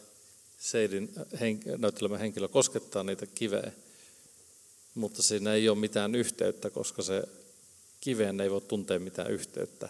Seidin 0.58 1.10
hen, 1.40 1.60
näyttelemä 1.78 2.18
henkilö 2.18 2.48
koskettaa 2.48 3.02
niitä 3.02 3.26
kiveä, 3.26 3.72
mutta 4.94 5.22
siinä 5.22 5.54
ei 5.54 5.68
ole 5.68 5.78
mitään 5.78 6.14
yhteyttä, 6.14 6.70
koska 6.70 7.02
se 7.02 7.22
kiveen 8.00 8.40
ei 8.40 8.50
voi 8.50 8.60
tuntea 8.60 8.98
mitään 8.98 9.30
yhteyttä. 9.30 9.88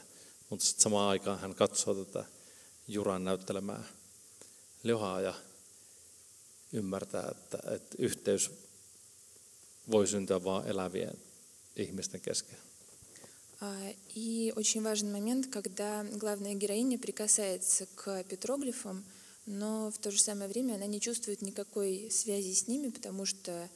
Mutta 0.49 0.65
sitten 0.65 0.83
samaan 0.83 1.09
aikaan 1.09 1.39
hän 1.39 1.55
katsoo 1.55 2.05
tätä 2.05 2.25
Juran 2.87 3.23
näyttelemää 3.23 3.83
Ljohaa 4.83 5.21
ja 5.21 5.33
ymmärtää, 6.73 7.27
että, 7.31 7.57
että 7.75 7.95
yhteys 7.99 8.51
voi 9.91 10.07
syntyä 10.07 10.43
vain 10.43 10.67
elävien 10.67 11.17
ihmisten 11.75 12.21
kesken. 12.21 12.57
А, 13.61 13.93
И 14.15 14.51
очень 14.55 14.83
важный 14.83 15.11
момент, 15.11 15.47
когда 15.47 16.03
главная 16.17 16.53
героиня 16.53 16.97
прикасается 16.99 17.85
к 17.95 18.23
петроглифам, 18.25 19.03
но 19.45 19.89
в 19.91 19.97
то 19.99 20.11
же 20.11 20.21
самое 20.21 20.49
время 20.49 20.75
она 20.75 20.85
не 20.85 20.99
чувствует 20.99 21.41
никакой 21.41 22.09
связи 22.11 22.53
с 22.53 22.67
ними, 22.67 22.89
потому 22.89 23.25
что 23.25 23.69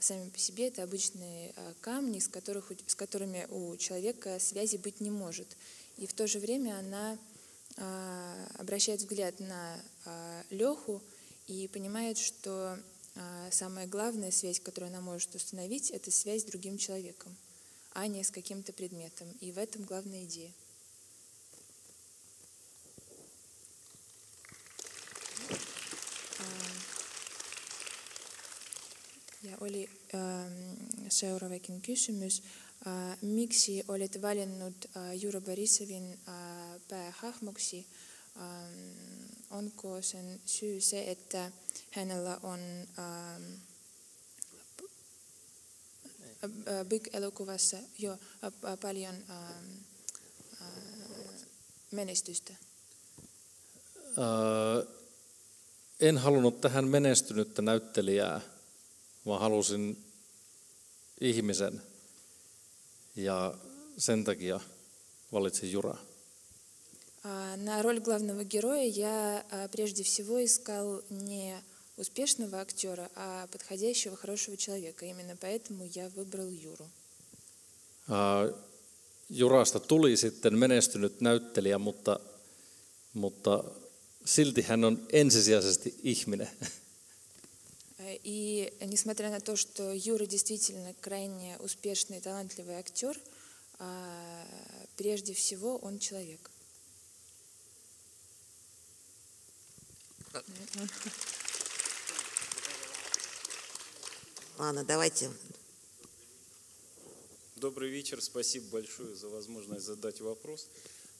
сами 0.00 0.28
по 0.30 0.38
себе 0.38 0.68
это 0.68 0.82
обычные 0.82 1.52
а, 1.56 1.74
камни, 1.80 2.18
с, 2.18 2.28
которых, 2.28 2.70
у- 2.70 2.76
с 2.86 2.94
которыми 2.94 3.46
у 3.50 3.76
человека 3.76 4.38
связи 4.40 4.76
быть 4.76 5.00
не 5.00 5.10
может. 5.10 5.56
И 6.01 6.07
в 6.07 6.13
то 6.13 6.25
же 6.25 6.39
время 6.39 6.79
она 6.79 7.15
а, 7.77 8.47
обращает 8.57 9.01
взгляд 9.01 9.39
на 9.39 9.79
Леху 10.49 10.99
и 11.45 11.67
понимает, 11.67 12.17
что 12.17 12.79
а, 13.15 13.51
самая 13.51 13.85
главная 13.85 14.31
связь, 14.31 14.59
которую 14.59 14.89
она 14.89 15.01
может 15.01 15.35
установить, 15.35 15.91
это 15.91 16.09
связь 16.09 16.41
с 16.41 16.45
другим 16.45 16.79
человеком, 16.79 17.37
а 17.93 18.07
не 18.07 18.23
с 18.23 18.31
каким-то 18.31 18.73
предметом. 18.73 19.31
И 19.41 19.51
в 19.51 19.59
этом 19.59 19.83
главная 19.83 20.23
идея. 20.23 20.51
Ja 29.43 29.57
oli 29.57 29.89
ähm, 30.13 30.77
seuraavakin. 31.09 31.81
Miksi 33.21 33.83
olet 33.87 34.21
valinnut 34.21 34.85
Juro 35.21 35.41
Borisovin 35.41 36.19
äh, 36.27 36.81
päähahmoksi? 36.87 37.85
Onko 39.49 40.01
sen 40.01 40.41
syy 40.45 40.81
se, 40.81 41.11
että 41.11 41.51
hänellä 41.91 42.39
on 42.43 42.59
Big-elokuvassa 46.89 47.77
jo 47.99 48.17
paljon 48.81 49.15
menestystä? 51.91 52.53
En 55.99 56.17
halunnut 56.17 56.61
tähän 56.61 56.87
menestynyttä 56.87 57.61
näyttelijää, 57.61 58.41
vaan 59.25 59.41
halusin 59.41 60.05
ihmisen. 61.21 61.90
Ja 63.16 63.54
sen 63.98 64.24
takia 64.24 64.60
valitsin 65.32 65.72
Juraa. 65.72 65.98
А, 67.24 67.56
На 67.56 67.82
роль 67.82 68.00
главного 68.00 68.44
героя 68.44 68.84
я 68.84 69.44
а, 69.50 69.68
прежде 69.68 70.02
всего 70.02 70.44
искал 70.44 71.02
не 71.10 71.62
успешного 71.96 72.60
актера, 72.60 73.10
а 73.14 73.46
подходящего 73.46 74.16
хорошего 74.16 74.56
человека. 74.56 75.06
Именно 75.06 75.36
поэтому 75.36 75.88
я 75.94 76.08
выбрал 76.08 76.48
Юру. 76.48 76.88
Öö, 78.10 78.52
Jurasta 79.30 79.80
tuli 79.80 80.16
sitten 80.16 80.58
menestynyt 80.58 81.20
näyttelijä, 81.20 81.78
mutta, 81.78 82.20
mutta 83.14 83.64
silti 84.24 84.62
hän 84.62 84.84
on 84.84 85.06
ensisijaisesti 85.12 85.94
ihminen. 86.02 86.50
Э, 88.23 88.27
И 88.27 88.73
несмотря 88.81 89.29
на 89.29 89.39
то, 89.39 89.55
что 89.55 89.93
Юра 89.93 90.25
действительно 90.25 90.93
крайне 91.01 91.57
успешный 91.59 92.17
и 92.17 92.21
талантливый 92.21 92.75
актер, 92.75 93.17
а, 93.79 94.45
прежде 94.95 95.33
всего 95.33 95.77
он 95.77 95.97
человек. 95.99 96.51
Ладно, 104.57 104.83
давайте. 104.83 105.31
Добрый 107.55 107.89
вечер, 107.89 108.21
спасибо 108.21 108.65
большое 108.71 109.15
за 109.15 109.29
возможность 109.29 109.85
задать 109.85 110.21
вопрос. 110.21 110.67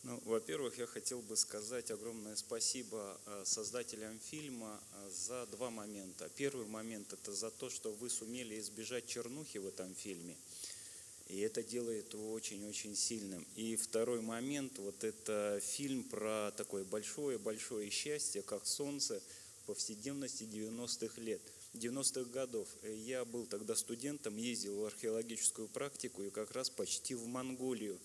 Ну, 0.04 0.20
во-первых, 0.26 0.80
я 0.80 0.88
хотел 0.88 1.22
бы 1.22 1.38
сказать 1.38 1.92
огромное 1.92 2.36
спасибо 2.36 3.20
э, 3.28 3.44
создателям 3.46 4.20
фильма 4.20 4.82
э, 4.94 5.10
за 5.12 5.46
два 5.46 5.70
момента. 5.70 6.28
Первый 6.36 6.66
момент– 6.66 7.14
это 7.14 7.32
за 7.32 7.52
то, 7.52 7.70
что 7.70 7.92
вы 7.94 8.10
сумели 8.10 8.60
избежать 8.60 9.06
чернухи 9.06 9.60
в 9.60 9.68
этом 9.68 9.94
фильме. 9.94 10.36
И 11.28 11.40
это 11.42 11.62
делает 11.62 12.14
его 12.14 12.32
очень-очень 12.32 12.96
сильным. 12.96 13.46
И 13.56 13.76
второй 13.76 14.22
момент, 14.22 14.80
вот 14.80 15.04
это 15.04 15.62
фильм 15.62 16.04
про 16.04 16.52
такое 16.58 16.84
большое-большое 16.84 17.92
счастье, 17.92 18.42
как 18.42 18.66
солнце 18.66 19.22
повседневности 19.68 20.46
90-х 20.46 21.22
лет, 21.22 21.42
90-х 21.76 22.28
годов. 22.32 22.68
Э, 22.82 22.92
Я 22.92 23.24
был 23.24 23.46
тогда 23.46 23.76
студентом, 23.76 24.36
ездил 24.38 24.80
в 24.80 24.86
археологическую 24.86 25.68
практику 25.68 26.24
и 26.24 26.32
как 26.32 26.54
раз 26.54 26.72
почти 26.72 27.14
в 27.14 27.28
Монголию. 27.28 28.00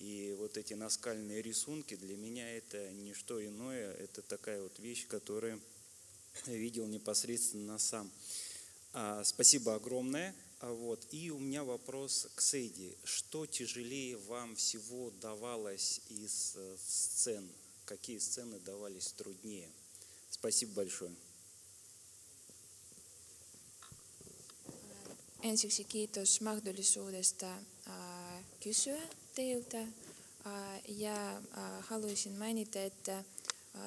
И 0.00 0.34
вот 0.38 0.56
эти 0.56 0.74
наскальные 0.74 1.42
рисунки 1.42 1.94
для 1.94 2.16
меня 2.16 2.56
это 2.56 2.90
не 2.92 3.12
что 3.14 3.44
иное, 3.44 3.92
это 3.92 4.22
такая 4.22 4.60
вот 4.62 4.78
вещь, 4.78 5.06
которую 5.06 5.60
видел 6.46 6.86
непосредственно 6.86 7.78
сам. 7.78 8.10
А, 8.92 9.22
спасибо 9.24 9.74
огромное. 9.74 10.34
А 10.60 10.72
вот. 10.72 11.06
И 11.10 11.30
у 11.30 11.38
меня 11.38 11.64
вопрос 11.64 12.28
к 12.34 12.40
Сейди. 12.40 12.96
Что 13.04 13.46
тяжелее 13.46 14.16
вам 14.16 14.56
всего 14.56 15.10
давалось 15.22 16.00
из 16.08 16.54
э, 16.56 16.76
сцен? 16.78 17.48
Какие 17.86 18.18
сцены 18.18 18.58
давались 18.60 19.12
труднее? 19.12 19.68
Спасибо 20.30 20.72
большое. 20.74 21.14
Ensiksi 25.42 25.84
kiitos 25.84 26.40
mahdollisuudesta 26.40 27.58
kysyä 28.60 29.00
teiltä. 29.40 29.86
Ja 30.88 31.42
haluaisin 31.80 32.32
mainita, 32.32 32.82
että 32.82 33.18
äh, 33.18 33.24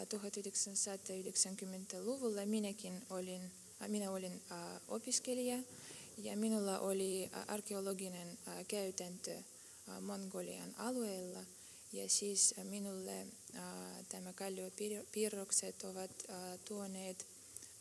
1990-luvulla 0.01 2.45
minäkin 2.45 3.01
olin, 3.09 3.41
minä 3.87 4.11
olin 4.11 4.41
opiskelija 4.87 5.57
ja 6.17 6.37
minulla 6.37 6.79
oli 6.79 7.29
arkeologinen 7.47 8.37
käytäntö 8.67 9.37
Mongolian 10.01 10.75
alueella. 10.77 11.39
Ja 11.93 12.09
siis 12.09 12.53
minulle 12.63 13.27
tämä 14.09 14.33
kalliopiirrokset 14.33 15.83
ovat 15.83 16.11
tuoneet 16.65 17.25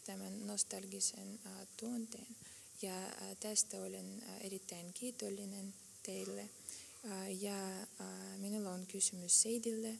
tämän 0.07 0.47
nostalgisen 0.47 1.41
tuonteen. 1.77 2.37
Ja 2.83 2.95
tästä 3.41 3.77
olen 3.77 4.23
erittäin 4.41 4.93
kiitollinen 4.93 5.75
teille. 6.03 6.49
Ja 7.41 7.87
minulla 8.39 8.71
on 8.71 8.87
kysymys 8.87 9.43
Seidille. 9.43 9.99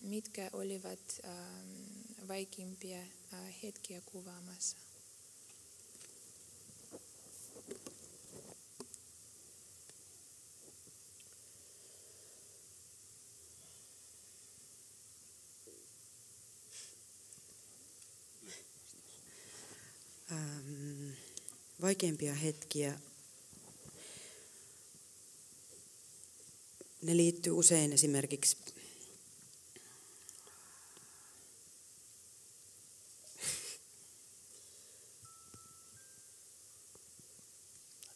Mitkä 0.00 0.50
olivat 0.52 1.20
vaikeimpia 2.28 3.02
hetkiä 3.62 4.00
kuvaamassa? 4.06 4.76
Vaikeimpia 21.80 22.34
hetkiä. 22.34 23.00
Ne 27.02 27.16
liittyy 27.16 27.52
usein 27.52 27.92
esimerkiksi 27.92 28.56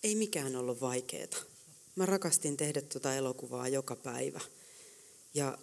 Ei 0.07 0.15
mikään 0.15 0.57
ollut 0.57 0.81
vaikeeta. 0.81 1.37
Mä 1.97 2.07
rakastin 2.07 2.57
tehdä 2.57 2.81
tuota 2.81 3.15
elokuvaa 3.15 3.69
joka 3.69 3.97
päivä. 3.97 4.41
Ja 5.35 5.59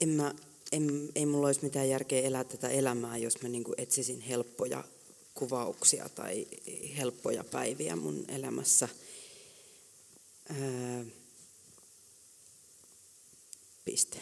en 0.00 0.08
mä, 0.08 0.34
en, 0.72 1.08
ei 1.14 1.26
mulla 1.26 1.46
olisi 1.46 1.62
mitään 1.62 1.88
järkeä 1.88 2.22
elää 2.22 2.44
tätä 2.44 2.68
elämää, 2.68 3.16
jos 3.16 3.42
mä 3.42 3.48
niinku 3.48 3.74
etsisin 3.76 4.20
helppoja 4.20 4.84
kuvauksia 5.34 6.08
tai 6.08 6.46
helppoja 6.96 7.44
päiviä 7.44 7.96
mun 7.96 8.24
elämässä. 8.28 8.88
Ää, 10.48 11.04
piste. 13.84 14.18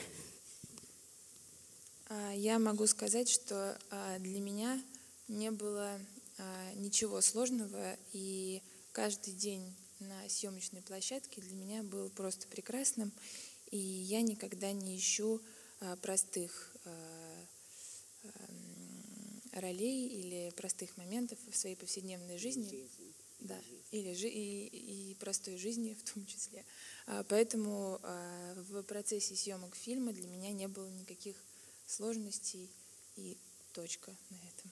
А, 2.08 2.32
Я 2.32 2.58
могу 2.58 2.86
сказать, 2.86 3.28
что 3.28 3.78
а, 3.90 4.18
для 4.18 4.40
меня 4.40 4.82
не 5.28 5.50
было 5.50 5.98
а, 6.38 6.74
ничего 6.74 7.20
сложного, 7.20 7.96
и 8.12 8.62
каждый 8.92 9.32
день 9.32 9.74
на 10.00 10.28
съемочной 10.28 10.82
площадке 10.82 11.40
для 11.40 11.54
меня 11.54 11.82
был 11.82 12.10
просто 12.10 12.48
прекрасным, 12.48 13.12
и 13.70 13.78
я 13.78 14.20
никогда 14.20 14.72
не 14.72 14.98
ищу 14.98 15.40
простых 16.00 16.76
ам, 16.84 17.48
ролей 19.52 20.08
или 20.08 20.52
простых 20.56 20.96
моментов 20.96 21.38
в 21.50 21.56
своей 21.56 21.76
повседневной 21.76 22.38
жизни. 22.38 22.88
Да, 23.42 23.58
или 23.90 24.14
жи- 24.14 24.28
и, 24.28 25.10
и 25.10 25.14
простой 25.14 25.56
жизни 25.56 25.94
в 25.94 26.12
том 26.12 26.24
числе. 26.26 26.64
А, 27.06 27.24
Поэтому 27.28 27.98
а, 28.02 28.54
в 28.70 28.82
процессе 28.82 29.34
съемок 29.36 29.74
фильма 29.74 30.12
для 30.12 30.26
меня 30.28 30.52
не 30.52 30.68
было 30.68 30.88
никаких 30.88 31.36
сложностей 31.86 32.70
и 33.16 33.36
точка 33.72 34.14
на 34.30 34.36
этом. 34.36 34.70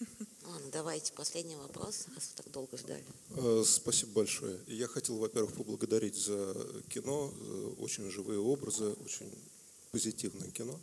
Ладно, 0.46 0.70
давайте 0.72 1.12
последний 1.12 1.56
вопрос, 1.56 2.06
раз 2.14 2.30
вы 2.30 2.42
так 2.42 2.52
долго 2.52 2.76
ждали. 2.76 3.04
Э, 3.30 3.62
Спасибо 3.64 4.12
большое. 4.12 4.58
Я 4.66 4.86
хотел, 4.86 5.16
во-первых, 5.18 5.54
поблагодарить 5.54 6.16
за 6.16 6.54
кино, 6.88 7.32
за 7.40 7.68
очень 7.82 8.10
живые 8.10 8.38
образы, 8.38 8.90
очень 9.04 9.30
позитивное 9.90 10.50
кино. 10.50 10.78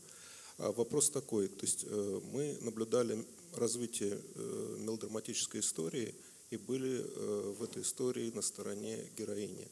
А 0.58 0.72
вопрос 0.72 1.10
такой, 1.10 1.48
то 1.48 1.66
есть 1.66 1.86
э, 1.88 2.22
мы 2.32 2.58
наблюдали 2.62 3.26
развитие 3.54 4.20
э, 4.36 4.78
мелодраматической 4.80 5.62
истории 5.62 6.16
и 6.52 6.58
были 6.58 7.02
э, 7.02 7.54
в 7.58 7.64
этой 7.64 7.82
истории 7.82 8.32
на 8.32 8.42
стороне 8.42 9.10
героини. 9.18 9.68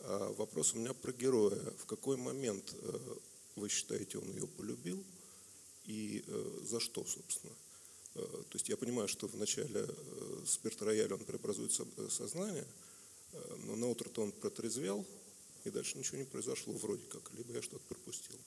А 0.00 0.32
вопрос 0.34 0.74
у 0.74 0.78
меня 0.78 0.92
про 0.92 1.12
героя. 1.12 1.58
В 1.78 1.86
какой 1.86 2.16
момент 2.16 2.74
э, 2.74 3.16
вы 3.56 3.68
считаете, 3.68 4.18
он 4.18 4.30
ее 4.30 4.46
полюбил 4.46 5.02
и 5.86 6.24
э, 6.26 6.60
за 6.68 6.80
что, 6.80 7.04
собственно? 7.04 7.52
То 8.14 8.46
есть 8.52 8.68
я 8.68 8.76
понимаю, 8.76 9.08
что 9.08 9.26
в 9.26 9.36
начале 9.36 9.86
э, 9.88 10.44
спирт-рояля 10.46 11.14
он 11.14 11.24
преобразует 11.24 11.72
со- 11.72 12.10
сознание, 12.10 12.66
но 13.64 13.74
на 13.74 13.88
утро-то 13.88 14.22
он 14.22 14.30
протрезвел, 14.30 15.04
и 15.64 15.70
дальше 15.70 15.98
ничего 15.98 16.18
не 16.18 16.24
произошло 16.24 16.72
вроде 16.74 17.04
как, 17.06 17.32
либо 17.32 17.52
я 17.52 17.62
что-то 17.62 17.84
пропустил. 17.88 18.38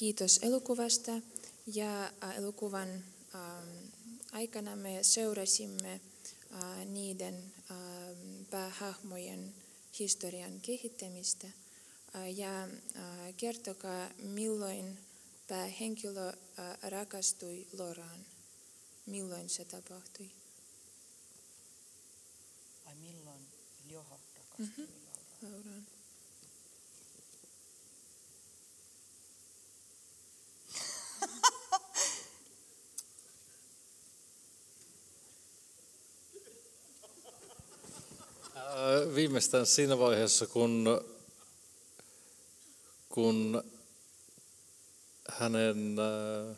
Kiitos 0.00 0.40
elokuvasta. 0.42 1.22
Ja 1.66 2.12
elokuvan 2.36 3.04
aikana 4.32 4.76
me 4.76 5.02
seurasimme 5.02 6.00
niiden 6.84 7.52
päähahmojen 8.50 9.54
historian 9.98 10.60
kehittämistä. 10.60 11.46
Ja 12.34 12.68
kertokaa, 13.36 14.10
milloin 14.18 14.98
päähenkilö 15.48 16.28
äh, 16.28 16.78
rakastui 16.82 17.66
Loraan. 17.78 18.26
Milloin 19.06 19.48
se 19.48 19.64
tapahtui? 19.64 20.30
Ai 22.86 22.94
milloin 22.94 23.46
Joho 23.88 24.20
rakastui 24.34 24.58
Mhm. 24.58 24.80
Lauraan? 24.80 25.52
Lauraan. 25.54 25.86
Viimeistään 39.14 39.66
siinä 39.66 39.98
vaiheessa, 39.98 40.46
kun, 40.46 41.00
kun 43.08 43.62
hänen... 45.28 45.96
ää, 45.98 46.54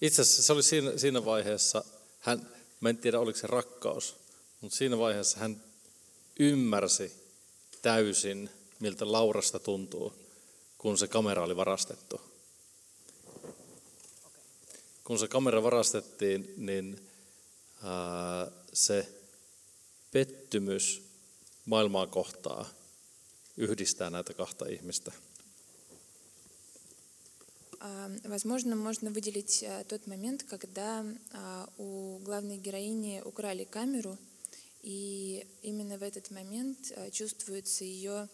Itse 0.00 0.22
asiassa 0.22 0.42
se 0.42 0.52
oli 0.52 0.62
siinä, 0.62 0.98
siinä 0.98 1.24
vaiheessa, 1.24 1.84
hän, 2.20 2.48
mä 2.80 2.88
en 2.88 2.98
tiedä 2.98 3.20
oliko 3.20 3.38
se 3.38 3.46
rakkaus, 3.46 4.16
mutta 4.60 4.76
siinä 4.76 4.98
vaiheessa 4.98 5.38
hän 5.38 5.62
ymmärsi 6.38 7.12
täysin, 7.82 8.50
miltä 8.78 9.12
Laurasta 9.12 9.58
tuntuu, 9.58 10.12
kun 10.78 10.98
se 10.98 11.08
kamera 11.08 11.42
oli 11.42 11.56
varastettu. 11.56 12.20
Kun 15.04 15.18
se 15.18 15.28
kamera 15.28 15.62
varastettiin, 15.62 16.54
niin 16.56 17.10
ää, 17.82 18.50
se 18.72 19.19
pettymys 20.12 21.02
maailmaa 21.66 22.06
kohtaa 22.06 22.68
yhdistää 23.56 24.10
näitä 24.10 24.34
kahta 24.34 24.68
ihmistä. 24.68 25.12
Возможно, 28.28 28.76
можно 28.76 29.10
выделить 29.10 29.64
а, 29.64 29.84
тот 29.84 30.06
момент, 30.06 30.42
когда 30.42 31.02
а, 31.32 31.66
у 31.78 32.18
главной 32.18 32.58
героини 32.58 33.22
украли 33.24 33.64
камеру, 33.64 34.18
и 34.82 35.46
именно 35.62 35.96
в 35.96 36.02
этот 36.02 36.30
момент 36.30 36.92
а, 36.94 37.10
чувствуется 37.10 37.84
ее 37.84 38.28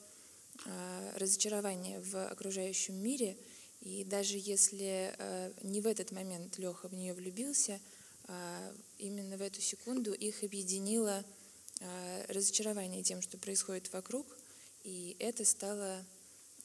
а, 0.64 1.12
разочарование 1.16 2.00
в 2.00 2.26
окружающем 2.26 2.96
мире. 2.96 3.36
И 3.82 4.02
даже 4.02 4.36
если 4.36 5.14
а, 5.16 5.52
не 5.62 5.80
в 5.80 5.86
этот 5.86 6.10
момент 6.10 6.58
Леха 6.58 6.88
в 6.88 6.94
нее 6.94 7.14
влюбился, 7.14 7.80
а, 8.24 8.74
именно 8.98 9.36
в 9.36 9.42
эту 9.42 9.60
секунду 9.60 10.12
их 10.12 10.42
объединило 10.42 11.24
разочарование 12.28 13.02
тем, 13.02 13.22
что 13.22 13.38
происходит 13.38 13.92
вокруг, 13.92 14.26
и 14.84 15.16
это 15.18 15.44
стало 15.44 16.04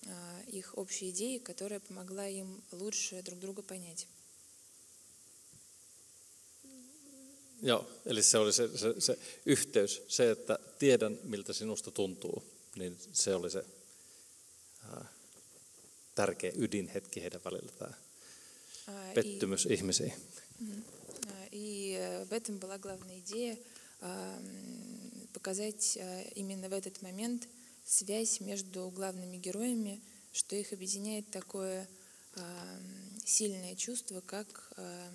а, 0.08 0.42
их 0.48 0.78
общей 0.78 1.10
идеей, 1.10 1.40
которая 1.40 1.80
помогла 1.80 2.28
им 2.28 2.62
лучше 2.72 3.22
друг 3.22 3.40
друга 3.40 3.62
понять. 3.62 4.08
Joo, 7.64 7.86
eli 8.06 8.24
se 8.24 8.38
oli 8.38 8.54
se, 8.54 8.78
se, 8.78 9.02
se 9.02 9.18
yhteys, 9.46 10.02
se, 10.08 10.32
että 10.32 10.60
tiedän 10.80 11.20
miltä 11.24 11.54
sinusta 11.54 11.92
tuntuu, 11.92 12.44
niin 12.76 12.98
se 13.14 13.36
oli 13.36 13.52
se 13.52 13.66
ää, 14.84 15.06
tärkeä 16.16 16.52
ydinhetki 16.56 17.22
heidän 17.22 17.42
välillä, 17.46 17.72
tämä 17.78 17.94
pettymys 19.14 19.66
ihmisiin. 19.66 20.14
И 21.52 21.98
э, 22.00 22.26
в 22.26 22.34
этом 22.34 22.60
была 22.60 22.78
главная 22.80 23.20
идея 23.20 23.58
показать 25.34 25.98
а, 25.98 26.22
именно 26.36 26.70
в 26.70 26.74
этот 26.74 27.02
момент 27.02 27.48
связь 27.86 28.40
между 28.40 28.90
главными 28.90 29.38
героями, 29.38 30.02
что 30.32 30.56
их 30.56 30.74
объединяет 30.74 31.30
такое 31.32 31.88
а, 32.36 32.78
м, 32.78 33.20
сильное 33.26 33.76
чувство, 33.76 34.22
как 34.22 34.72
а, 34.78 35.12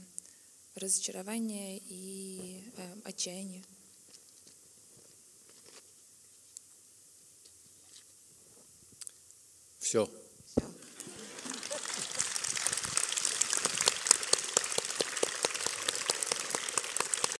разочарование 0.74 1.78
и 1.88 2.64
а, 2.76 2.98
отчаяние. 3.04 3.64
Все, 9.78 10.10